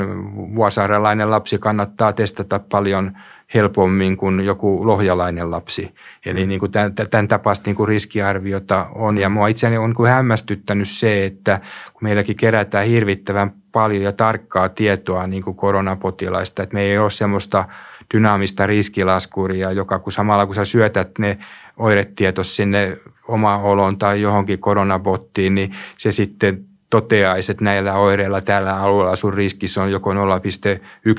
vuosaarelainen 0.56 1.32
lapsi 1.32 1.58
kannattaa 1.58 2.14
testata 2.14 2.60
paljon 2.60 3.12
helpommin 3.54 4.18
kuin 4.18 4.46
joku 4.46 4.88
lohjalainen 4.88 5.52
lapsi. 5.52 5.94
Eli 6.26 6.44
mm. 6.44 6.50
niin 6.50 6.60
kuin 6.60 6.72
tämän, 6.72 6.94
tämän 6.94 7.28
tapaista 7.28 7.70
niin 7.70 7.76
kuin 7.76 7.88
riskiarviota 7.88 8.88
on. 8.96 9.18
Ja 9.18 9.30
mua 9.30 9.48
itseäni 9.48 9.78
on 9.78 9.96
kuin 9.96 10.12
hämmästyttänyt 10.12 10.90
se, 10.90 11.26
että 11.26 11.60
kun 11.94 12.02
meilläkin 12.02 12.36
kerätään 12.36 12.86
hirvittävän 12.86 13.54
paljon 13.72 14.04
ja 14.04 14.12
tarkkaa 14.12 14.70
tietoa 14.70 15.28
niin 15.28 15.44
kuin 15.44 15.56
koronapotilaista, 15.56 16.64
että 16.64 16.74
me 16.74 16.82
ei 16.82 16.98
ole 16.98 17.12
semmoista– 17.12 17.66
dynaamista 18.14 18.68
riskilaskuria, 18.68 19.72
joka 19.72 19.99
kun 19.99 20.14
samalla 20.14 20.45
kun 20.45 20.55
sä 20.55 20.66
syötät 20.66 21.12
ne 21.20 21.38
oiretieto 21.78 22.43
sinne 22.43 22.97
oma 23.28 23.57
olon 23.57 23.97
tai 23.97 24.22
johonkin 24.22 24.59
koronabottiin, 24.59 25.55
niin 25.55 25.76
se 25.97 26.12
sitten 26.12 26.66
toteaisi, 26.91 27.51
että 27.51 27.64
näillä 27.64 27.93
oireilla 27.93 28.41
tällä 28.41 28.82
alueella 28.82 29.16
sun 29.16 29.34
riskissä 29.34 29.84
on 29.84 29.91
joko 29.91 30.14
0,1 30.14 30.18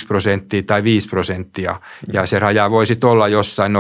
prosenttia 0.09 0.63
tai 0.63 0.83
5 0.83 1.09
prosenttia. 1.09 1.81
Ja 2.13 2.27
se 2.27 2.39
raja 2.39 2.71
voisi 2.71 2.99
olla 3.05 3.29
jossain 3.29 3.73
0,5 3.73 3.79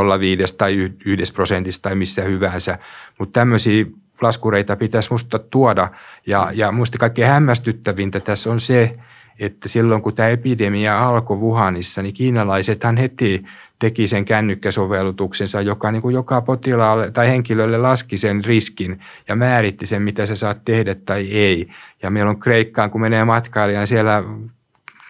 tai 0.58 0.90
1 1.04 1.32
prosentista 1.32 1.88
tai 1.88 1.96
missä 1.96 2.22
hyvänsä. 2.22 2.78
Mutta 3.18 3.40
tämmöisiä 3.40 3.84
laskureita 4.20 4.76
pitäisi 4.76 5.10
musta 5.10 5.38
tuoda. 5.38 5.88
Ja, 6.26 6.50
ja 6.54 6.72
musta 6.72 6.98
kaikkein 6.98 7.28
hämmästyttävintä 7.28 8.20
tässä 8.20 8.50
on 8.50 8.60
se, 8.60 8.98
että 9.38 9.68
silloin 9.68 10.02
kun 10.02 10.14
tämä 10.14 10.28
epidemia 10.28 11.08
alkoi 11.08 11.36
Wuhanissa, 11.36 12.02
niin 12.02 12.14
kiinalaisethan 12.14 12.96
heti 12.96 13.44
teki 13.78 14.06
sen 14.06 14.24
kännykkäsovellutuksensa, 14.24 15.60
joka 15.60 15.92
niin 15.92 16.02
kuin 16.02 16.14
joka 16.14 16.40
potilaalle 16.40 17.10
tai 17.10 17.28
henkilölle 17.28 17.78
laski 17.78 18.16
sen 18.16 18.44
riskin 18.44 19.00
ja 19.28 19.36
määritti 19.36 19.86
sen, 19.86 20.02
mitä 20.02 20.26
sä 20.26 20.36
saat 20.36 20.64
tehdä 20.64 20.94
tai 20.94 21.28
ei. 21.30 21.68
Ja 22.02 22.10
meillä 22.10 22.30
on 22.30 22.40
Kreikkaan, 22.40 22.90
kun 22.90 23.00
menee 23.00 23.24
matkailijan, 23.24 23.86
siellä 23.86 24.22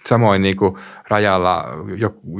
samoin 0.07 0.43
niin 0.43 0.57
kuin 0.57 0.77
rajalla 1.09 1.65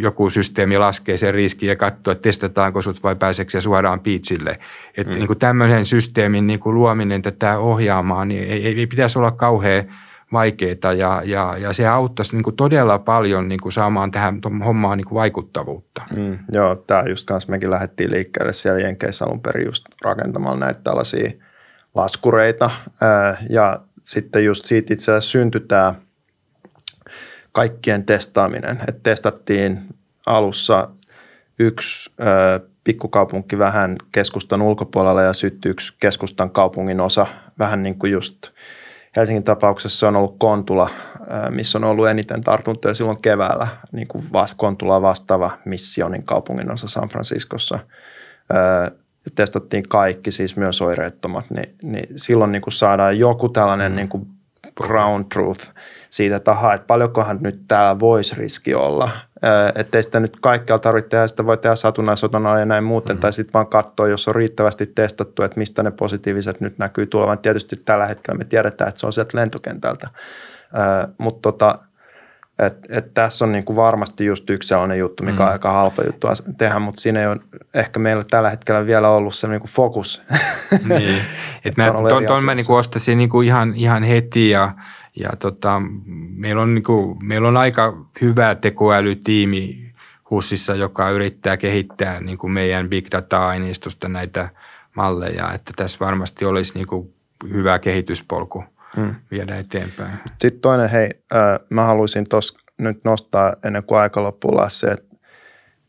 joku 0.01 0.31
systeemi 0.31 0.79
laskee 0.79 1.17
sen 1.17 1.35
riskin 1.35 1.69
ja 1.69 1.77
katsoo, 1.77 2.13
että 2.13 2.23
testataanko 2.23 2.83
sut 2.83 3.03
vai 3.03 3.17
pääseekö 3.17 3.61
suoraan 3.61 4.01
piitsille. 4.01 4.59
Että 4.97 5.13
mm. 5.13 5.19
niin 5.19 5.27
kuin 5.27 5.39
tämmöisen 5.39 5.87
systeemin 5.87 6.47
niin 6.47 6.61
kuin 6.61 6.75
luominen 6.75 7.23
tätä 7.23 7.59
ohjaamaan, 7.59 8.29
niin 8.29 8.43
ei, 8.43 8.67
ei, 8.67 8.79
ei 8.79 8.87
pitäisi 8.87 9.19
olla 9.19 9.31
kauhean 9.31 9.85
vaikeaa 10.33 10.93
ja, 10.97 11.23
ja, 11.25 11.57
ja 11.59 11.73
se 11.73 11.87
auttaisi 11.87 12.37
niin 12.37 12.43
kuin 12.43 12.57
todella 12.57 12.99
paljon 12.99 13.49
niin 13.49 13.61
kuin 13.61 13.73
saamaan 13.73 14.11
tähän 14.11 14.41
hommaan 14.65 14.99
niin 14.99 15.09
kuin 15.09 15.17
vaikuttavuutta. 15.17 16.03
Mm, 16.17 16.39
joo, 16.53 16.75
tämä 16.75 17.03
just 17.09 17.25
kanssa 17.25 17.51
mekin 17.51 17.71
lähdettiin 17.71 18.11
liikkeelle 18.11 18.53
siellä 18.53 18.81
Jenkeissä 18.81 19.25
alun 19.25 19.41
perin 19.41 19.67
just 19.67 19.87
rakentamalla 20.05 20.59
näitä 20.59 20.81
tällaisia 20.85 21.31
laskureita 21.95 22.71
ää, 23.01 23.37
ja 23.51 23.81
sitten 24.03 24.45
just 24.45 24.65
siitä 24.65 24.95
itse 24.95 25.13
asiassa 25.13 25.31
syntyi 25.31 25.61
tämä 25.61 25.95
kaikkien 27.53 28.05
testaaminen, 28.05 28.79
että 28.89 29.01
testattiin 29.03 29.81
alussa 30.27 30.89
yksi 31.59 32.13
ää, 32.19 32.61
pikkukaupunki 32.85 33.59
vähän 33.59 33.97
keskustan 34.13 34.63
ulkopuolella 34.63 35.23
ja 35.23 35.33
syttyi 35.33 35.71
yksi 35.71 35.95
keskustan 36.01 36.51
kaupungin 36.51 37.01
osa 37.01 37.27
vähän 37.59 37.83
niin 37.83 37.99
kuin 37.99 38.13
just– 38.13 38.37
Helsingin 39.17 39.45
tapauksessa 39.45 40.09
on 40.09 40.17
ollut 40.17 40.37
Kontula, 40.39 40.91
missä 41.51 41.79
on 41.79 41.85
ollut 41.85 42.09
eniten 42.09 42.43
tartuntoja 42.43 42.95
silloin 42.95 43.23
keväällä, 43.23 43.67
niin 43.93 44.09
kuin 44.09 44.25
Kontula 44.57 45.03
vastaava 45.03 45.51
missionin 45.65 46.23
kaupungin 46.23 46.73
osa 46.73 46.89
San 46.89 47.09
Franciscossa. 47.09 47.79
Testattiin 49.35 49.89
kaikki, 49.89 50.31
siis 50.31 50.57
myös 50.57 50.83
oireettomat, 50.83 51.51
niin, 51.51 51.75
niin 51.83 52.07
silloin 52.17 52.53
niin 52.53 52.63
kuin 52.63 52.73
saadaan 52.73 53.19
joku 53.19 53.49
tällainen 53.49 53.93
mm. 53.93 53.97
niin 53.97 54.09
kuin 54.09 54.27
ground 54.83 55.25
truth 55.33 55.67
siitä, 56.11 56.37
että 56.37 56.51
aha, 56.51 56.75
että 56.75 56.87
paljonkohan 56.87 57.39
nyt 57.41 57.61
täällä 57.69 58.01
voisi 58.01 58.35
riski 58.35 58.75
olla– 58.75 59.11
että 59.75 59.99
ei 59.99 60.03
sitä 60.03 60.21
nyt 60.21 60.37
kaikkea 60.41 60.79
tarvitse 60.79 61.09
tehdä, 61.09 61.27
sitä 61.27 61.47
voi 61.47 61.57
tehdä 61.57 61.77
satunnaisotana 61.77 62.59
ja 62.59 62.65
näin 62.65 62.85
muuten, 62.85 63.17
mm. 63.17 63.21
tai 63.21 63.33
sitten 63.33 63.53
vaan 63.53 63.67
katsoa, 63.67 64.09
jos 64.09 64.29
on 64.29 64.35
riittävästi 64.35 64.87
testattu, 64.87 65.43
että 65.43 65.59
mistä 65.59 65.83
ne 65.83 65.91
positiiviset 65.91 66.61
nyt 66.61 66.79
näkyy 66.79 67.07
tulevan. 67.07 67.39
Tietysti 67.39 67.77
tällä 67.77 68.07
hetkellä 68.07 68.39
me 68.39 68.45
tiedetään, 68.45 68.89
että 68.89 69.01
se 69.01 69.07
on 69.07 69.13
sieltä 69.13 69.39
lentokentältä, 69.39 70.09
mutta 71.19 71.53
tota, 71.53 71.79
et, 72.59 72.77
et 72.89 73.15
tässä 73.15 73.45
on 73.45 73.53
niinku 73.53 73.77
varmasti 73.77 74.25
just 74.25 74.51
yksi 74.51 74.69
sellainen 74.69 74.99
juttu, 74.99 75.25
mikä 75.25 75.39
mm. 75.39 75.47
on 75.47 75.53
aika 75.53 75.73
halpa 75.73 76.03
juttu 76.07 76.27
tehdä, 76.59 76.79
mutta 76.79 77.01
siinä 77.01 77.21
ei 77.21 77.27
ole 77.27 77.41
ehkä 77.75 77.99
meillä 77.99 78.23
tällä 78.31 78.51
hetkellä 78.51 78.87
vielä 78.87 79.09
ollut 79.09 79.35
se 79.35 79.49
niinku 79.49 79.69
fokus. 79.69 80.23
Niin, 80.89 81.23
että 81.65 81.83
mä 81.83 81.93
ton, 82.09 82.25
ton 82.27 82.45
mä 82.45 82.55
niinku 82.55 82.75
ostaisin 82.75 83.19
niinku 83.19 83.43
ihan, 83.43 83.73
ihan 83.77 84.03
heti 84.03 84.51
ja– 84.51 84.73
ja 85.17 85.31
tota, 85.39 85.83
meillä, 86.37 86.63
on, 86.63 86.75
niin 86.75 86.85
kuin, 86.85 87.27
meillä 87.27 87.49
on 87.49 87.57
aika 87.57 88.07
hyvä 88.21 88.55
tekoälytiimi 88.55 89.93
HUSissa, 90.31 90.75
joka 90.75 91.11
yrittää 91.11 91.57
kehittää 91.57 92.21
niin 92.21 92.39
kuin 92.39 92.51
meidän 92.51 92.89
big 92.89 93.07
data-aineistosta 93.13 94.09
näitä 94.09 94.49
malleja, 94.97 95.53
että 95.53 95.73
tässä 95.77 95.99
varmasti 96.01 96.45
olisi 96.45 96.75
niin 96.75 96.87
kuin 96.87 97.15
hyvä 97.53 97.79
kehityspolku 97.79 98.65
hmm. 98.97 99.15
viedä 99.31 99.57
eteenpäin. 99.57 100.19
Sitten 100.27 100.61
toinen, 100.61 100.91
hei, 100.91 101.11
äh, 101.35 101.59
mä 101.71 101.85
haluaisin 101.85 102.29
tuossa 102.29 102.59
nyt 102.79 103.05
nostaa 103.05 103.55
ennen 103.65 103.83
kuin 103.83 103.99
aika 103.99 104.23
loppuu 104.23 104.61
se, 104.69 104.87
että 104.87 105.12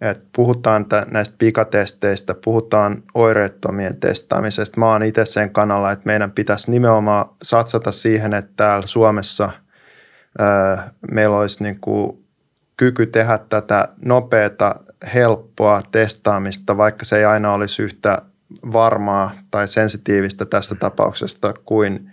et 0.04 0.24
puhutaan 0.36 0.86
näistä 1.12 1.36
pikatesteistä, 1.38 2.36
puhutaan 2.44 3.04
oireettomien 3.14 3.98
testaamisesta. 3.98 4.80
Mä 4.80 4.92
oon 4.92 5.04
itse 5.04 5.26
sen 5.26 5.50
kannalla, 5.50 5.92
että 5.92 6.06
meidän 6.06 6.32
pitäisi 6.32 6.72
nimenomaan 6.72 7.26
satsata 7.44 7.92
siihen, 7.92 8.34
että 8.34 8.52
täällä 8.56 8.88
Suomessa 8.88 9.50
ää, 10.40 10.92
meillä 11.12 11.38
olisi 11.38 11.64
niin 11.64 11.78
kuin 11.82 12.24
kyky 12.78 13.06
tehdä 13.06 13.40
tätä 13.50 13.88
nopeata, 14.06 14.76
helppoa 15.14 15.82
testaamista, 15.92 16.78
vaikka 16.78 17.06
se 17.06 17.18
ei 17.18 17.26
aina 17.26 17.54
olisi 17.54 17.84
yhtä 17.84 18.22
varmaa 18.74 19.32
tai 19.52 19.68
sensitiivistä 19.68 20.46
tästä 20.46 20.76
tapauksesta 20.76 21.54
kuin 21.66 22.12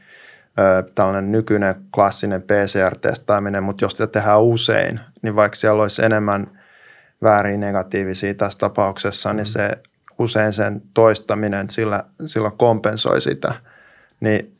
ää, 0.56 0.82
tällainen 0.94 1.32
nykyinen 1.32 1.74
klassinen 1.94 2.42
PCR-testaaminen, 2.42 3.62
mutta 3.62 3.84
jos 3.84 3.92
sitä 3.92 4.06
tehdään 4.06 4.42
usein, 4.42 5.00
niin 5.22 5.36
vaikka 5.36 5.56
siellä 5.56 5.82
olisi 5.82 6.04
enemmän– 6.04 6.46
väärin 7.22 7.60
negatiivisia 7.60 8.34
tässä 8.34 8.58
tapauksessa, 8.58 9.32
niin 9.32 9.40
mm. 9.40 9.44
se 9.44 9.70
usein 10.18 10.52
sen 10.52 10.82
toistaminen 10.94 11.70
sillä, 11.70 12.04
sillä 12.24 12.50
kompensoi 12.56 13.20
sitä. 13.22 13.54
Niin 14.20 14.56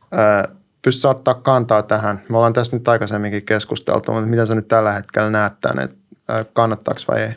pystyy 0.82 1.10
ottaa 1.10 1.34
kantaa 1.34 1.82
tähän. 1.82 2.22
Me 2.28 2.36
ollaan 2.36 2.52
tässä 2.52 2.76
nyt 2.76 2.88
aikaisemminkin 2.88 3.44
keskusteltu, 3.44 4.12
mutta 4.12 4.26
mitä 4.26 4.46
sä 4.46 4.54
nyt 4.54 4.68
tällä 4.68 4.92
hetkellä 4.92 5.30
näet 5.30 5.52
tämän, 5.60 5.84
että 5.84 6.44
kannattaako 6.52 7.00
vai 7.08 7.20
ei? 7.20 7.32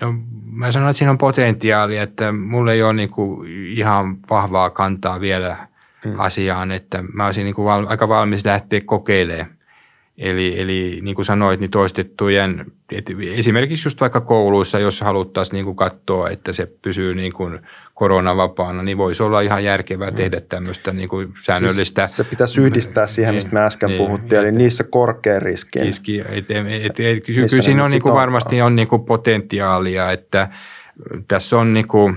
No, 0.00 0.14
mä 0.52 0.72
sanon, 0.72 0.90
että 0.90 0.98
siinä 0.98 1.10
on 1.10 1.18
potentiaalia, 1.18 2.02
että 2.02 2.32
mulla 2.32 2.72
ei 2.72 2.82
ole 2.82 2.92
niin 2.92 3.10
kuin 3.10 3.48
ihan 3.76 4.16
vahvaa 4.30 4.70
kantaa 4.70 5.20
vielä 5.20 5.56
hmm. 6.04 6.20
asiaan, 6.20 6.72
että 6.72 7.04
mä 7.12 7.26
olisin 7.26 7.44
niin 7.44 7.54
kuin 7.54 7.66
val, 7.66 7.86
aika 7.88 8.08
valmis 8.08 8.44
lähteä 8.44 8.80
kokeilemaan 8.84 9.57
Eli, 10.18 10.60
eli 10.60 10.98
niin 11.02 11.14
kuin 11.14 11.24
sanoit, 11.24 11.60
niin 11.60 11.70
toistettujen, 11.70 12.66
esimerkiksi 13.20 13.86
just 13.86 14.00
vaikka 14.00 14.20
kouluissa, 14.20 14.78
jos 14.78 15.00
haluttaisiin 15.00 15.54
niin 15.54 15.64
kuin 15.64 15.76
katsoa, 15.76 16.30
että 16.30 16.52
se 16.52 16.66
pysyy 16.82 17.14
niin 17.14 17.32
kuin 17.32 17.60
koronavapaana, 17.94 18.82
niin 18.82 18.98
voisi 18.98 19.22
olla 19.22 19.40
ihan 19.40 19.64
järkevää 19.64 20.10
mm. 20.10 20.16
tehdä 20.16 20.40
tämmöistä 20.40 20.92
niin 20.92 21.08
kuin 21.08 21.34
säännöllistä. 21.40 22.06
Siis 22.06 22.16
se 22.16 22.24
pitäisi 22.24 22.60
yhdistää 22.60 23.06
siihen, 23.06 23.34
mistä 23.34 23.52
me 23.52 23.60
äsken 23.60 23.88
niin, 23.88 23.98
puhuttiin, 23.98 24.40
eli 24.40 24.52
niissä 24.52 24.84
korkean 24.84 25.42
riskin. 25.42 25.82
Riski, 25.82 26.20
et, 26.20 26.50
et, 26.50 27.00
et, 27.00 27.24
kyllä 27.24 27.48
siinä 27.48 27.84
on, 27.84 27.90
niin 27.90 28.02
kuin 28.02 28.14
varmasti 28.14 28.62
on 28.62 28.76
niin 28.76 28.88
kuin 28.88 29.04
potentiaalia, 29.04 30.10
että 30.10 30.48
tässä 31.28 31.58
on 31.58 31.74
niin 31.74 31.88
kuin, 31.88 32.16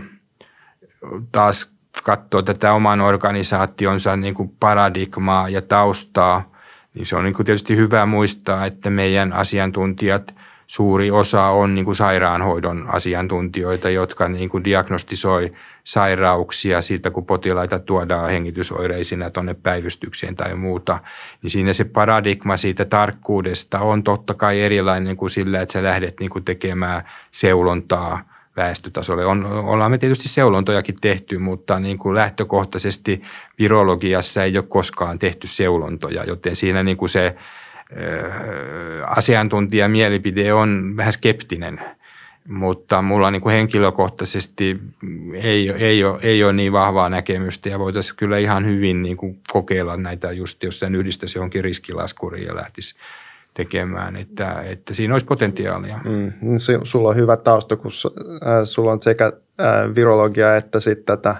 taas 1.32 1.72
katsoa 2.04 2.44
tätä 2.44 2.74
oman 2.74 3.02
organisaationsa 3.02 4.16
niin 4.16 4.34
kuin 4.34 4.52
paradigmaa 4.60 5.50
ja 5.50 5.62
taustaa– 5.62 6.52
niin 6.94 7.06
se 7.06 7.16
on 7.16 7.24
niin 7.24 7.34
kuin 7.34 7.46
tietysti 7.46 7.76
hyvä 7.76 8.06
muistaa, 8.06 8.66
että 8.66 8.90
meidän 8.90 9.34
asiantuntijat, 9.34 10.36
suuri 10.68 11.12
osa 11.12 11.44
on 11.44 11.76
niin 11.76 11.86
kuin 11.86 11.96
sairaanhoidon 11.96 12.86
asiantuntijoita, 12.88 13.90
jotka 13.90 14.28
niin 14.28 14.50
kuin 14.50 14.64
diagnostisoi 14.64 15.52
sairauksia 15.84 16.82
siitä, 16.82 17.12
kun 17.12 17.26
potilaita 17.26 17.80
tuodaan 17.80 18.30
hengitysoireisina 18.30 19.30
tuonne 19.30 19.54
päivystykseen 19.54 20.36
tai 20.36 20.56
muuta. 20.56 21.00
Niin 21.42 21.52
siinä 21.52 21.74
se 21.74 21.84
paradigma 21.84 22.58
siitä 22.58 22.86
tarkkuudesta 22.86 23.80
on 23.80 24.04
totta 24.04 24.34
kai 24.34 24.62
erilainen 24.62 25.18
kuin 25.18 25.30
sillä, 25.30 25.62
että 25.62 25.74
sä 25.74 25.84
lähdet 25.84 26.20
niin 26.20 26.30
kuin 26.30 26.46
tekemään 26.46 27.04
seulontaa– 27.32 28.20
väestötasolle. 28.56 29.26
On, 29.26 29.46
ollaan 29.46 29.92
me 29.92 29.98
tietysti 29.98 30.28
seulontojakin 30.28 30.98
tehty, 31.02 31.38
mutta 31.38 31.80
niin 31.80 31.98
kuin 31.98 32.16
lähtökohtaisesti 32.16 33.22
virologiassa 33.60 34.44
ei 34.44 34.58
ole 34.58 34.66
koskaan 34.70 35.20
tehty 35.20 35.48
seulontoja, 35.48 36.24
joten 36.24 36.56
siinä 36.56 36.84
niin 36.84 36.98
kuin 36.98 37.10
se 37.10 37.36
asiantuntija 39.08 39.90
mielipide 39.90 40.54
on 40.54 40.94
vähän 40.98 41.14
skeptinen, 41.14 41.82
mutta 42.48 43.02
mulla 43.02 43.32
niin 43.32 43.42
kuin 43.42 43.54
henkilökohtaisesti 43.54 44.80
ei, 45.34 45.70
ei, 45.70 46.04
ole, 46.04 46.20
ei 46.22 46.44
ole 46.44 46.54
niin 46.54 46.72
vahvaa 46.72 47.10
näkemystä 47.10 47.70
ja 47.70 47.80
voitaisiin 47.80 48.18
kyllä 48.18 48.38
ihan 48.38 48.66
hyvin 48.66 49.02
niin 49.02 49.18
kuin 49.18 49.40
kokeilla 49.52 49.98
näitä 49.98 50.32
just, 50.32 50.64
jos 50.64 50.80
sen 50.80 50.96
yhdistäisi 50.96 51.38
johonkin 51.38 51.64
riskilaskuriin 51.64 52.48
ja 52.48 52.56
lähtisi 52.56 52.96
tekemään, 53.54 54.16
että, 54.16 54.62
että 54.62 54.94
siinä 54.94 55.14
olisi 55.14 55.26
potentiaalia. 55.26 56.00
Mm, 56.06 56.34
niin 56.42 56.60
sulla 56.84 57.10
on 57.10 57.16
hyvä 57.16 57.38
tausta, 57.38 57.76
kun 57.76 57.92
äh, 58.48 58.64
sulla 58.64 58.92
on 58.92 59.02
sekä 59.02 59.26
äh, 59.26 59.96
virologia 59.96 60.56
että 60.56 60.80
sitten 60.80 61.06
tätä 61.06 61.36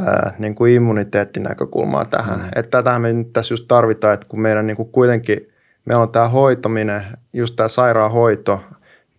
äh, 0.00 0.34
niin 0.38 0.54
kuin 0.54 0.72
immuniteettinäkökulmaa 0.72 2.04
tähän. 2.04 2.40
Mm. 2.40 2.48
Että 2.56 2.82
tätä 2.82 2.98
me 2.98 3.12
nyt 3.12 3.32
tässä 3.32 3.52
just 3.52 3.64
tarvitaan, 3.68 4.14
että 4.14 4.26
kun 4.28 4.40
meidän 4.40 4.66
niin 4.66 4.76
kuin 4.76 4.88
kuitenkin, 4.92 5.48
meillä 5.84 6.02
on 6.02 6.12
tämä 6.12 6.28
hoitaminen, 6.28 7.02
just 7.32 7.56
tämä 7.56 7.68
sairaanhoito, 7.68 8.60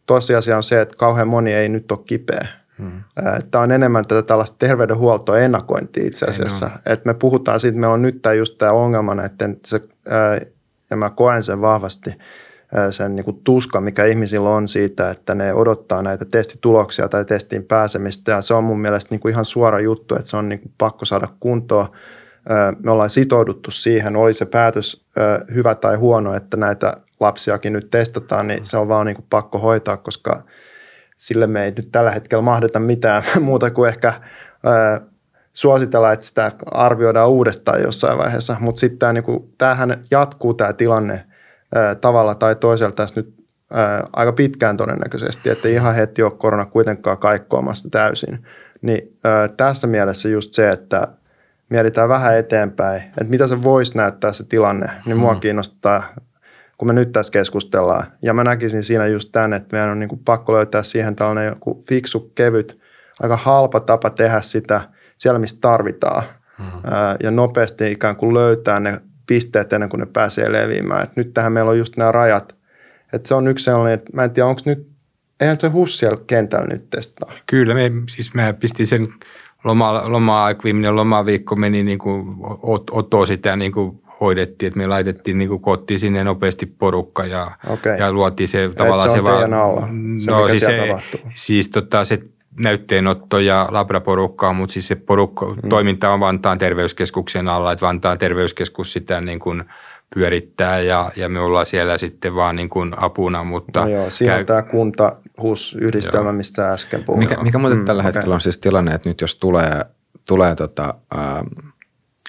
tosiasia 0.05 0.57
on 0.57 0.63
se, 0.63 0.81
että 0.81 0.95
kauhean 0.97 1.27
moni 1.27 1.53
ei 1.53 1.69
nyt 1.69 1.91
ole 1.91 1.99
kipeä. 2.05 2.47
Hmm. 2.77 3.03
Tämä 3.51 3.63
on 3.63 3.71
enemmän 3.71 4.05
tätä 4.07 4.21
tällaista 4.21 4.55
terveydenhuoltoa 4.59 5.37
ennakointia 5.37 6.07
itse 6.07 6.25
asiassa. 6.25 6.69
Että 6.85 7.09
me 7.09 7.13
puhutaan 7.13 7.59
siitä, 7.59 7.71
että 7.71 7.79
meillä 7.79 7.93
on 7.93 8.01
nyt 8.01 8.21
tämä 8.21 8.33
just 8.33 8.57
tämä 8.57 8.71
ongelma, 8.71 9.23
että 9.25 9.49
se 9.65 9.81
ja 10.91 10.97
mä 10.97 11.09
koen 11.09 11.43
sen 11.43 11.61
vahvasti 11.61 12.15
sen 12.91 13.15
niin 13.15 13.25
kuin 13.25 13.41
tuska, 13.43 13.81
mikä 13.81 14.05
ihmisillä 14.05 14.49
on 14.49 14.67
siitä, 14.67 15.11
että 15.11 15.35
ne 15.35 15.53
odottaa 15.53 16.01
näitä 16.01 16.25
testituloksia 16.25 17.09
tai 17.09 17.25
testiin 17.25 17.63
pääsemistä. 17.63 18.31
Ja 18.31 18.41
se 18.41 18.53
on 18.53 18.63
mun 18.63 18.81
mielestä 18.81 19.07
niin 19.11 19.19
kuin 19.19 19.31
ihan 19.31 19.45
suora 19.45 19.79
juttu, 19.79 20.15
että 20.15 20.27
se 20.27 20.37
on 20.37 20.49
niin 20.49 20.59
kuin 20.59 20.73
pakko 20.77 21.05
saada 21.05 21.27
kuntoon. 21.39 21.87
Me 22.83 22.91
ollaan 22.91 23.09
sitouduttu 23.09 23.71
siihen, 23.71 24.15
oli 24.15 24.33
se 24.33 24.45
päätös 24.45 25.05
hyvä 25.53 25.75
tai 25.75 25.95
huono, 25.95 26.35
että 26.35 26.57
näitä 26.57 26.97
lapsiakin 27.19 27.73
nyt 27.73 27.89
testataan, 27.89 28.47
niin 28.47 28.65
se 28.65 28.77
on 28.77 28.87
vaan 28.87 29.05
niin 29.05 29.15
kuin 29.15 29.25
pakko 29.29 29.59
hoitaa, 29.59 29.97
koska 29.97 30.43
sille 31.17 31.47
me 31.47 31.63
ei 31.63 31.71
nyt 31.71 31.89
tällä 31.91 32.11
hetkellä 32.11 32.41
mahdeta 32.41 32.79
mitään 32.79 33.23
muuta 33.41 33.71
kuin 33.71 33.89
ehkä 33.89 34.13
suositella, 35.53 36.11
että 36.11 36.25
sitä 36.25 36.51
arvioidaan 36.65 37.29
uudestaan 37.29 37.81
jossain 37.81 38.17
vaiheessa, 38.17 38.57
mutta 38.59 38.79
sitten 38.79 38.99
tämä, 38.99 39.13
niin 39.13 39.23
kuin, 39.23 39.53
tämähän 39.57 40.03
jatkuu 40.11 40.53
tämä 40.53 40.73
tilanne 40.73 41.23
ää, 41.75 41.95
tavalla 41.95 42.35
tai 42.35 42.55
toisella 42.55 42.91
tässä 42.91 43.21
nyt 43.21 43.33
ää, 43.73 44.07
aika 44.13 44.33
pitkään 44.33 44.77
todennäköisesti, 44.77 45.49
että 45.49 45.67
ihan 45.67 45.95
heti 45.95 46.23
ole 46.23 46.31
korona 46.31 46.65
kuitenkaan 46.65 47.17
kaikkoamassa 47.17 47.89
täysin. 47.89 48.45
Niin 48.81 49.17
ää, 49.23 49.47
tässä 49.47 49.87
mielessä 49.87 50.29
just 50.29 50.53
se, 50.53 50.69
että 50.69 51.07
mietitään 51.69 52.09
vähän 52.09 52.37
eteenpäin, 52.37 53.01
että 53.01 53.23
mitä 53.23 53.47
se 53.47 53.63
voisi 53.63 53.97
näyttää 53.97 54.33
se 54.33 54.47
tilanne, 54.47 54.89
niin 55.05 55.17
mua 55.17 55.33
mm. 55.33 55.39
kiinnostaa, 55.39 56.03
kun 56.77 56.87
me 56.87 56.93
nyt 56.93 57.11
tässä 57.11 57.31
keskustellaan. 57.31 58.03
Ja 58.21 58.33
mä 58.33 58.43
näkisin 58.43 58.83
siinä 58.83 59.07
just 59.07 59.29
tämän, 59.31 59.53
että 59.53 59.67
meidän 59.71 59.91
on 59.91 59.99
niin 59.99 60.09
kuin 60.09 60.21
pakko 60.25 60.53
löytää 60.53 60.83
siihen 60.83 61.15
tällainen 61.15 61.45
joku 61.45 61.83
fiksu, 61.87 62.31
kevyt, 62.35 62.79
aika 63.19 63.37
halpa 63.37 63.79
tapa 63.79 64.09
tehdä 64.09 64.41
sitä 64.41 64.81
siellä, 65.21 65.39
missä 65.39 65.57
tarvitaan. 65.61 66.23
Mm. 66.59 66.65
Ja 67.23 67.31
nopeasti 67.31 67.91
ikään 67.91 68.15
kuin 68.15 68.33
löytää 68.33 68.79
ne 68.79 69.01
pisteet 69.27 69.73
ennen 69.73 69.89
kuin 69.89 69.99
ne 69.99 70.05
pääsee 70.05 70.51
leviämään. 70.51 71.03
Et 71.03 71.15
nyt 71.15 71.33
tähän 71.33 71.53
meillä 71.53 71.71
on 71.71 71.77
just 71.77 71.97
nämä 71.97 72.11
rajat. 72.11 72.55
Et 73.13 73.25
se 73.25 73.35
on 73.35 73.47
yksi 73.47 73.65
sellainen, 73.65 73.93
että 73.93 74.09
mä 74.13 74.23
en 74.23 74.31
tiedä, 74.31 74.47
onko 74.47 74.61
nyt, 74.65 74.87
eihän 75.39 75.59
se 75.59 75.67
HUS 75.67 75.97
siellä 75.97 76.17
kentällä 76.27 76.67
nyt 76.67 76.89
testaa. 76.89 77.31
Kyllä, 77.45 77.73
me, 77.73 77.91
siis 78.09 78.33
mä 78.33 78.53
pistin 78.53 78.87
sen 78.87 79.07
loma, 79.63 80.11
loma 80.11 80.47
viimeinen 80.63 80.95
lomaviikko 80.95 81.55
meni 81.55 81.83
niin 81.83 81.99
kuin 81.99 82.37
Otto 82.91 83.25
sitä 83.25 83.55
niin 83.55 83.71
kuin 83.71 84.01
hoidettiin, 84.21 84.67
että 84.67 84.77
me 84.77 84.87
laitettiin 84.87 85.37
niin 85.37 85.49
kuin 85.49 85.61
kotiin 85.61 85.99
sinne 85.99 86.23
nopeasti 86.23 86.65
porukka 86.65 87.25
ja, 87.25 87.51
okay. 87.69 87.97
ja 87.97 88.13
luotiin 88.13 88.49
se 88.49 88.69
tavallaan 88.77 89.09
se, 89.09 89.15
se 89.15 89.23
vaan. 89.23 89.53
Alla, 89.53 89.87
se, 90.17 90.31
no, 90.31 90.47
siis, 90.47 90.61
se, 90.61 90.95
siis 91.35 91.69
tota, 91.69 92.05
se 92.05 92.19
näytteenotto 92.59 93.39
ja 93.39 93.67
labraporukkaa, 93.71 94.53
mutta 94.53 94.73
siis 94.73 94.87
se 94.87 94.95
porukka, 94.95 95.45
mm. 95.45 95.69
toiminta 95.69 96.13
on 96.13 96.19
Vantaan 96.19 96.57
terveyskeskuksen 96.57 97.47
alla, 97.47 97.71
että 97.71 97.85
Vantaan 97.85 98.17
terveyskeskus 98.17 98.93
sitä 98.93 99.21
niin 99.21 99.39
kuin 99.39 99.63
pyörittää 100.13 100.79
ja, 100.79 101.11
ja 101.15 101.29
me 101.29 101.39
ollaan 101.39 101.65
siellä 101.65 101.97
sitten 101.97 102.35
vaan 102.35 102.55
niin 102.55 102.69
kuin 102.69 102.93
apuna. 102.97 103.43
Mutta 103.43 103.81
no 103.81 103.91
joo, 103.91 104.09
siinä 104.09 104.33
käy... 104.33 104.39
on 104.39 104.45
tämä 104.45 104.61
kunta 104.61 105.15
HUS-yhdistelmä, 105.41 106.29
joo. 106.29 106.33
mistä 106.33 106.73
äsken 106.73 107.03
puhuin. 107.03 107.19
Mikä, 107.19 107.41
mikä 107.43 107.57
muuten 107.57 107.79
mm, 107.79 107.85
tällä 107.85 108.01
okay. 108.01 108.13
hetkellä 108.13 108.35
on 108.35 108.41
siis 108.41 108.57
tilanne, 108.57 108.95
että 108.95 109.09
nyt 109.09 109.21
jos 109.21 109.35
tulee, 109.35 109.85
tulee 110.25 110.55
tota, 110.55 110.93
äh, 111.15 111.21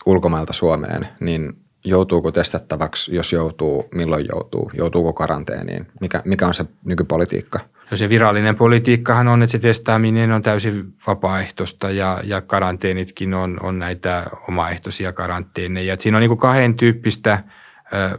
ulkomailta 0.07 0.53
Suomeen, 0.53 1.09
niin 1.20 1.61
joutuuko 1.85 2.33
testattavaksi, 2.33 3.14
jos 3.14 3.33
joutuu, 3.33 3.89
milloin 3.95 4.26
joutuu, 4.33 4.70
joutuuko 4.74 5.12
karanteeniin? 5.12 5.87
Mikä, 6.01 6.22
mikä 6.24 6.47
on 6.47 6.55
se 6.55 6.64
nykypolitiikka? 6.85 7.61
No 7.91 7.97
se 7.97 8.09
virallinen 8.09 8.57
politiikkahan 8.57 9.28
on, 9.28 9.43
että 9.43 9.53
se 9.53 9.59
testaaminen 9.59 10.33
on 10.33 10.43
täysin 10.43 10.95
vapaaehtoista 11.07 11.91
ja, 11.91 12.20
ja 12.24 12.41
karanteenitkin 12.41 13.35
on, 13.35 13.61
on 13.62 13.78
näitä 13.78 14.26
omaehtoisia 14.49 15.12
karanteeneja. 15.12 15.95
Et 15.95 16.01
siinä 16.01 16.16
on 16.16 16.22
niin 16.22 16.39
kahden 16.39 16.74
tyyppistä 16.74 17.45
ö, 17.93 18.18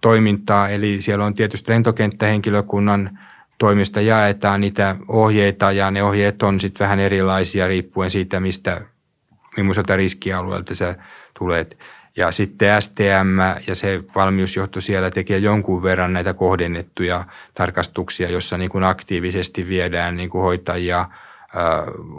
toimintaa, 0.00 0.68
eli 0.68 1.02
siellä 1.02 1.24
on 1.24 1.34
tietysti 1.34 1.72
lentokenttähenkilökunnan 1.72 3.18
toimista 3.58 4.00
jaetaan 4.00 4.60
niitä 4.60 4.96
ohjeita 5.08 5.72
ja 5.72 5.90
ne 5.90 6.02
ohjeet 6.02 6.42
on 6.42 6.60
sitten 6.60 6.84
vähän 6.84 7.00
erilaisia 7.00 7.68
riippuen 7.68 8.10
siitä, 8.10 8.40
mistä, 8.40 8.80
millaiselta 9.56 9.96
riskialueelta 9.96 10.74
sä 10.74 10.94
tulet. 11.38 11.78
Ja 12.16 12.32
sitten 12.32 12.82
STM 12.82 13.38
ja 13.66 13.74
se 13.74 14.00
valmiusjohto 14.14 14.80
siellä 14.80 15.10
tekee 15.10 15.38
jonkun 15.38 15.82
verran 15.82 16.12
näitä 16.12 16.34
kohdennettuja 16.34 17.24
tarkastuksia, 17.54 18.30
jossa 18.30 18.58
niin 18.58 18.70
kuin 18.70 18.84
aktiivisesti 18.84 19.68
viedään 19.68 20.16
niin 20.16 20.30
kuin 20.30 20.42
hoitajia 20.42 21.08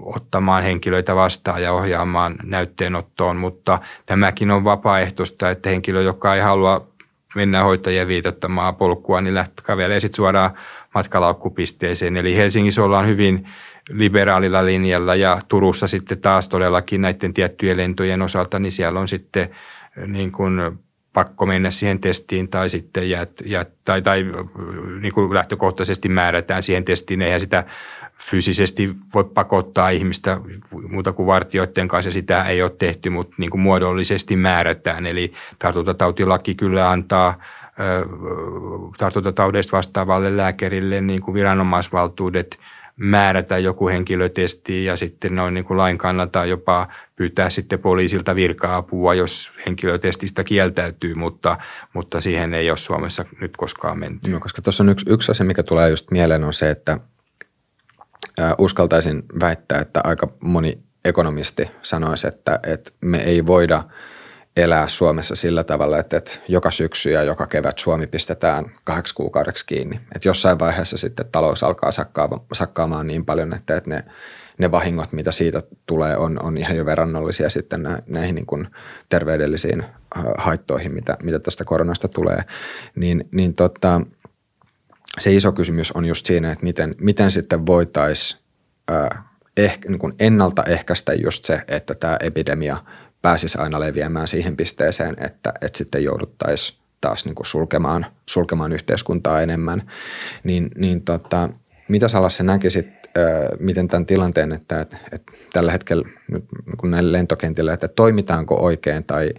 ottamaan 0.01 0.63
henkilöitä 0.63 1.15
vastaan 1.15 1.63
ja 1.63 1.73
ohjaamaan 1.73 2.35
näytteenottoon, 2.43 3.37
mutta 3.37 3.79
tämäkin 4.05 4.51
on 4.51 4.63
vapaaehtoista, 4.63 5.49
että 5.49 5.69
henkilö, 5.69 6.01
joka 6.01 6.35
ei 6.35 6.41
halua 6.41 6.87
mennä 7.35 7.63
hoitajien 7.63 8.07
viitottamaan 8.07 8.75
polkua, 8.75 9.21
niin 9.21 9.35
lähtee 9.35 9.65
kävelee 9.65 9.99
sitten 9.99 10.15
suoraan 10.15 10.51
matkalaukkupisteeseen. 10.93 12.17
Eli 12.17 12.37
Helsingissä 12.37 12.83
ollaan 12.83 13.07
hyvin 13.07 13.47
liberaalilla 13.89 14.65
linjalla 14.65 15.15
ja 15.15 15.41
Turussa 15.47 15.87
sitten 15.87 16.21
taas 16.21 16.47
todellakin 16.47 17.01
näiden 17.01 17.33
tiettyjen 17.33 17.77
lentojen 17.77 18.21
osalta, 18.21 18.59
niin 18.59 18.71
siellä 18.71 18.99
on 18.99 19.07
sitten 19.07 19.49
niin 20.07 20.31
kuin 20.31 20.59
pakko 21.13 21.45
mennä 21.45 21.71
siihen 21.71 21.99
testiin 21.99 22.47
tai 22.47 22.69
sitten 22.69 23.09
jät, 23.09 23.31
jät, 23.45 23.69
tai, 23.85 24.01
tai 24.01 24.25
niin 25.01 25.13
kuin 25.13 25.33
lähtökohtaisesti 25.33 26.09
määrätään 26.09 26.63
siihen 26.63 26.85
testiin. 26.85 27.21
Eihän 27.21 27.41
sitä 27.41 27.63
fyysisesti 28.21 28.95
voi 29.13 29.23
pakottaa 29.23 29.89
ihmistä 29.89 30.41
muuta 30.89 31.13
kuin 31.13 31.27
vartioiden 31.27 31.87
kanssa. 31.87 32.11
Sitä 32.11 32.43
ei 32.43 32.61
ole 32.61 32.75
tehty, 32.79 33.09
mutta 33.09 33.35
niin 33.37 33.49
kuin 33.49 33.61
muodollisesti 33.61 34.35
määrätään. 34.35 35.05
Eli 35.05 35.33
tartuntatautilaki 35.59 36.55
kyllä 36.55 36.89
antaa 36.89 37.43
tartuntataudeista 38.97 39.77
vastaavalle 39.77 40.37
lääkärille 40.37 41.01
niin 41.01 41.21
kuin 41.21 41.35
viranomaisvaltuudet– 41.35 42.57
määrätä 42.95 43.57
joku 43.57 43.87
henkilötesti 43.87 44.85
ja 44.85 44.97
sitten 44.97 45.35
noin 45.35 45.53
niin 45.53 45.65
kuin 45.65 45.77
lain 45.77 45.97
kannalta 45.97 46.45
jopa 46.45 46.87
pyytää 47.15 47.49
sitten 47.49 47.79
poliisilta 47.79 48.35
virka-apua, 48.35 49.13
jos 49.13 49.51
henkilötestistä 49.65 50.43
kieltäytyy, 50.43 51.13
mutta, 51.13 51.57
mutta 51.93 52.21
siihen 52.21 52.53
ei 52.53 52.69
ole 52.69 52.77
Suomessa 52.77 53.25
nyt 53.41 53.57
koskaan 53.57 53.99
menty. 53.99 54.31
No, 54.31 54.39
koska 54.39 54.61
tuossa 54.61 54.83
on 54.83 54.89
yksi, 54.89 55.05
yksi 55.09 55.31
asia, 55.31 55.45
mikä 55.45 55.63
tulee 55.63 55.89
just 55.89 56.11
mieleen 56.11 56.43
on 56.43 56.53
se, 56.53 56.69
että 56.69 56.99
uskaltaisin 58.57 59.23
väittää, 59.39 59.79
että 59.79 60.01
aika 60.03 60.27
moni 60.39 60.73
ekonomisti 61.05 61.71
sanoisi, 61.81 62.27
että, 62.27 62.59
että 62.67 62.91
me 63.01 63.17
ei 63.17 63.45
voida– 63.45 63.83
elää 64.57 64.87
Suomessa 64.87 65.35
sillä 65.35 65.63
tavalla, 65.63 65.99
että, 65.99 66.17
että 66.17 66.31
joka 66.47 66.71
syksy 66.71 67.09
ja 67.11 67.23
joka 67.23 67.47
kevät 67.47 67.79
Suomi 67.79 68.07
pistetään 68.07 68.71
kahdeksi 68.83 69.15
kuukaudeksi 69.15 69.65
kiinni. 69.65 69.95
Että 70.15 70.27
jossain 70.27 70.59
vaiheessa 70.59 70.97
sitten 70.97 71.25
talous 71.31 71.63
alkaa 71.63 71.89
sakkaamaan 72.53 73.07
niin 73.07 73.25
paljon, 73.25 73.53
että, 73.53 73.77
että 73.77 73.89
ne, 73.89 74.03
ne 74.57 74.71
vahingot, 74.71 75.11
mitä 75.13 75.31
siitä 75.31 75.61
tulee, 75.85 76.17
on, 76.17 76.39
on 76.43 76.57
ihan 76.57 76.77
jo 76.77 76.85
verrannollisia 76.85 77.49
sitten 77.49 77.87
näihin 78.07 78.35
niin 78.35 78.45
kuin 78.45 78.67
terveydellisiin 79.09 79.83
haittoihin, 80.37 80.93
mitä, 80.93 81.17
mitä 81.23 81.39
tästä 81.39 81.63
koronasta 81.63 82.07
tulee. 82.07 82.43
Niin, 82.95 83.27
niin 83.31 83.55
tota, 83.55 84.01
se 85.19 85.33
iso 85.33 85.51
kysymys 85.51 85.91
on 85.91 86.05
just 86.05 86.25
siinä, 86.25 86.51
että 86.51 86.63
miten, 86.63 86.95
miten 87.01 87.31
sitten 87.31 87.65
voitaisiin 87.65 88.41
eh, 89.57 89.79
niin 89.87 90.13
ennaltaehkäistä 90.19 91.13
just 91.13 91.45
se, 91.45 91.61
että 91.67 91.95
tämä 91.95 92.17
epidemia– 92.21 92.77
pääsisi 93.25 93.57
aina 93.57 93.79
leviämään 93.79 94.27
siihen 94.27 94.57
pisteeseen, 94.57 95.15
että, 95.17 95.53
että 95.61 95.77
sitten 95.77 96.03
jouduttaisiin 96.03 96.79
taas 97.01 97.25
niin 97.25 97.35
kuin 97.35 97.45
sulkemaan, 97.45 98.05
sulkemaan 98.25 98.71
yhteiskuntaa 98.71 99.41
enemmän. 99.41 99.91
Niin, 100.43 100.71
niin 100.77 101.01
tota, 101.01 101.49
mitä 101.87 102.07
sä 102.07 102.21
Lasse 102.21 102.43
näkisit, 102.43 102.87
miten 103.59 103.87
tämän 103.87 104.05
tilanteen, 104.05 104.51
että, 104.51 104.81
että, 104.81 104.97
että 105.11 105.31
tällä 105.53 105.71
hetkellä 105.71 106.09
nyt 106.31 106.45
kun 106.77 106.91
näille 106.91 107.11
lentokentillä, 107.11 107.73
että 107.73 107.87
toimitaanko 107.87 108.55
oikein 108.55 109.03
tai, 109.03 109.33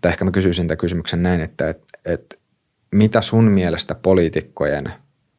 tai 0.00 0.10
ehkä 0.10 0.24
mä 0.24 0.30
kysyisin 0.30 0.68
tämän 0.68 0.78
kysymyksen 0.78 1.22
näin, 1.22 1.40
että, 1.40 1.68
että, 1.68 1.98
että 2.04 2.36
mitä 2.90 3.22
sun 3.22 3.44
mielestä 3.44 3.94
poliitikkojen 3.94 4.92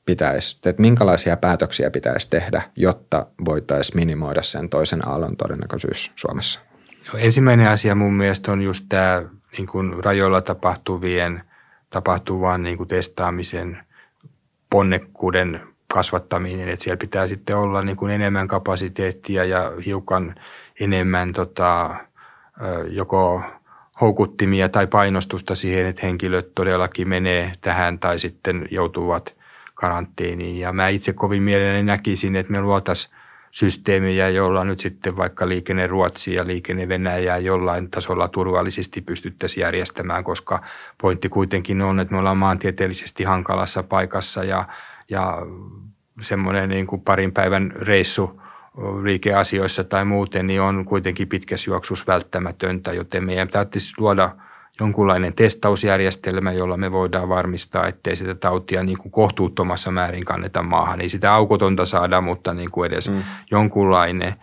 pitäisi, 0.06 0.58
että 0.66 0.82
minkälaisia 0.82 1.38
päätöksiä 1.38 1.92
pitäisi 1.92 2.30
tehdä, 2.30 2.62
jotta 2.76 3.28
voitaisiin 3.46 3.96
minimoida 3.96 4.42
sen 4.44 4.70
toisen 4.70 5.08
aallon 5.08 5.38
todennäköisyys 5.38 6.12
Suomessa? 6.16 6.69
Ensimmäinen 7.18 7.68
asia 7.68 7.96
mun 7.96 8.14
mielestä 8.14 8.52
on 8.52 8.62
just 8.62 8.86
tämä 8.90 9.24
niin 9.58 9.68
kuin 9.68 10.04
rajoilla 10.04 10.42
tapahtuvien, 10.42 11.44
tapahtuvan 11.90 12.64
niin 12.64 12.78
kuin 12.78 12.88
testaamisen 12.88 13.80
ponnekkuuden 14.70 15.62
kasvattaminen, 15.94 16.70
että 16.70 16.84
siellä 16.84 16.98
pitää 16.98 17.28
sitten 17.28 17.58
olla 17.58 17.82
niin 17.82 17.98
kuin 17.98 18.12
enemmän 18.12 18.48
kapasiteettia 18.48 19.46
ja 19.46 19.72
hiukan 19.86 20.36
enemmän 20.80 21.34
tota, 21.34 21.96
joko 22.90 23.44
houkuttimia 24.02 24.70
tai 24.70 24.88
painostusta 24.88 25.56
siihen, 25.56 25.86
että 25.86 26.06
henkilöt 26.06 26.56
todellakin 26.56 27.10
menee 27.10 27.54
tähän 27.62 28.00
tai 28.00 28.20
sitten 28.20 28.68
joutuvat 28.72 29.36
karanteeniin. 29.76 30.60
Ja 30.60 30.74
mä 30.74 30.88
itse 30.88 31.14
kovin 31.14 31.44
mielelläni 31.44 31.84
näkisin, 31.84 32.36
että 32.36 32.52
me 32.52 32.62
luotaisiin 32.62 33.19
systeemejä, 33.52 34.30
joilla 34.30 34.64
nyt 34.64 34.80
sitten 34.80 35.18
vaikka 35.18 35.48
liikenne 35.50 35.88
Ruotsia 35.88 36.36
ja 36.36 36.48
liikenne 36.48 36.88
Venäjää 36.88 37.38
jollain 37.38 37.92
tasolla 37.92 38.28
turvallisesti 38.28 39.02
pystyttäisiin 39.02 39.62
järjestämään, 39.62 40.24
koska 40.24 40.62
pointti 41.02 41.30
kuitenkin 41.30 41.82
on, 41.82 42.00
että 42.00 42.14
me 42.14 42.20
ollaan 42.20 42.38
maantieteellisesti 42.38 43.24
hankalassa 43.24 43.84
paikassa 43.84 44.44
ja, 44.44 44.68
ja 45.10 45.38
semmoinen 46.22 46.70
niin 46.70 46.88
kuin 46.88 47.02
parin 47.02 47.32
päivän 47.32 47.72
reissu 47.76 48.42
liikeasioissa 49.04 49.84
tai 49.84 50.06
muuten, 50.06 50.48
niin 50.48 50.62
on 50.62 50.86
kuitenkin 50.86 51.28
pitkässä 51.28 51.72
juoksussa 51.72 52.06
välttämätöntä, 52.08 52.94
joten 52.94 53.24
meidän 53.24 53.48
täytyisi 53.48 53.94
luoda– 53.98 54.30
jonkunlainen 54.80 55.34
testausjärjestelmä, 55.34 56.52
jolla 56.52 56.78
me 56.78 56.92
voidaan 56.92 57.30
varmistaa, 57.30 57.88
ettei 57.88 58.16
sitä 58.16 58.36
tautia 58.36 58.84
niin 58.84 58.98
kuin 58.98 59.12
kohtuuttomassa 59.12 59.92
määrin 59.92 60.26
kanneta 60.26 60.64
maahan. 60.64 61.02
Ei 61.02 61.10
sitä 61.10 61.34
aukotonta 61.34 61.86
saada, 61.86 62.22
mutta 62.22 62.54
niin 62.54 62.72
kuin 62.72 62.88
edes 62.92 63.10
mm. 63.10 63.24
jonkunlainen. 63.52 64.34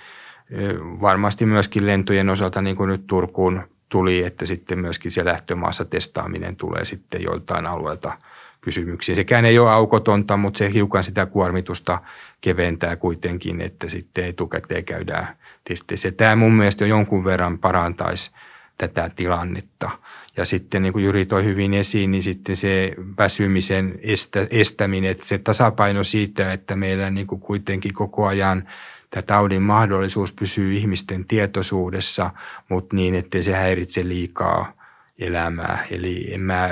Varmasti 1.01 1.47
myöskin 1.47 1.87
lentojen 1.87 2.31
osalta, 2.31 2.63
niin 2.63 2.77
kuin 2.77 2.89
nyt 2.89 3.07
Turkuun 3.07 3.63
tuli, 3.89 4.25
että 4.25 4.47
sitten 4.47 4.79
myöskin 4.79 5.13
se 5.13 5.25
lähtömaassa 5.25 5.85
testaaminen 5.85 6.57
tulee 6.57 6.85
sitten 6.85 7.23
joiltain 7.23 7.67
alueelta 7.67 8.13
kysymyksiin. 8.61 9.17
Sekään 9.17 9.45
ei 9.45 9.59
ole 9.59 9.71
aukotonta, 9.71 10.37
mutta 10.37 10.59
se 10.59 10.73
hiukan 10.73 11.05
sitä 11.05 11.27
kuormitusta 11.27 11.99
keventää 12.41 12.97
kuitenkin, 12.97 13.61
että 13.61 13.89
sitten 13.89 14.25
etukäteen 14.25 14.85
käydään 14.85 15.37
testeissä. 15.65 16.13
Tämä 16.13 16.37
mun 16.37 16.53
mielestä 16.53 16.85
jo 16.85 16.89
jonkun 16.89 17.25
verran 17.25 17.59
parantaisi 17.59 18.31
tätä 18.79 19.11
tilannetta. 19.17 19.91
Ja 20.37 20.45
sitten 20.45 20.83
niin 20.83 20.93
kuin 20.93 21.05
Juri 21.05 21.27
toi 21.27 21.45
hyvin 21.45 21.75
esiin, 21.75 22.11
niin 22.11 22.23
sitten 22.23 22.57
se 22.57 22.95
väsymisen 23.19 23.99
estä, 24.03 24.47
estäminen, 24.51 25.11
että 25.11 25.27
se 25.27 25.39
tasapaino 25.39 26.05
siitä, 26.05 26.53
että 26.53 26.77
meillä 26.77 27.11
niin 27.11 27.27
kuin 27.27 27.41
kuitenkin 27.41 27.95
koko 27.95 28.27
ajan 28.27 28.69
tämä 29.11 29.23
taudin 29.23 29.63
mahdollisuus 29.63 30.33
pysyy 30.33 30.75
ihmisten 30.75 31.25
tietoisuudessa, 31.25 32.31
mutta 32.69 32.97
niin, 32.97 33.15
ettei 33.15 33.43
se 33.43 33.53
häiritse 33.53 34.09
liikaa 34.09 34.73
elämää. 35.19 35.87
Eli 35.91 36.35
en 36.35 36.41
mä, 36.41 36.71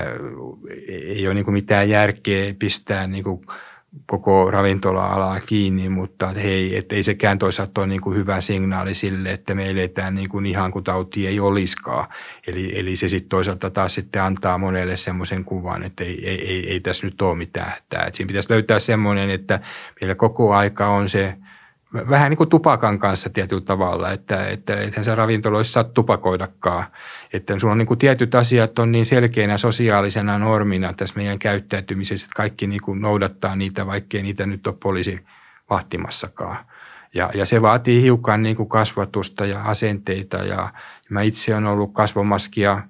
ei 0.89 1.27
ole 1.27 1.35
niin 1.35 1.45
kuin 1.45 1.53
mitään 1.53 1.89
järkeä 1.89 2.55
pistää 2.59 3.07
niin 3.07 3.25
kuin 3.25 3.47
koko 4.07 4.51
ravintola-alaa 4.51 5.41
kiinni, 5.41 5.89
mutta 5.89 6.29
hei, 6.29 6.77
et 6.77 6.93
ei 6.93 7.03
sekään 7.03 7.39
toisaalta 7.39 7.81
ole 7.81 7.87
niin 7.87 8.01
kuin 8.01 8.17
hyvä 8.17 8.41
signaali 8.41 8.95
sille, 8.95 9.33
että 9.33 9.55
me 9.55 9.71
eletään 9.71 10.15
niin 10.15 10.29
kuin 10.29 10.47
ihan 10.47 10.73
kuin 10.73 10.85
tauti 10.85 11.27
ei 11.27 11.41
oliskaan. 11.41 12.09
Eli, 12.47 12.79
eli 12.79 12.97
se 12.97 13.09
sitten 13.09 13.29
toisaalta 13.29 13.71
taas 13.71 13.95
sitten 13.95 14.23
antaa 14.23 14.59
monelle 14.59 14.97
semmoisen 14.97 15.45
kuvan, 15.45 15.83
että 15.83 16.05
ei, 16.05 16.29
ei, 16.29 16.49
ei, 16.49 16.71
ei 16.71 16.81
tässä 16.81 17.07
nyt 17.07 17.23
ole 17.23 17.37
mitään 17.37 17.71
hätää. 17.71 18.09
siinä 18.13 18.29
pitäisi 18.29 18.51
löytää 18.51 18.79
semmoinen, 18.79 19.31
että 19.31 19.61
meillä 20.01 20.15
koko 20.15 20.55
aika 20.55 20.89
on 20.89 21.09
se– 21.09 21.35
vähän 21.95 22.31
niin 22.31 22.39
kuin 22.39 22.51
tupakan 22.51 22.99
kanssa 22.99 23.31
tietyllä 23.31 23.63
tavalla, 23.63 24.11
että, 24.11 24.49
että 24.49 24.81
ethän 24.81 25.05
se 25.05 25.15
ravintoloissa 25.15 25.73
saa 25.73 25.85
tupakoidakaan. 25.85 26.85
Että 27.33 27.59
sulla 27.59 27.73
on 27.73 27.79
niin 27.79 27.87
kuin 27.87 27.99
tietyt 27.99 28.35
asiat 28.35 28.79
on 28.79 28.93
niin 28.93 29.07
selkeänä 29.07 29.59
sosiaalisena 29.59 30.39
normina 30.39 30.93
tässä 30.93 31.15
meidän 31.17 31.39
käyttäytymisessä, 31.39 32.25
että 32.25 32.37
kaikki 32.37 32.67
niin 32.67 32.81
kuin 32.81 33.01
noudattaa 33.01 33.57
niitä, 33.57 33.87
vaikkei 33.87 34.23
niitä 34.23 34.47
nyt 34.47 34.67
ole 34.67 34.77
poliisi 34.83 35.25
vahtimassakaan. 35.71 36.57
Ja, 37.15 37.31
ja 37.35 37.47
se 37.47 37.63
vaatii 37.63 38.03
hiukan 38.03 38.43
niin 38.43 38.57
kuin 38.57 38.69
kasvatusta 38.69 39.47
ja 39.47 39.63
asenteita 39.63 40.37
ja 40.37 40.73
mä 41.11 41.23
itse 41.23 41.55
olen 41.55 41.67
ollut 41.67 41.95
kasvomaskia 41.95 42.83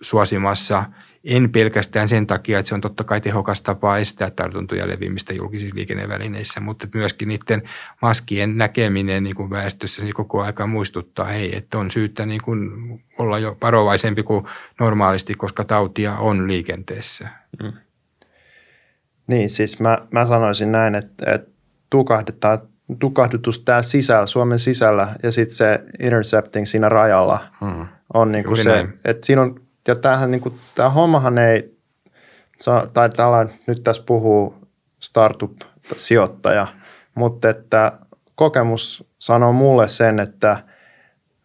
suosimassa– 0.00 0.84
en 1.26 1.50
pelkästään 1.50 2.08
sen 2.08 2.26
takia, 2.26 2.58
että 2.58 2.68
se 2.68 2.74
on 2.74 2.80
totta 2.80 3.04
kai 3.04 3.20
tehokas 3.20 3.62
tapa 3.62 3.98
estää 3.98 4.30
tartuntoja 4.30 4.88
levimistä 4.88 5.32
julkisissa 5.32 5.76
liikennevälineissä, 5.76 6.60
mutta 6.60 6.86
myöskin 6.94 7.28
niiden 7.28 7.62
maskien 8.02 8.58
näkeminen 8.58 9.24
niin 9.24 9.36
kuin 9.36 9.50
väestössä 9.50 10.02
niin 10.02 10.14
koko 10.14 10.42
aika 10.42 10.66
muistuttaa, 10.66 11.26
hei, 11.26 11.56
että 11.56 11.78
on 11.78 11.90
syytä 11.90 12.26
niin 12.26 12.42
kuin 12.42 12.70
olla 13.18 13.38
jo 13.38 13.56
varovaisempi 13.62 14.22
kuin 14.22 14.46
normaalisti, 14.80 15.34
koska 15.34 15.64
tautia 15.64 16.16
on 16.16 16.48
liikenteessä. 16.48 17.28
Mm. 17.62 17.72
Niin, 19.26 19.50
siis 19.50 19.80
mä, 19.80 19.98
mä 20.10 20.26
sanoisin 20.26 20.72
näin, 20.72 20.94
että, 20.94 21.34
että 21.34 21.50
tukahdetaan 21.90 22.58
tukahdutus 22.98 23.58
täällä 23.58 23.82
sisällä, 23.82 24.26
Suomen 24.26 24.58
sisällä 24.58 25.08
ja 25.22 25.32
sitten 25.32 25.56
se 25.56 25.80
intercepting 26.00 26.66
siinä 26.66 26.88
rajalla 26.88 27.46
hmm. 27.60 27.86
on 28.14 28.32
niin 28.32 28.44
kuin 28.44 28.62
se, 28.62 28.88
että 29.04 29.26
siinä 29.26 29.42
on 29.42 29.65
ja 29.86 29.94
tämähän, 29.94 30.30
niin 30.30 30.40
kuin, 30.40 30.54
tämä 30.74 30.90
hommahan 30.90 31.38
ei, 31.38 31.76
tai 32.92 33.10
tällä 33.10 33.46
nyt 33.66 33.84
tässä 33.84 34.02
puhuu 34.06 34.54
startup-sijoittaja, 35.00 36.66
mutta 37.14 37.48
että 37.50 37.92
kokemus 38.34 39.04
sanoo 39.18 39.52
mulle 39.52 39.88
sen, 39.88 40.20
että 40.20 40.62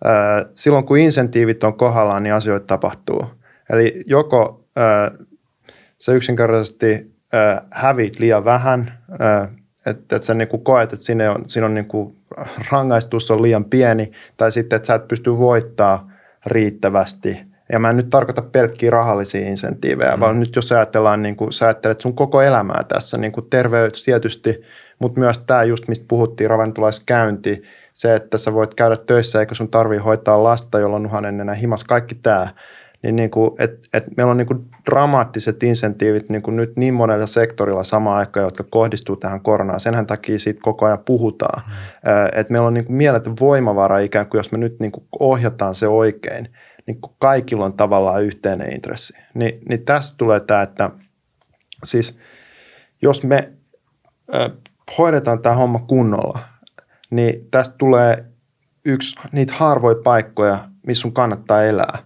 ää, 0.04 0.46
silloin 0.56 0.86
kun 0.86 0.98
insentiivit 0.98 1.64
on 1.64 1.74
kohdallaan, 1.74 2.24
niin 2.24 2.34
asioita 2.34 2.66
tapahtuu. 2.66 3.26
Eli 3.70 4.04
joko 4.06 4.66
ää, 4.76 5.12
se 5.98 6.14
yksinkertaisesti 6.16 7.16
ää, 7.34 7.68
hävit 7.72 8.20
liian 8.20 8.46
vähän, 8.46 9.00
että 9.86 10.16
et 10.16 10.24
sä 10.24 10.34
niinku 10.34 10.58
koet, 10.58 10.94
että 10.94 11.06
siinä 11.06 11.32
on, 11.32 11.44
siinä 11.48 11.66
on 11.66 11.74
niinku, 11.74 12.16
rangaistus 12.72 13.32
on 13.32 13.42
liian 13.42 13.66
pieni, 13.66 14.12
tai 14.38 14.52
sitten, 14.52 14.78
että 14.78 14.88
sä 14.88 14.96
et 14.96 15.08
pysty 15.08 15.38
voittaa 15.38 16.12
riittävästi– 16.46 17.38
ja 17.72 17.80
mä 17.80 17.90
en 17.90 17.98
nyt 17.98 18.10
tarkoita 18.10 18.42
pelkkiä 18.42 18.90
rahallisia 18.90 19.48
insentiivejä, 19.48 20.16
mm. 20.16 20.20
vaan 20.20 20.40
nyt 20.40 20.56
jos 20.56 20.72
ajatellaan, 20.72 21.22
niin 21.22 21.36
kuin 21.36 21.54
sä 21.54 21.66
ajattelet 21.66 22.00
sun 22.00 22.16
koko 22.16 22.42
elämää 22.42 22.84
tässä, 22.88 23.18
niin 23.18 23.32
kuin 23.32 23.50
terveys 23.50 24.06
tietysti, 24.06 24.62
mutta 25.00 25.20
myös 25.20 25.40
tämä 25.40 25.64
just, 25.64 25.88
mistä 25.88 26.06
puhuttiin, 26.08 26.50
ravintolaiskäynti, 26.50 27.64
se, 27.94 28.16
että 28.16 28.38
sä 28.38 28.54
voit 28.54 28.74
käydä 28.74 28.98
töissä 28.98 29.40
eikä 29.40 29.56
sun 29.56 29.70
tarvii 29.70 30.00
hoitaa 30.00 30.44
lasta, 30.44 30.80
jolla 30.80 30.96
on 30.96 31.06
uhanen 31.06 31.42
enää 31.42 31.56
himas, 31.56 31.84
kaikki 31.84 32.16
tämä, 32.16 32.48
niin, 33.04 33.16
niin 33.16 33.32
kuin, 33.32 33.52
et, 33.60 33.80
et 33.94 34.04
meillä 34.18 34.32
on 34.32 34.38
niin 34.38 34.48
kuin 34.48 34.66
dramaattiset 34.90 35.64
insentiivit 35.64 36.30
niin 36.30 36.42
kuin 36.42 36.56
nyt 36.56 36.74
niin 36.76 36.94
monella 36.94 37.28
sektorilla 37.28 37.84
samaan 37.84 38.18
aikaan, 38.18 38.44
jotka 38.44 38.64
kohdistuu 38.70 39.16
tähän 39.16 39.42
koronaan. 39.42 39.80
Senhän 39.80 40.08
takia 40.08 40.40
siitä 40.40 40.60
koko 40.64 40.86
ajan 40.86 41.00
puhutaan. 41.06 41.64
Mm. 41.68 41.72
että 42.34 42.52
meillä 42.52 42.68
on 42.68 42.74
niin 42.74 42.86
kuin 42.86 42.96
mieletön 42.96 43.36
voimavara 43.40 44.00
ikään 44.00 44.28
kuin, 44.28 44.40
jos 44.40 44.52
me 44.52 44.58
nyt 44.58 44.80
niin 44.80 44.92
kuin 44.92 45.04
ohjataan 45.20 45.76
se 45.76 45.88
oikein– 45.88 46.50
niin 46.92 47.16
kaikilla 47.20 47.66
on 47.66 47.74
tavallaan 47.74 48.24
yhteinen 48.24 48.74
intressi. 48.74 49.14
Ni, 49.34 49.60
niin 49.70 49.86
tästä 49.86 50.18
tulee 50.18 50.40
tämä, 50.40 50.62
että 50.62 50.90
siis 51.84 52.18
jos 53.02 53.24
me 53.24 53.52
ö, 54.34 54.50
hoidetaan 54.98 55.42
tämä 55.42 55.56
homma 55.56 55.80
kunnolla, 55.80 56.40
niin 57.10 57.48
tästä 57.52 57.76
tulee 57.78 58.26
yksi 58.86 59.16
niitä 59.32 59.54
harvoja 59.54 59.96
paikkoja, 60.04 60.60
missä 60.88 61.02
sun 61.02 61.14
kannattaa 61.14 61.64
elää 61.64 61.98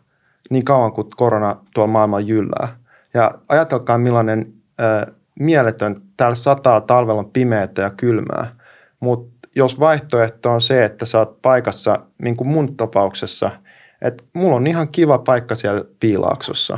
niin 0.50 0.66
kauan 0.66 0.94
kuin 0.94 1.08
korona 1.18 1.58
tuolla 1.74 1.92
maailmalla 1.92 2.28
jyllää. 2.28 2.68
Ja 3.14 3.32
ajatelkaa 3.50 3.98
millainen 3.98 4.54
ö, 4.82 5.14
mieletön, 5.40 6.02
täällä 6.18 6.36
sataa 6.36 6.82
talvella 6.82 7.20
on 7.20 7.32
pimeätä 7.32 7.82
ja 7.82 7.90
kylmää, 7.90 8.56
mutta 9.00 9.50
jos 9.56 9.80
vaihtoehto 9.80 10.52
on 10.52 10.62
se, 10.62 10.86
että 10.86 11.06
sä 11.06 11.20
oot 11.20 11.42
paikassa, 11.42 12.00
niin 12.22 12.38
kuin 12.38 12.48
mun 12.48 12.78
tapauksessa– 12.78 13.52
että 14.02 14.24
mulla 14.34 14.56
on 14.56 14.68
ihan 14.68 14.88
kiva 14.88 15.18
paikka 15.18 15.56
siellä 15.56 15.84
piilaaksossa. 16.00 16.78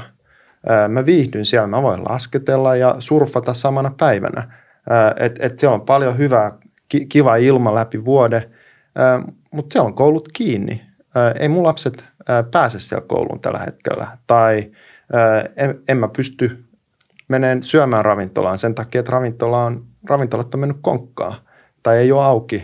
Mä 0.88 1.05
viihdyn 1.05 1.45
siellä, 1.45 1.68
mä 1.68 1.82
voin 1.82 2.03
lasketella 2.03 2.76
ja 2.76 2.95
surfata 2.99 3.53
samana 3.53 3.91
päivänä. 3.97 4.51
Että 5.18 5.45
et 5.45 5.59
siellä 5.59 5.76
on 5.76 5.82
paljon 5.82 6.18
hyvää, 6.18 6.51
kiva 7.09 7.36
ilma 7.36 7.76
läpi 7.76 8.05
vuode, 8.05 8.49
mutta 9.51 9.74
siellä 9.74 9.88
on 9.88 9.93
koulut 9.93 10.30
kiinni. 10.34 10.82
Ei 11.39 11.49
mun 11.49 11.63
lapset 11.63 12.05
pääse 12.51 12.80
siellä 12.80 13.05
kouluun 13.07 13.39
tällä 13.39 13.59
hetkellä. 13.59 14.07
Tai 14.28 14.72
en, 15.55 15.80
en 15.88 15.97
mä 15.97 16.07
pysty 16.07 16.63
meneen 17.28 17.63
syömään 17.63 18.05
ravintolaan 18.05 18.57
sen 18.57 18.76
takia, 18.76 18.99
että 18.99 19.11
ravintola 19.11 19.63
on, 19.63 19.86
ravintolat 20.09 20.53
on 20.53 20.59
mennyt 20.59 20.78
konkkaan 20.82 21.36
tai 21.84 21.97
ei 21.97 22.11
ole 22.11 22.23
auki 22.23 22.63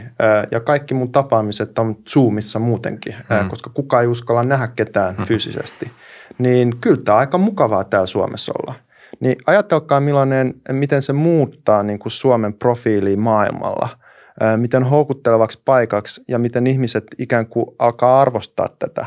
ja 0.52 0.60
kaikki 0.60 0.94
mun 0.94 1.12
tapaamiset 1.12 1.80
on 1.80 1.96
Zoomissa 2.10 2.60
muutenkin, 2.60 3.14
hmm. 3.14 3.50
koska 3.50 3.70
kukaan 3.74 4.04
ei 4.04 4.08
uskalla 4.08 4.44
nähdä 4.44 4.68
ketään 4.68 5.16
hmm. 5.16 5.26
fyysisesti. 5.26 5.92
Niin 6.38 6.78
kyllä 6.82 7.02
tämä 7.06 7.18
aika 7.18 7.38
mukavaa 7.38 7.84
täällä 7.84 8.08
Suomessa 8.08 8.54
olla. 8.62 8.74
Niin 9.20 9.36
ajatelkaa 9.46 10.00
millainen, 10.00 10.54
miten 10.72 11.02
se 11.02 11.14
muuttaa 11.14 11.84
niin 11.84 12.00
kuin 12.00 12.12
Suomen 12.12 12.54
profiiliin 12.54 13.20
maailmalla, 13.20 13.90
miten 14.58 14.84
houkuttelevaksi 14.84 15.62
paikaksi 15.66 16.24
ja 16.28 16.40
miten 16.40 16.68
ihmiset 16.68 17.04
ikään 17.18 17.48
kuin 17.48 17.66
alkaa 17.80 18.22
arvostaa 18.22 18.70
tätä. 18.80 19.06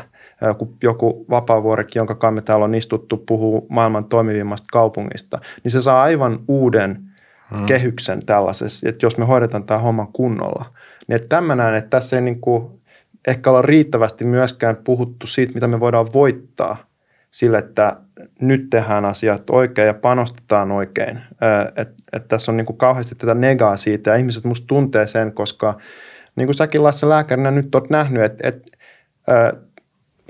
Kun 0.57 0.75
joku 0.83 1.25
vapaavuorekin, 1.29 1.99
jonka 1.99 2.15
kanssa 2.15 2.35
me 2.35 2.41
täällä 2.41 2.65
on 2.65 2.75
istuttu, 2.75 3.17
puhuu 3.17 3.67
maailman 3.69 4.05
toimivimmasta 4.05 4.67
kaupungista, 4.71 5.39
niin 5.63 5.71
se 5.71 5.81
saa 5.81 6.01
aivan 6.01 6.39
uuden– 6.47 6.97
hmm. 7.49 7.65
kehyksen 7.65 8.25
tällaisessa, 8.25 8.89
että 8.89 9.05
jos 9.05 9.17
me 9.17 9.25
hoidetaan 9.25 9.63
tämä 9.63 9.79
homma 9.79 10.09
kunnolla. 10.13 10.65
Niin 11.07 11.15
että 11.15 11.27
tämmöinen, 11.27 11.75
että 11.75 11.89
tässä 11.89 12.15
ei 12.15 12.21
niin 12.21 12.41
kuin 12.41 12.81
ehkä 13.27 13.49
olla 13.49 13.61
riittävästi 13.61 14.25
myöskään 14.25 14.75
puhuttu 14.75 15.27
siitä, 15.27 15.53
mitä 15.53 15.67
me 15.67 15.79
voidaan 15.79 16.07
voittaa 16.13 16.77
sille, 17.31 17.57
että 17.57 17.97
nyt 18.41 18.69
tehdään 18.69 19.05
asiat 19.05 19.49
oikein 19.49 19.87
ja 19.87 19.93
panostetaan 19.93 20.71
oikein. 20.71 21.21
Että 21.75 21.95
et 22.13 22.27
tässä 22.27 22.51
on 22.51 22.57
niin 22.57 22.65
kuin 22.65 22.77
kauheasti 22.77 23.15
tätä 23.15 23.33
negaa 23.33 23.77
siitä 23.77 24.09
ja 24.09 24.15
ihmiset 24.15 24.43
musta 24.43 24.67
tuntee 24.67 25.07
sen, 25.07 25.31
koska 25.31 25.77
niin 26.35 26.47
kuin 26.47 26.55
säkin 26.55 26.83
Lasse 26.83 27.09
lääkärinä 27.09 27.51
nyt 27.51 27.75
olet 27.75 27.89
nähnyt, 27.89 28.23
että, 28.23 28.47
että 28.47 28.71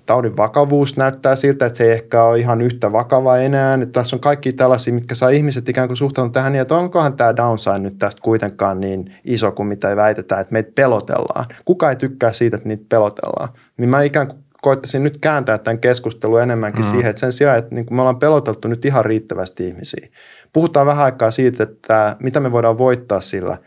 taudin 0.07 0.37
vakavuus 0.37 0.97
näyttää 0.97 1.35
siltä, 1.35 1.65
että 1.65 1.77
se 1.77 1.83
ei 1.83 1.91
ehkä 1.91 2.23
ole 2.23 2.39
ihan 2.39 2.61
yhtä 2.61 2.91
vakava 2.91 3.37
enää. 3.37 3.73
Että 3.73 3.99
tässä 3.99 4.15
on 4.15 4.19
kaikki 4.19 4.53
tällaisia, 4.53 4.93
mitkä 4.93 5.15
saa 5.15 5.29
ihmiset 5.29 5.69
ikään 5.69 5.87
kuin 5.87 5.97
suhtautua 5.97 6.31
tähän 6.31 6.51
niin, 6.51 6.61
että 6.61 6.75
onkohan 6.75 7.13
tämä 7.13 7.35
downside 7.35 7.79
nyt 7.79 7.97
tästä 7.99 8.21
kuitenkaan 8.21 8.79
niin 8.79 9.15
iso 9.23 9.51
kuin 9.51 9.67
mitä 9.67 9.89
ei 9.89 9.95
väitetään, 9.95 10.41
että 10.41 10.53
meitä 10.53 10.71
pelotellaan. 10.75 11.45
Kuka 11.65 11.89
ei 11.89 11.95
tykkää 11.95 12.33
siitä, 12.33 12.57
että 12.57 12.69
niitä 12.69 12.85
pelotellaan. 12.89 13.49
Niin 13.77 13.89
mä 13.89 14.01
ikään 14.01 14.27
kuin 14.27 14.43
koittaisin 14.61 15.03
nyt 15.03 15.17
kääntää 15.21 15.57
tämän 15.57 15.79
keskustelun 15.79 16.41
enemmänkin 16.41 16.85
mm. 16.85 16.91
siihen, 16.91 17.09
että 17.09 17.19
sen 17.19 17.31
sijaan, 17.31 17.57
että 17.57 17.75
niin 17.75 17.85
me 17.91 18.01
ollaan 18.01 18.19
peloteltu 18.19 18.67
nyt 18.67 18.85
ihan 18.85 19.05
riittävästi 19.05 19.67
ihmisiä. 19.67 20.07
Puhutaan 20.53 20.87
vähän 20.87 21.05
aikaa 21.05 21.31
siitä, 21.31 21.63
että 21.63 22.15
mitä 22.19 22.39
me 22.39 22.51
voidaan 22.51 22.77
voittaa 22.77 23.21
sillä, 23.21 23.57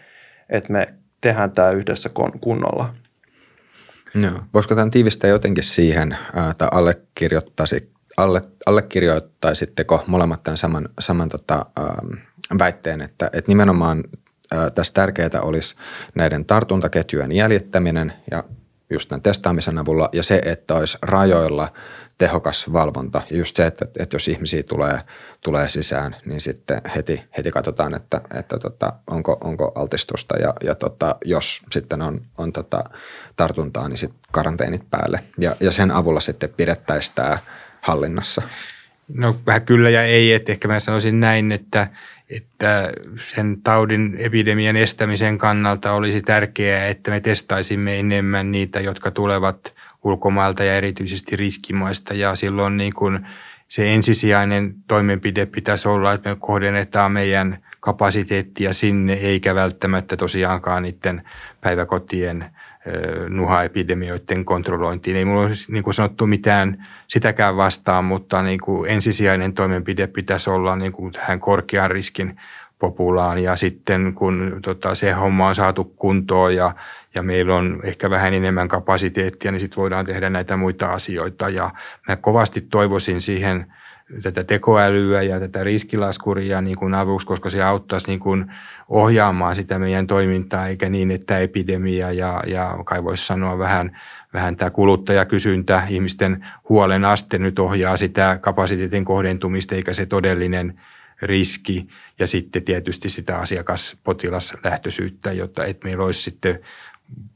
että 0.49 0.73
me 0.73 0.95
tehdään 1.21 1.51
tämä 1.51 1.71
yhdessä 1.71 2.11
kunnolla. 2.41 2.95
Joo. 4.15 4.43
Voisiko 4.55 4.75
tämän 4.75 4.91
tiivistää 4.91 5.31
jotenkin 5.31 5.65
siihen, 5.65 6.17
että 6.51 6.69
allekirjoittaisi, 6.73 7.93
alle, 8.17 8.43
allekirjoittaisitteko 8.67 10.05
molemmat 10.07 10.43
tämän 10.43 10.57
saman, 10.57 10.89
saman 11.01 11.29
tota, 11.29 11.67
ähm, 11.79 12.13
väitteen, 12.59 13.01
että, 13.01 13.31
että 13.33 13.51
nimenomaan 13.51 14.05
tässä 14.75 14.95
tärkeää 14.95 15.41
olisi 15.43 15.77
näiden 16.15 16.45
tartuntaketjujen 16.45 17.33
jäljittäminen 17.33 18.13
ja 18.31 18.45
just 18.91 19.09
tämän 19.09 19.23
testaamisen 19.23 19.79
avulla 19.79 20.09
ja 20.13 20.23
se, 20.23 20.43
että 20.45 20.75
olisi 20.75 20.99
rajoilla 21.03 21.73
tehokas 22.21 22.73
valvonta. 22.73 23.23
Ja 23.31 23.37
just 23.37 23.57
se, 23.57 23.67
että, 23.67 23.87
että 23.99 24.15
jos 24.15 24.29
ihmisiä 24.29 24.63
tulee, 24.63 25.01
tulee 25.41 25.69
sisään, 25.69 26.17
niin 26.25 26.41
sitten 26.41 26.81
heti, 26.97 27.23
heti 27.37 27.51
katsotaan, 27.51 27.95
että, 27.95 28.21
että 28.35 28.59
tota, 28.59 28.93
onko, 29.07 29.39
onko 29.45 29.73
altistusta 29.75 30.37
ja, 30.37 30.55
ja 30.65 30.75
tota, 30.75 31.17
jos 31.25 31.63
sitten 31.71 32.03
on, 32.03 32.21
on 32.39 32.53
tota 32.53 32.85
tartuntaa, 33.37 33.89
niin 33.89 33.99
sitten 33.99 34.21
karanteenit 34.33 34.91
päälle. 34.91 35.25
Ja, 35.39 35.57
ja 35.61 35.73
sen 35.73 35.91
avulla 35.91 36.21
sitten 36.21 36.51
pidettäisiin 36.57 37.15
tämä 37.15 37.39
hallinnassa. 37.81 38.43
No 39.15 39.37
vähän 39.47 39.63
kyllä 39.63 39.91
ja 39.91 40.03
ei, 40.03 40.33
että 40.33 40.53
ehkä 40.53 40.69
mä 40.69 40.81
sanoisin 40.81 41.21
näin, 41.21 41.53
että, 41.53 41.87
että 42.31 42.93
sen 43.35 43.63
taudin 43.63 44.17
epidemian 44.19 44.77
estämisen 44.77 45.39
kannalta 45.39 45.93
olisi 45.93 46.23
tärkeää, 46.23 46.89
että 46.89 47.11
me 47.11 47.21
testaisimme 47.21 48.01
enemmän 48.01 48.53
niitä, 48.53 48.81
jotka 48.81 49.11
tulevat 49.11 49.75
ulkomailta 50.05 50.65
ja 50.65 50.75
erityisesti 50.75 51.37
riskimaista 51.37 52.15
ja 52.15 52.35
silloin 52.35 52.77
niin 52.77 52.95
kuin 52.95 53.27
se 53.69 53.95
ensisijainen 53.95 54.75
toimenpide 54.89 55.47
pitäisi 55.47 55.89
olla, 55.89 56.13
että 56.13 56.31
me 56.31 56.37
kohdennetaan 56.41 57.13
meidän 57.13 57.65
kapasiteettia 57.81 58.73
sinne, 58.73 59.13
eikä 59.13 59.55
välttämättä 59.55 60.17
tosiaankaan 60.17 60.83
niiden 60.83 61.23
päiväkotien– 61.61 62.45
nuhaepidemioiden 63.29 64.45
kontrollointiin. 64.45 65.17
Ei 65.17 65.25
mulla 65.25 65.41
ole 65.41 65.51
niin 65.69 65.85
kuin 65.85 65.95
sanottu 65.95 66.27
mitään 66.27 66.87
sitäkään 67.09 67.57
vastaan, 67.57 68.05
mutta 68.05 68.43
niin 68.43 68.61
kuin 68.61 68.91
ensisijainen 68.91 69.53
toimenpide 69.53 70.07
pitäisi 70.07 70.51
olla 70.51 70.77
niin 70.77 70.93
kuin 70.93 71.13
tähän 71.13 71.41
korkean 71.41 71.91
riskin 71.91 72.37
populaan 72.79 73.39
ja 73.39 73.57
sitten 73.57 74.15
kun 74.15 74.59
tota, 74.63 74.95
se 74.95 75.13
homma 75.13 75.49
on 75.49 75.55
saatu 75.55 75.85
kuntoon 75.85 76.57
ja, 76.57 76.75
ja 77.15 77.23
meillä 77.23 77.57
on 77.57 77.81
ehkä 77.85 78.11
vähän 78.11 78.35
enemmän 78.35 78.69
kapasiteettia, 78.69 79.53
niin 79.53 79.61
sitten 79.61 79.81
voidaan 79.81 80.07
tehdä 80.07 80.31
näitä 80.31 80.57
muita 80.57 80.87
asioita. 80.87 81.49
Ja 81.49 81.71
mä 82.09 82.17
kovasti 82.17 82.61
toivoisin 82.61 83.21
siihen– 83.21 83.67
tätä 84.23 84.45
tekoälyä 84.45 85.23
ja 85.23 85.41
tätä 85.41 85.65
riskilaskuria 85.65 86.61
niin 86.61 86.77
kuin 86.77 86.95
avuksi, 86.95 87.27
koska 87.27 87.51
se 87.51 87.63
auttaisi 87.63 88.07
niin 88.07 88.21
kuin 88.21 88.53
ohjaamaan 88.89 89.57
sitä 89.57 89.79
meidän 89.79 90.07
toimintaa, 90.07 90.69
eikä 90.69 90.89
niin, 90.89 91.11
että 91.11 91.39
epidemia 91.39 92.13
ja, 92.13 92.43
ja 92.47 92.79
kai 92.85 93.05
voisi 93.05 93.27
sanoa 93.27 93.59
vähän, 93.59 93.99
vähän 94.35 94.57
tämä 94.57 94.71
kuluttajakysyntä, 94.71 95.83
ihmisten 95.89 96.47
huolen 96.69 97.05
aste 97.05 97.39
nyt 97.39 97.59
ohjaa 97.59 97.97
sitä 97.97 98.39
kapasiteetin 98.41 99.05
kohdentumista, 99.05 99.75
eikä 99.75 99.95
se 99.95 100.07
todellinen 100.07 100.81
riski. 101.23 101.89
Ja 102.19 102.27
sitten 102.27 102.63
tietysti 102.63 103.09
sitä 103.09 103.39
asiakaspotilaslähtöisyyttä, 103.39 105.33
jotta 105.33 105.65
että 105.65 105.85
meillä 105.85 106.05
olisi 106.05 106.23
sitten 106.23 106.61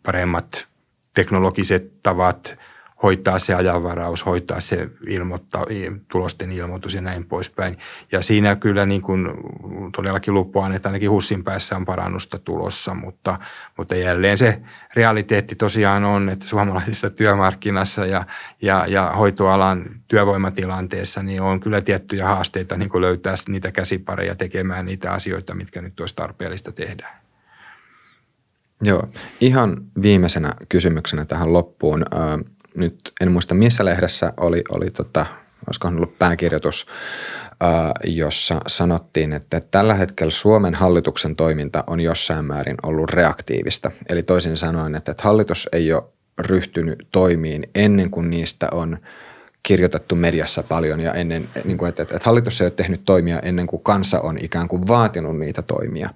paremmat 0.03 0.67
teknologiset 1.15 2.03
tavat– 2.03 2.57
hoitaa 3.05 3.39
se 3.39 3.55
ajanvaraus, 3.55 4.27
hoitaa 4.27 4.61
se 4.61 4.89
ilmoittaa, 5.07 5.67
tulosten 6.09 6.53
ilmoitus 6.53 6.95
ja 6.95 7.01
näin 7.01 7.25
poispäin. 7.25 7.79
Ja 8.13 8.23
siinä 8.23 8.57
kyllä 8.57 8.87
niin 8.87 9.03
kuin 9.03 9.29
todellakin 9.97 10.35
lupaan, 10.35 10.73
että 10.73 10.89
ainakin 10.89 11.11
Hussin 11.11 11.45
päässä 11.45 11.77
on 11.77 11.85
parannusta 11.85 12.39
tulossa, 12.39 12.95
mutta, 12.95 13.39
mutta 13.77 13.95
jälleen 13.95 14.39
se 14.39 14.63
realiteetti 14.95 15.55
tosiaan 15.55 16.05
on, 16.05 16.29
että 16.29 16.47
suomalaisessa 16.47 17.11
työmarkkinassa 17.11 18.07
ja, 18.07 18.25
ja, 18.63 18.87
ja 18.87 19.13
hoitoalan 19.19 19.85
työvoimatilanteessa 20.09 21.23
niin 21.23 21.43
on 21.43 21.61
kyllä 21.61 21.81
tiettyjä 21.81 22.27
haasteita 22.27 22.77
niin 22.77 22.91
kuin 22.91 23.03
löytää 23.03 23.35
niitä 23.49 23.73
käsipareja 23.73 24.35
tekemään 24.35 24.87
niitä 24.87 25.13
asioita, 25.13 25.55
mitkä 25.55 25.83
nyt 25.83 26.01
olisi 26.01 26.17
tarpeellista 26.17 26.73
tehdä. 26.73 27.24
Joo, 28.83 29.03
ihan 29.41 29.77
viimeisenä 30.03 30.53
kysymyksenä 30.69 31.25
tähän 31.25 31.53
loppuun 31.53 32.05
nyt 32.77 33.13
en 33.21 33.33
muista 33.33 33.55
missä 33.55 33.85
lehdessä 33.85 34.33
oli, 34.37 34.63
oli 34.71 34.91
tota, 34.91 35.27
olisikohan 35.67 35.97
ollut 35.97 36.19
pääkirjoitus, 36.19 36.87
jossa 38.05 38.61
sanottiin, 38.67 39.33
että 39.33 39.61
tällä 39.71 39.95
hetkellä 39.95 40.31
Suomen 40.31 40.75
hallituksen 40.75 41.37
toiminta 41.37 41.85
on 41.87 42.01
jossain 42.01 42.45
määrin 42.45 42.77
ollut 42.83 43.11
reaktiivista. 43.11 43.91
Eli 44.09 44.23
toisin 44.23 44.57
sanoen, 44.57 44.95
että 44.95 45.15
hallitus 45.19 45.69
ei 45.73 45.93
ole 45.93 46.05
ryhtynyt 46.39 47.09
toimiin 47.13 47.71
ennen 47.75 48.11
kuin 48.11 48.31
niistä 48.31 48.69
on 48.73 48.99
kirjoitettu 49.63 50.15
mediassa 50.15 50.63
paljon 50.63 51.01
ja 51.01 51.13
ennen, 51.13 51.49
niin 51.65 51.79
kuin, 51.79 51.89
että, 51.89 52.03
että 52.03 52.19
hallitus 52.25 52.61
ei 52.61 52.65
ole 52.65 52.71
tehnyt 52.71 53.05
toimia 53.05 53.41
ennen 53.41 53.67
kuin 53.67 53.83
kansa 53.83 54.21
on 54.21 54.39
ikään 54.41 54.69
kuin 54.69 54.89
vaatinut 54.89 55.39
niitä 55.39 55.63
toimia. 55.63 56.11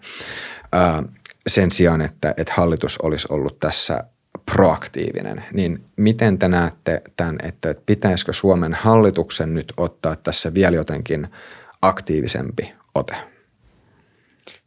Sen 1.48 1.70
sijaan, 1.70 2.00
että, 2.00 2.34
että 2.36 2.52
hallitus 2.56 2.98
olisi 2.98 3.28
ollut 3.30 3.58
tässä 3.58 4.04
proaktiivinen, 4.52 5.44
niin 5.52 5.84
miten 5.96 6.38
te 6.38 6.48
näette 6.48 7.02
tämän, 7.16 7.36
että 7.42 7.74
pitäisikö 7.86 8.32
Suomen 8.32 8.74
hallituksen 8.74 9.54
nyt 9.54 9.72
ottaa 9.76 10.16
tässä 10.16 10.54
vielä 10.54 10.76
jotenkin 10.76 11.28
aktiivisempi 11.82 12.72
ote? 12.94 13.16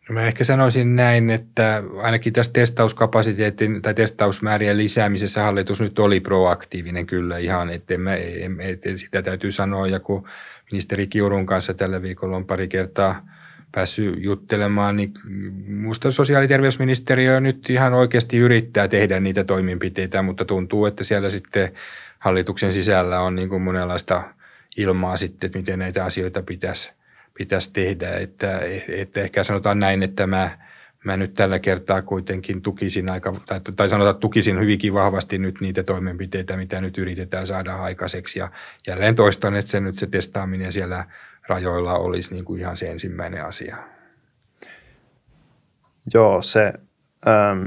No 0.10 0.14
mä 0.14 0.28
ehkä 0.28 0.44
sanoisin 0.44 0.96
näin, 0.96 1.30
että 1.30 1.84
ainakin 2.02 2.34
tässä 2.34 2.54
testauskapasiteetin 2.54 3.82
tai 3.82 3.94
testausmäärien 3.94 4.78
lisäämisessä 4.78 5.44
hallitus 5.44 5.82
nyt 5.82 6.00
oli 6.00 6.20
proaktiivinen 6.20 7.08
kyllä 7.08 7.38
ihan, 7.38 7.70
että 7.70 7.98
mä, 7.98 8.16
et, 8.16 8.82
sitä 8.96 9.22
täytyy 9.22 9.52
sanoa 9.52 9.88
ja 9.88 10.00
kun 10.00 10.28
ministeri 10.72 11.08
Kiurun 11.08 11.46
kanssa 11.46 11.74
tällä 11.74 12.02
viikolla 12.02 12.38
on 12.38 12.46
pari 12.46 12.68
kertaa– 12.68 13.22
päässyt 13.72 14.24
juttelemaan, 14.24 14.96
niin 14.96 15.14
minusta 15.66 16.12
sosiaali- 16.12 16.44
ja 16.44 16.50
terveysministeriö 16.50 17.40
nyt 17.40 17.70
ihan 17.70 17.94
oikeasti 17.94 18.38
yrittää 18.38 18.88
tehdä 18.88 19.20
niitä 19.20 19.44
toimenpiteitä, 19.44 20.22
mutta 20.22 20.46
tuntuu, 20.46 20.86
että 20.86 21.04
siellä 21.04 21.30
sitten 21.30 21.72
hallituksen 22.20 22.74
sisällä 22.74 23.22
on 23.22 23.36
niin 23.36 23.50
kuin 23.50 23.62
monenlaista 23.62 24.24
ilmaa 24.78 25.18
sitten, 25.18 25.48
että 25.48 25.60
miten 25.60 25.80
näitä 25.80 26.06
asioita 26.06 26.44
pitäisi, 26.44 26.92
pitäisi 27.34 27.74
tehdä. 27.74 28.10
Että, 28.18 28.62
että 28.88 29.22
ehkä 29.22 29.44
sanotaan 29.44 29.80
näin, 29.80 30.04
että 30.04 30.28
mä, 30.28 30.58
mä 31.04 31.18
nyt 31.18 31.34
tällä 31.34 31.60
kertaa 31.60 32.02
kuitenkin 32.02 32.62
tukisin 32.62 33.10
aika, 33.10 33.42
tai, 33.46 33.62
tai 33.76 33.90
sanotaan, 33.90 34.16
tukisin 34.16 34.60
hyvinkin 34.60 34.94
vahvasti 34.94 35.38
nyt 35.38 35.62
niitä 35.62 35.84
toimenpiteitä, 35.84 36.58
mitä 36.58 36.82
nyt 36.82 36.98
yritetään 36.98 37.48
saada 37.48 37.76
aikaiseksi. 37.76 38.40
Ja 38.40 38.52
jälleen 38.88 39.16
toistan, 39.16 39.56
että 39.56 39.72
se 39.72 39.80
nyt 39.80 39.98
se 39.98 40.08
testaaminen 40.08 40.74
siellä 40.74 41.06
rajoilla 41.52 41.98
olisi 41.98 42.34
niin 42.34 42.46
kuin 42.46 42.60
ihan 42.60 42.78
se 42.78 42.92
ensimmäinen 42.92 43.46
asia. 43.46 43.78
Joo, 46.14 46.42
se, 46.42 46.74
ähm, 47.28 47.66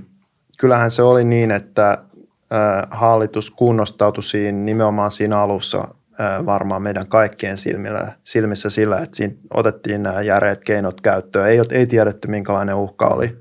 kyllähän 0.58 0.90
se 0.90 1.02
oli 1.02 1.24
niin, 1.24 1.50
että 1.50 1.90
äh, 1.90 2.86
hallitus 2.90 3.50
kunnostautui 3.50 4.24
siinä, 4.24 4.58
nimenomaan 4.58 5.10
siinä 5.10 5.38
alussa 5.38 5.94
äh, 6.20 6.46
varmaan 6.46 6.82
meidän 6.82 7.06
kaikkien 7.06 7.56
silmillä, 7.56 8.12
silmissä 8.24 8.70
sillä, 8.70 8.98
että 8.98 9.16
siinä 9.16 9.34
otettiin 9.54 10.02
nämä 10.02 10.22
järeät 10.22 10.64
keinot 10.64 11.00
käyttöön. 11.00 11.48
Ei, 11.48 11.60
ei 11.70 11.86
tiedetty, 11.86 12.28
minkälainen 12.28 12.74
uhka 12.74 13.06
oli, 13.06 13.36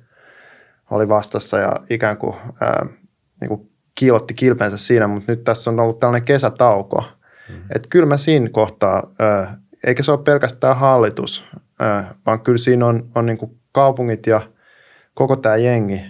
oli 0.92 1.10
vastassa 1.10 1.58
ja 1.58 1.76
ikään 1.90 2.18
kuin, 2.18 2.36
äh, 2.36 2.90
niin 3.42 3.50
kuin 3.50 3.70
kiilotti 3.96 4.34
kilpensä 4.34 4.78
siinä, 4.78 5.08
mutta 5.08 5.32
nyt 5.32 5.44
tässä 5.44 5.70
on 5.70 5.80
ollut 5.80 6.00
tällainen 6.00 6.26
kesätauko. 6.26 7.04
Mm-hmm. 7.50 7.66
Että 7.76 7.88
kyllä 7.90 8.06
mä 8.06 8.18
siinä 8.18 8.50
kohtaa 8.50 9.14
äh, 9.22 9.63
eikä 9.84 10.04
se 10.04 10.12
ole 10.12 10.24
pelkästään 10.24 10.78
hallitus, 10.78 11.46
vaan 12.26 12.40
kyllä 12.40 12.58
siinä 12.58 12.86
on, 12.86 13.08
on 13.16 13.26
niin 13.26 13.38
kuin 13.38 13.58
kaupungit 13.72 14.28
ja 14.28 14.42
koko 15.14 15.36
tämä 15.36 15.56
jengi, 15.56 16.02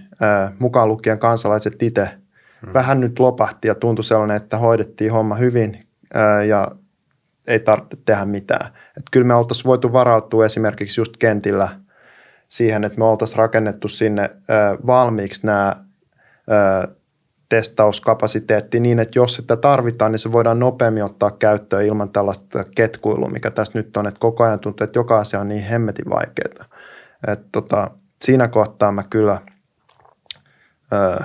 mukaan 0.60 0.88
lukien 0.88 1.20
kansalaiset 1.20 1.84
itse, 1.84 2.10
hmm. 2.62 2.74
vähän 2.74 3.00
nyt 3.00 3.20
lopahti 3.20 3.68
ja 3.68 3.76
tuntui 3.76 4.04
sellainen, 4.04 4.38
että 4.38 4.58
hoidettiin 4.58 5.12
homma 5.12 5.36
hyvin 5.36 5.88
ja 6.48 6.72
ei 7.48 7.60
tarvitse 7.60 7.98
tehdä 8.06 8.26
mitään. 8.26 8.66
Et 8.98 9.04
kyllä 9.12 9.28
me 9.28 9.34
oltaisiin 9.34 9.66
voitu 9.66 9.94
varautua 9.94 10.46
esimerkiksi 10.46 11.02
just 11.02 11.18
kentillä 11.18 11.70
siihen, 12.48 12.84
että 12.84 12.98
me 12.98 13.06
oltaisiin 13.06 13.38
rakennettu 13.38 13.88
sinne 13.88 14.30
valmiiksi 14.86 15.46
nämä 15.46 15.76
testauskapasiteetti 17.54 18.80
niin, 18.80 19.00
että 19.00 19.20
jos 19.20 19.34
sitä 19.34 19.56
tarvitaan, 19.56 20.12
niin 20.12 20.20
se 20.20 20.32
voidaan 20.32 20.60
nopeammin 20.60 21.04
ottaa 21.04 21.32
käyttöön 21.32 21.86
ilman 21.86 22.10
tällaista 22.10 22.66
ketkuilua, 22.76 23.30
mikä 23.30 23.52
tässä 23.52 23.80
nyt 23.80 23.98
on, 23.98 24.08
että 24.08 24.20
koko 24.20 24.44
ajan 24.44 24.60
tuntuu, 24.60 24.86
että 24.86 25.00
joka 25.00 25.20
asia 25.20 25.40
on 25.40 25.48
niin 25.48 25.64
hemmetin 25.64 26.10
vaikeaa. 26.10 26.66
Että 27.28 27.46
tota, 27.52 27.92
siinä 28.22 28.48
kohtaa 28.48 28.92
mä 28.92 29.04
kyllä 29.04 29.42
ö, 30.94 31.24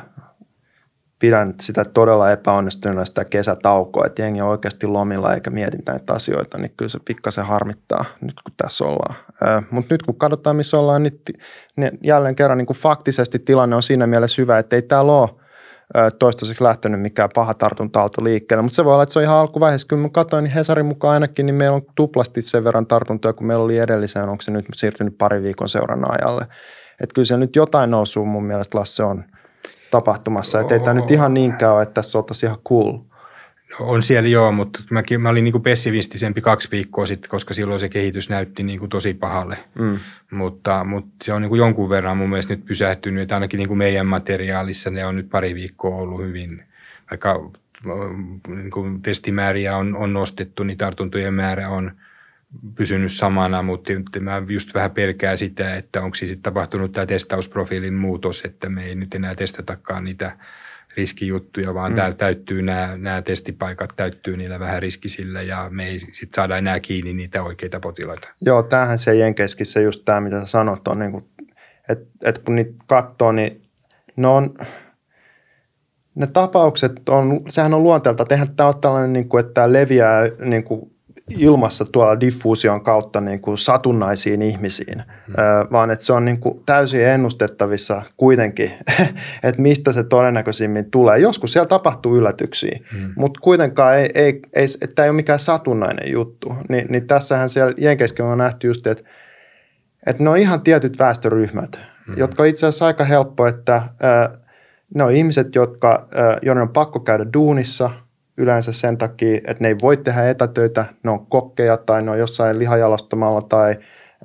pidän 1.19 1.55
sitä 1.61 1.85
todella 1.85 2.33
epäonnistuneena 2.33 3.05
sitä 3.05 3.25
kesätaukoa, 3.25 4.07
että 4.07 4.23
jengi 4.23 4.41
on 4.41 4.49
oikeasti 4.49 4.87
lomilla 4.87 5.35
eikä 5.35 5.51
mieti 5.51 5.79
näitä 5.87 6.13
asioita, 6.13 6.59
niin 6.59 6.73
kyllä 6.77 6.89
se 6.89 6.99
pikkasen 7.05 7.45
harmittaa 7.45 8.05
nyt 8.21 8.35
kun 8.45 8.55
tässä 8.57 8.85
ollaan. 8.85 9.15
Mutta 9.71 9.95
nyt 9.95 10.03
kun 10.03 10.19
katsotaan 10.19 10.57
missä 10.57 10.79
ollaan, 10.79 11.03
niin, 11.03 11.21
niin 11.77 11.99
jälleen 12.03 12.37
kerran 12.37 12.59
niin 12.59 12.67
faktisesti 12.75 13.39
tilanne 13.39 13.77
on 13.77 13.83
siinä 13.83 14.07
mielessä 14.07 14.43
hyvä, 14.43 14.59
että 14.59 14.77
ei 14.77 14.83
täällä 14.83 15.13
ole 15.13 15.29
toistaiseksi 16.19 16.65
lähtenyt 16.65 17.01
mikään 17.01 17.31
paha 17.35 17.55
tartunta 17.55 18.09
liikkeelle, 18.23 18.63
mutta 18.63 18.77
se 18.77 18.85
voi 18.85 18.93
olla, 18.93 19.03
että 19.03 19.13
se 19.13 19.19
on 19.19 19.23
ihan 19.23 19.39
alkuvaiheessa. 19.39 19.87
Kyllä 19.87 20.03
mä 20.03 20.09
katsoin, 20.09 20.45
niin 20.45 20.53
Hesarin 20.53 20.87
mukaan 20.87 21.15
ainakin, 21.15 21.47
niin 21.47 21.55
meillä 21.55 21.75
on 21.75 21.83
tuplasti 21.95 22.43
sen 22.43 22.65
verran 22.65 22.87
tartuntoja, 22.87 23.33
kun 23.33 23.47
meillä 23.47 23.65
oli 23.65 23.79
edelliseen, 23.79 24.29
onko 24.29 24.43
se 24.43 24.51
nyt 24.51 24.67
siirtynyt 24.75 25.19
pari 25.19 25.43
viikon 25.43 25.69
seurannan 25.69 26.11
ajalle. 26.11 26.47
Että 27.01 27.15
kyllä 27.15 27.27
se 27.27 27.37
nyt 27.37 27.57
jotain 27.57 27.91
nousuu 27.91 28.25
mun 28.25 28.45
mielestä 28.45 28.79
Lasse 28.79 29.03
on 29.03 29.25
tapahtumassa, 29.91 30.61
että 30.61 30.75
ei 30.75 30.81
tämä 30.81 30.95
nyt 30.95 31.11
ihan 31.11 31.35
niinkään 31.35 31.75
ole, 31.75 31.83
että 31.83 31.95
tässä 31.95 32.19
oltaisiin 32.19 32.49
ihan 32.49 32.61
cool. 32.69 32.99
On 33.81 34.03
siellä 34.03 34.29
joo, 34.29 34.53
mutta 34.53 34.81
mäkin, 34.91 35.21
mä 35.21 35.29
olin 35.29 35.45
niin 35.45 35.53
kuin 35.53 35.63
pessimistisempi 35.63 36.41
kaksi 36.41 36.69
viikkoa 36.71 37.07
sitten, 37.07 37.31
koska 37.31 37.55
silloin 37.55 37.81
se 37.81 37.89
kehitys 37.89 38.29
näytti 38.29 38.63
niin 38.63 38.79
kuin 38.79 38.89
tosi 38.89 39.15
pahalle. 39.15 39.59
Mm. 39.79 39.99
Mutta, 40.31 40.85
mutta, 40.85 41.09
se 41.23 41.33
on 41.33 41.43
niin 41.43 41.49
kuin 41.49 41.59
jonkun 41.59 41.89
verran 41.89 42.17
mun 42.17 42.29
mielestä 42.29 42.55
nyt 42.55 42.65
pysähtynyt, 42.65 43.23
että 43.23 43.35
ainakin 43.35 43.59
niin 43.59 43.69
kuin 43.69 43.79
meidän 43.79 44.07
materiaalissa 44.07 44.91
ne 44.91 45.07
on 45.07 45.17
nyt 45.17 45.31
pari 45.31 45.55
viikkoa 45.55 45.97
ollut 45.97 46.21
hyvin, 46.21 46.65
vaikka 47.11 47.51
niin 48.49 48.71
kuin 48.71 49.03
testimääriä 49.03 49.77
on, 49.77 49.97
on 49.97 50.13
nostettu, 50.13 50.63
niin 50.63 50.79
tartuntojen 50.79 51.35
määrä 51.35 51.69
on 51.69 51.93
pysynyt 52.75 53.13
samana, 53.13 53.63
mutta 53.63 53.93
mä 54.21 54.43
just 54.49 54.75
vähän 54.75 54.91
pelkää 54.91 55.37
sitä, 55.37 55.77
että 55.77 56.03
onko 56.03 56.15
siis 56.15 56.39
tapahtunut 56.43 56.93
tämä 56.93 57.07
testausprofiilin 57.07 57.95
muutos, 57.95 58.45
että 58.45 58.69
me 58.69 58.85
ei 58.85 58.95
nyt 58.95 59.15
enää 59.15 59.35
testatakaan 59.35 60.05
niitä 60.05 60.37
riskijuttuja, 60.99 61.75
vaan 61.75 61.93
mm. 61.93 61.97
täällä 61.97 62.17
täyttyy 62.17 62.63
nämä, 62.63 62.97
nämä 62.97 63.23
testipaikat, 63.23 63.91
täyttyy 63.97 64.37
niillä 64.37 64.61
vähän 64.61 64.83
riskisillä 64.83 65.43
ja 65.43 65.69
me 65.71 65.87
ei 65.87 65.99
sitten 65.99 66.35
saada 66.35 66.59
enää 66.59 66.81
kiinni 66.81 67.15
niitä 67.15 67.43
oikeita 67.43 67.81
potilaita. 67.81 68.29
Joo, 68.41 68.63
tämähän 68.63 68.99
se 68.99 69.15
Jenkeskissä 69.15 69.81
just 69.81 70.03
tämä, 70.05 70.21
mitä 70.21 70.41
sä 70.41 70.47
sanot, 70.47 70.89
on 70.89 70.99
niin 70.99 71.13
kuin, 71.13 71.25
että, 71.89 72.07
että 72.25 72.41
kun 72.45 72.55
niitä 72.55 72.73
katsoo, 72.87 73.33
niin 73.33 73.63
ne 74.17 74.29
on, 74.29 74.55
ne 76.15 76.27
tapaukset 76.27 77.09
on, 77.09 77.41
sehän 77.49 77.75
on 77.75 77.83
luonteelta, 77.83 78.25
tehdä 78.25 78.47
tämä 78.57 78.69
on 78.69 78.81
tällainen, 78.81 79.13
niin 79.13 79.29
kuin, 79.29 79.41
että 79.41 79.55
tämä 79.55 79.73
leviää 79.73 80.23
niin 80.45 80.65
kuin 80.65 80.98
ilmassa 81.39 81.85
tuolla 81.85 82.21
diffuusion 82.21 82.81
kautta 82.81 83.21
niin 83.21 83.41
kuin 83.41 83.59
satunnaisiin 83.59 84.43
ihmisiin, 84.43 85.03
hmm. 85.27 85.35
vaan 85.73 85.91
että 85.91 86.05
se 86.05 86.13
on 86.13 86.25
niin 86.25 86.41
kuin 86.41 86.63
täysin 86.67 87.05
ennustettavissa 87.05 88.03
kuitenkin, 88.17 88.73
että 89.43 89.63
mistä 89.63 89.93
se 89.93 90.05
todennäköisimmin 90.05 90.91
tulee. 90.91 91.19
Joskus 91.19 91.53
siellä 91.53 91.69
tapahtuu 91.69 92.17
yllätyksiä, 92.17 92.79
hmm. 92.93 93.13
mutta 93.17 93.41
kuitenkaan 93.41 93.97
ei, 93.97 94.11
ei, 94.15 94.41
ei, 94.55 94.67
että 94.81 94.95
tämä 94.95 95.05
ei 95.07 95.11
ole 95.11 95.17
mikään 95.17 95.39
satunnainen 95.39 96.13
juttu. 96.13 96.55
Ni, 96.69 96.87
niin 96.89 97.07
tässähän 97.07 97.49
siellä 97.49 97.75
Jenkeskin 97.79 98.25
on 98.25 98.39
nähty 98.39 98.67
just, 98.67 98.87
että, 98.87 99.05
että 100.07 100.23
ne 100.23 100.31
on 100.31 100.39
ihan 100.39 100.61
tietyt 100.61 100.99
väestöryhmät, 100.99 101.79
hmm. 102.07 102.15
jotka 102.19 102.45
itse 102.45 102.67
asiassa 102.67 102.87
aika 102.87 103.05
helppo, 103.05 103.47
että 103.47 103.83
ne 104.95 105.05
on 105.05 105.13
ihmiset, 105.13 105.55
jotka, 105.55 106.09
joiden 106.43 106.63
on 106.63 106.73
pakko 106.73 107.01
käydä 107.01 107.27
duunissa– 107.33 107.91
yleensä 108.39 108.73
sen 108.73 108.99
takia, 108.99 109.37
että 109.37 109.57
ne 109.61 109.69
ei 109.69 109.77
voi 109.83 109.97
tehdä 109.97 110.31
etätöitä, 110.31 110.85
ne 111.03 111.11
on 111.11 111.27
kokkeja 111.27 111.77
tai 111.77 112.03
ne 112.03 112.11
on 112.11 112.19
jossain 112.19 112.59
lihajalostamalla 112.59 113.43
tai 113.43 113.77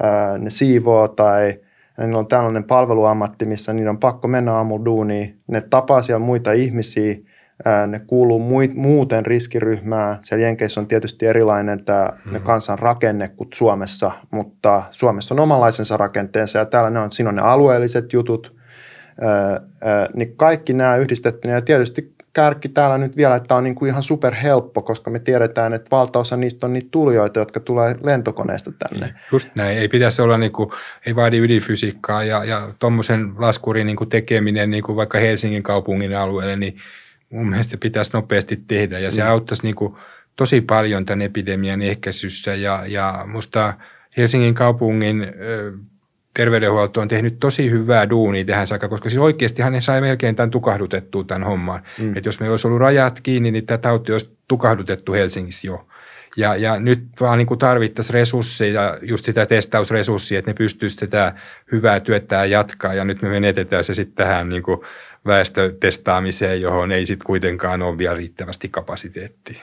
ää, 0.03 0.37
ne 0.37 0.49
siivoo 0.49 1.07
tai 1.07 1.59
niillä 1.97 2.19
on 2.19 2.27
tällainen 2.27 2.63
palveluammatti, 2.63 3.45
missä 3.45 3.73
niiden 3.73 3.89
on 3.89 3.97
pakko 3.97 4.27
mennä 4.27 4.53
aamulla 4.53 4.85
duuniin. 4.85 5.39
Ne 5.47 5.61
tapaa 5.69 6.01
siellä 6.01 6.25
muita 6.25 6.51
ihmisiä, 6.51 7.15
ää, 7.65 7.87
ne 7.87 7.99
kuuluu 7.99 8.39
muuten 8.73 9.25
riskiryhmään. 9.25 10.17
Siellä 10.21 10.45
Jenkeissä 10.45 10.81
on 10.81 10.87
tietysti 10.87 11.25
erilainen 11.25 11.85
tämä 11.85 12.09
hmm. 12.31 12.41
kansan 12.41 12.79
rakenne 12.79 13.27
kuin 13.27 13.49
Suomessa, 13.53 14.11
mutta 14.31 14.83
Suomessa 14.91 15.35
on 15.35 15.39
omanlaisensa 15.39 15.97
rakenteensa 15.97 16.59
ja 16.59 16.65
täällä 16.65 16.89
ne 16.89 16.99
on, 16.99 17.11
siinä 17.11 17.29
on 17.29 17.35
ne 17.35 17.41
alueelliset 17.41 18.13
jutut, 18.13 18.55
ää, 19.21 19.61
ää, 19.81 20.07
niin 20.13 20.37
kaikki 20.37 20.73
nämä 20.73 20.95
yhdistettynä 20.95 21.53
ja 21.53 21.61
tietysti 21.61 22.12
kärki 22.33 22.69
täällä 22.69 22.97
nyt 22.97 23.17
vielä, 23.17 23.35
että 23.35 23.47
tämä 23.47 23.57
on 23.57 23.63
niin 23.63 23.75
kuin 23.75 23.89
ihan 23.89 24.03
superhelppo, 24.03 24.81
koska 24.81 25.11
me 25.11 25.19
tiedetään, 25.19 25.73
että 25.73 25.91
valtaosa 25.91 26.37
niistä 26.37 26.65
on 26.65 26.73
niitä 26.73 26.87
tulijoita, 26.91 27.39
jotka 27.39 27.59
tulee 27.59 27.95
lentokoneesta 28.03 28.71
tänne. 28.71 29.05
Niin, 29.05 29.15
just 29.31 29.49
näin, 29.55 29.77
ei 29.77 29.87
pitäisi 29.87 30.21
olla, 30.21 30.37
niin 30.37 30.51
kuin, 30.51 30.69
ei 31.05 31.15
vaadi 31.15 31.37
ydinfysiikkaa 31.37 32.23
ja, 32.23 32.43
ja 32.43 32.73
tuommoisen 32.79 33.33
laskurin 33.37 33.87
niin 33.87 33.95
kuin 33.95 34.09
tekeminen 34.09 34.71
niin 34.71 34.83
kuin 34.83 34.95
vaikka 34.95 35.17
Helsingin 35.17 35.63
kaupungin 35.63 36.17
alueelle, 36.17 36.55
niin 36.55 36.77
mun 37.29 37.49
mielestä 37.49 37.77
pitäisi 37.77 38.11
nopeasti 38.13 38.63
tehdä 38.67 38.99
ja 38.99 39.11
se 39.11 39.23
mm. 39.23 39.29
auttaisi 39.29 39.63
niin 39.63 39.75
kuin 39.75 39.95
tosi 40.35 40.61
paljon 40.61 41.05
tämän 41.05 41.21
epidemian 41.21 41.81
ehkäisyssä 41.81 42.55
ja, 42.55 42.83
ja 42.87 43.23
musta 43.27 43.73
Helsingin 44.17 44.53
kaupungin 44.53 45.27
terveydenhuolto 46.33 47.01
on 47.01 47.07
tehnyt 47.07 47.39
tosi 47.39 47.71
hyvää 47.71 48.09
duunia 48.09 48.45
tähän 48.45 48.67
saakka, 48.67 48.89
koska 48.89 49.09
siis 49.09 49.19
oikeasti 49.19 49.61
hän 49.61 49.81
sai 49.81 50.01
melkein 50.01 50.35
tämän 50.35 50.51
tukahdutettua 50.51 51.23
tämän 51.23 51.43
homman. 51.47 51.83
Mm. 51.99 52.17
Että 52.17 52.27
jos 52.27 52.39
meillä 52.39 52.53
olisi 52.53 52.67
ollut 52.67 52.79
rajat 52.79 53.21
kiinni, 53.21 53.51
niin 53.51 53.65
tämä 53.65 53.77
tauti 53.77 54.11
olisi 54.11 54.37
tukahdutettu 54.47 55.13
Helsingissä 55.13 55.67
jo. 55.67 55.87
Ja, 56.37 56.55
ja 56.55 56.79
nyt 56.79 57.03
vaan 57.19 57.37
niin 57.37 57.59
tarvittaisiin 57.59 58.13
resursseja, 58.13 58.97
just 59.01 59.25
sitä 59.25 59.45
testausresurssia, 59.45 60.39
että 60.39 60.51
ne 60.51 60.55
pystyisivät 60.55 61.09
tätä 61.09 61.33
hyvää 61.71 61.99
työtä 61.99 62.45
jatkaa. 62.45 62.93
Ja 62.93 63.05
nyt 63.05 63.21
me 63.21 63.29
menetetään 63.29 63.83
se 63.83 63.93
sitten 63.93 64.25
tähän 64.25 64.49
niin 64.49 64.63
kuin 64.63 64.79
väestötestaamiseen, 65.25 66.61
johon 66.61 66.91
ei 66.91 67.05
sitten 67.05 67.25
kuitenkaan 67.25 67.81
ole 67.81 67.97
vielä 67.97 68.17
riittävästi 68.17 68.69
kapasiteettia. 68.69 69.59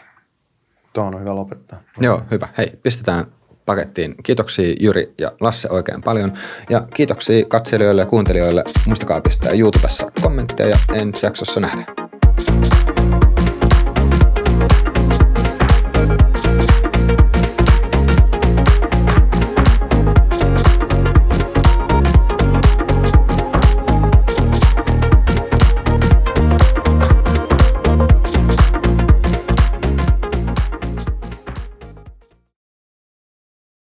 Tuo 0.92 1.04
on 1.04 1.20
hyvä 1.20 1.34
lopettaa. 1.34 1.82
Joo, 2.00 2.22
hyvä. 2.30 2.48
Hei, 2.58 2.66
pistetään 2.82 3.26
pakettiin. 3.66 4.14
Kiitoksia 4.22 4.74
Jyri 4.80 5.14
ja 5.18 5.32
Lasse 5.40 5.68
oikein 5.70 6.02
paljon. 6.02 6.32
Ja 6.70 6.80
kiitoksia 6.94 7.44
katselijoille 7.46 8.02
ja 8.02 8.06
kuuntelijoille. 8.06 8.64
Muistakaa 8.86 9.20
pistää 9.20 9.52
YouTubessa 9.52 10.08
kommentteja 10.22 10.68
ja 10.68 10.76
ensi 10.92 11.26
jaksossa 11.26 11.60
nähdään. 11.60 11.86